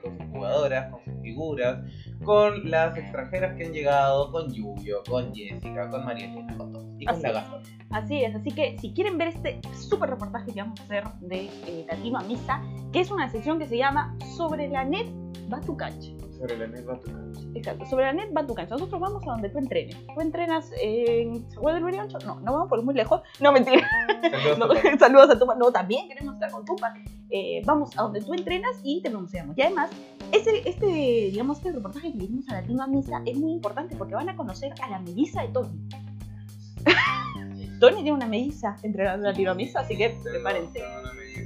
Con 0.00 0.16
sus 0.16 0.26
jugadoras, 0.28 0.90
con 0.90 1.04
sus 1.04 1.22
figuras, 1.22 1.78
con 2.24 2.70
las 2.70 2.96
extranjeras 2.96 3.56
que 3.56 3.66
han 3.66 3.72
llegado, 3.72 4.30
con 4.30 4.52
Lluvio, 4.52 5.02
con 5.08 5.34
Jessica, 5.34 5.90
con 5.90 6.04
María 6.04 6.26
Elena. 6.26 6.54
Y 6.98 7.04
con 7.04 7.14
Así 7.14 7.22
la. 7.22 7.62
Así 7.90 8.24
es, 8.24 8.34
así 8.34 8.50
que 8.52 8.78
si 8.78 8.94
quieren 8.94 9.18
ver 9.18 9.28
este 9.28 9.60
súper 9.74 10.10
reportaje 10.10 10.52
que 10.52 10.62
vamos 10.62 10.80
a 10.80 10.84
hacer 10.84 11.04
de 11.20 11.50
eh, 11.66 11.86
Misa, 12.26 12.62
que 12.92 13.00
es 13.00 13.10
una 13.10 13.28
sección 13.28 13.58
que 13.58 13.66
se 13.66 13.76
llama 13.76 14.16
Sobre 14.36 14.68
la 14.68 14.84
net 14.84 15.21
va 15.52 15.60
tu 15.60 15.76
cancha. 15.76 16.10
Sobre 16.38 16.58
la 16.58 16.64
anécdota. 16.64 17.10
Exacto, 17.54 17.86
sobre 17.86 18.06
la 18.06 18.12
net 18.12 18.30
va 18.36 18.46
tu 18.46 18.54
cancha. 18.54 18.74
Nosotros 18.74 19.00
vamos 19.00 19.22
a 19.22 19.32
donde 19.32 19.48
tú 19.50 19.58
entrenes. 19.58 19.96
¿Tú 20.06 20.20
entrenas 20.20 20.70
en 20.80 21.48
Juan 21.54 21.84
del? 21.84 22.24
No, 22.24 22.40
no 22.40 22.52
vamos 22.52 22.68
porque 22.68 22.80
es 22.80 22.84
muy 22.84 22.94
lejos. 22.94 23.20
No, 23.40 23.52
mentira. 23.52 23.86
Saludos 24.22 24.58
No, 24.58 24.66
a 24.72 24.98
saludos 24.98 25.30
a 25.30 25.38
Tupa. 25.38 25.54
No, 25.54 25.70
también 25.70 26.08
queremos 26.08 26.34
estar 26.34 26.50
con 26.50 26.64
Tupa. 26.64 26.94
Eh, 27.30 27.62
vamos 27.64 27.96
a 27.96 28.02
donde 28.02 28.20
tú 28.20 28.34
entrenas 28.34 28.80
y 28.82 29.02
te 29.02 29.10
pronunciamos. 29.10 29.56
Y 29.56 29.62
además, 29.62 29.90
ese, 30.32 30.68
este, 30.68 30.86
digamos, 30.86 31.58
este 31.58 31.72
reportaje 31.72 32.12
que 32.12 32.18
le 32.18 32.24
hicimos 32.24 32.48
a 32.48 32.54
Latino 32.54 32.82
a 32.82 32.86
Misa 32.86 33.22
es 33.24 33.36
muy 33.36 33.52
importante 33.52 33.96
porque 33.96 34.14
van 34.14 34.28
a 34.28 34.36
conocer 34.36 34.72
a 34.82 34.90
la 34.90 34.98
melliza 34.98 35.42
de 35.42 35.48
Tony. 35.48 35.88
Tony 37.80 37.96
tiene 37.96 38.12
una 38.12 38.26
melliza 38.26 38.76
entre 38.82 39.04
la 39.04 39.16
Latino 39.16 39.52
a 39.52 39.54
Misa, 39.54 39.80
así 39.80 39.96
que 39.96 40.16
prepárense. 40.22 40.80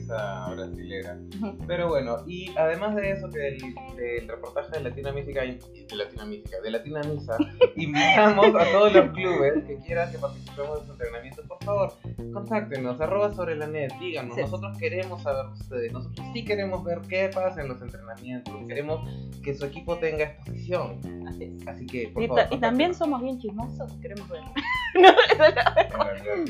Belleza 0.06 0.48
brasilera. 0.50 1.18
Pero 1.66 1.88
bueno, 1.88 2.18
y 2.26 2.50
además 2.56 2.94
de 2.96 3.10
eso, 3.12 3.28
que 3.30 3.38
del, 3.38 3.58
del 3.96 4.28
reportaje 4.28 4.72
de 4.72 4.80
Latina 4.80 5.12
Mística, 5.12 5.40
de 5.42 5.58
Latina 5.96 6.24
Mística, 6.24 6.60
de 6.62 6.70
Latina 6.70 7.00
Misa, 7.02 7.36
invitamos 7.76 8.46
a 8.54 8.64
todos 8.72 8.92
los 8.92 9.10
clubes 9.12 9.64
que 9.66 9.76
quieran 9.78 10.10
que 10.10 10.18
participemos 10.18 10.80
de 10.80 10.86
sus 10.86 10.90
entrenamientos, 11.00 11.46
por 11.46 11.64
favor, 11.64 11.92
contáctenos, 12.32 13.00
arroba 13.00 13.34
sobre 13.34 13.56
la 13.56 13.66
net, 13.66 13.92
díganos, 14.00 14.34
Sí. 14.34 14.42
nosotros 14.42 14.76
queremos 14.78 15.22
saber 15.22 15.46
de 15.46 15.52
ustedes, 15.52 15.92
nosotros 15.92 16.26
sí 16.32 16.44
queremos 16.44 16.84
ver 16.84 17.00
qué 17.08 17.30
pasa 17.32 17.62
en 17.62 17.68
los 17.68 17.80
entrenamientos, 17.80 18.54
queremos 18.68 19.08
que 19.42 19.54
su 19.54 19.64
equipo 19.66 19.96
tenga 19.98 20.24
exposición, 20.24 21.00
Así 21.26 21.44
es. 21.44 21.68
así 21.68 21.86
que, 21.86 22.08
por 22.08 22.22
Y, 22.22 22.28
favor, 22.28 22.44
y 22.50 22.58
también 22.58 22.94
somos 22.94 23.22
bien 23.22 23.38
chismosos, 23.38 23.92
queremos 24.02 24.28
ver. 24.28 24.40
no, 24.96 25.08
En 26.36 26.44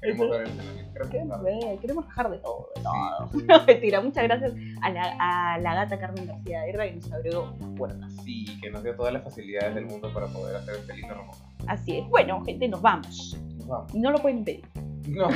queremos 0.00 0.30
ver 0.30 0.40
el 0.42 0.48
entrenamiento, 0.48 1.10
queremos 1.10 1.42
ver, 1.42 1.78
queremos 1.80 2.06
bajar 2.06 2.30
de 2.30 2.38
todo, 2.38 2.68
de 2.82 3.28
todo. 3.28 3.42
No, 3.46 3.64
mentira, 3.66 4.00
muchas 4.00 4.24
gracias 4.24 4.52
a 4.82 4.90
la, 4.90 5.16
a 5.18 5.58
la 5.58 5.74
gata 5.74 5.98
Carmen 5.98 6.26
García 6.26 6.62
de 6.62 6.70
Herra 6.70 6.84
que 6.84 6.96
nos 6.96 7.12
abrió 7.12 7.54
las 7.58 7.68
puertas. 7.70 8.12
Sí, 8.24 8.46
que 8.60 8.70
nos 8.70 8.82
dio 8.82 8.94
todas 8.96 9.12
las 9.12 9.22
facilidades 9.24 9.74
del 9.74 9.86
mundo 9.86 10.12
para 10.12 10.26
poder 10.26 10.56
hacer 10.56 10.76
este 10.76 10.96
lindo 10.96 11.14
reportaje. 11.14 11.52
Así 11.66 11.98
es. 11.98 12.08
Bueno, 12.08 12.44
gente, 12.44 12.68
nos 12.68 12.82
vamos. 12.82 13.38
Nos 13.58 13.66
vamos. 13.66 13.94
No 13.94 14.10
lo 14.10 14.18
pueden 14.18 14.38
impedir. 14.38 14.64
No, 15.08 15.28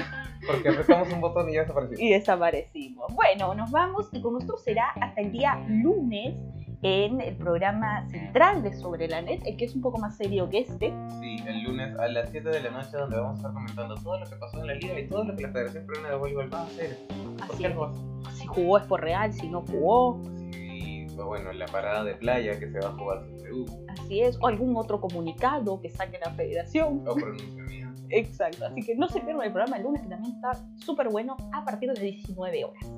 porque 0.47 0.69
apretamos 0.69 1.13
un 1.13 1.21
botón 1.21 1.49
y 1.51 1.55
ya 1.55 1.63
desapareció. 1.63 1.99
Y 1.99 2.11
desaparecimos. 2.11 3.13
Bueno, 3.15 3.55
nos 3.55 3.71
vamos 3.71 4.09
y 4.13 4.21
con 4.21 4.35
nosotros 4.35 4.63
será 4.63 4.91
hasta 5.01 5.21
el 5.21 5.33
día 5.33 5.57
lunes 5.69 6.35
en 6.83 7.21
el 7.21 7.37
programa 7.37 8.09
central 8.09 8.63
de 8.63 8.73
Sobre 8.75 9.09
la 9.09 9.23
Net, 9.23 9.41
el 9.45 9.57
que 9.57 9.65
es 9.65 9.75
un 9.75 9.83
poco 9.83 9.99
más 9.99 10.17
serio 10.17 10.49
que 10.49 10.61
este. 10.61 10.93
Sí, 11.21 11.37
el 11.47 11.63
lunes 11.65 11.99
a 11.99 12.09
las 12.09 12.31
7 12.31 12.49
de 12.49 12.61
la 12.61 12.71
noche 12.71 12.97
donde 12.97 13.17
vamos 13.17 13.35
a 13.35 13.37
estar 13.37 13.53
comentando 13.53 13.95
todo 13.97 14.21
lo 14.21 14.27
que 14.27 14.37
pasó 14.37 14.61
en 14.61 14.67
la 14.67 14.75
liga 14.75 14.99
y 14.99 15.09
todo 15.09 15.25
lo 15.25 15.37
que 15.37 15.43
la 15.43 15.51
Federación 15.51 15.87
Peruana 15.87 16.11
de 16.11 16.17
Voleibol 16.17 16.53
va 16.53 16.61
a 16.61 16.67
hacer. 16.67 16.99
¿Por 17.09 17.43
Así 17.43 17.63
qué 17.63 17.69
es. 17.69 18.37
Si 18.39 18.47
jugó 18.47 18.79
es 18.79 18.85
por 18.85 19.01
real, 19.01 19.33
si 19.33 19.49
no 19.49 19.63
jugó. 19.63 20.23
Sí, 20.53 21.07
bueno, 21.17 21.53
la 21.53 21.67
parada 21.67 22.05
de 22.05 22.15
playa 22.15 22.59
que 22.59 22.71
se 22.71 22.79
va 22.79 22.89
a 22.89 22.93
jugar 22.93 23.25
en 23.25 23.39
Perú, 23.43 23.67
Así 23.89 24.21
es. 24.21 24.39
O 24.41 24.47
algún 24.47 24.77
otro 24.77 25.01
comunicado 25.01 25.81
que 25.81 25.91
saque 25.91 26.19
la 26.25 26.31
federación. 26.33 27.03
o 27.07 27.15
pronunciamiento. 27.15 28.03
Exacto. 28.11 28.67
Así 28.67 28.83
que 28.83 28.95
no 28.95 29.09
se 29.09 29.21
pierdan 29.21 29.47
el 29.47 29.53
programa 29.53 29.79
el 29.79 29.83
lunes, 29.83 30.03
que 30.03 30.09
también 30.09 30.35
está 30.35 30.53
súper 30.77 31.09
bueno 31.09 31.37
a 31.53 31.65
partir 31.65 31.93
de 31.93 32.01
19 32.01 32.65
horas. 32.65 32.93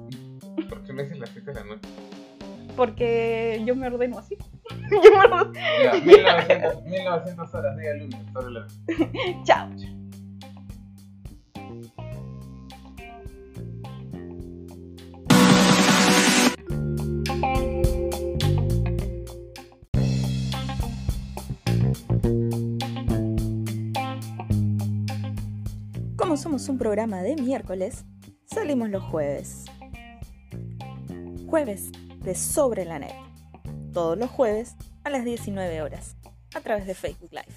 ¿Por 0.68 0.83
qué 0.85 0.93
me 0.93 1.05
dices 1.05 1.18
las 1.18 1.31
7 1.31 1.53
de 1.53 1.61
la 1.61 1.66
noche? 1.66 1.89
porque 2.79 3.61
yo 3.66 3.74
me 3.74 3.89
ordeno 3.89 4.18
así. 4.18 4.37
yo 4.70 5.11
me 5.11 5.18
ordeno. 5.18 5.53
Ya, 5.83 5.95
1900, 6.01 6.85
1900 6.85 7.55
horas 7.55 7.76
de 7.76 7.99
lunes, 7.99 8.20
sobre 8.33 8.53
la 8.53 8.66
Chao. 9.43 9.68
Como 26.16 26.37
somos 26.37 26.68
un 26.68 26.79
programa 26.79 27.22
de 27.22 27.35
miércoles, 27.35 28.05
salimos 28.47 28.89
los 28.89 29.03
jueves. 29.03 29.64
Jueves 31.49 31.91
de 32.21 32.35
Sobre 32.35 32.85
la 32.85 32.99
Net, 32.99 33.14
todos 33.93 34.19
los 34.19 34.31
jueves 34.31 34.75
a 35.05 35.11
las 35.11 35.25
19 35.25 35.83
horas, 35.83 36.16
a 36.55 36.61
través 36.61 36.87
de 36.87 36.95
Facebook 36.95 37.31
Live. 37.33 37.55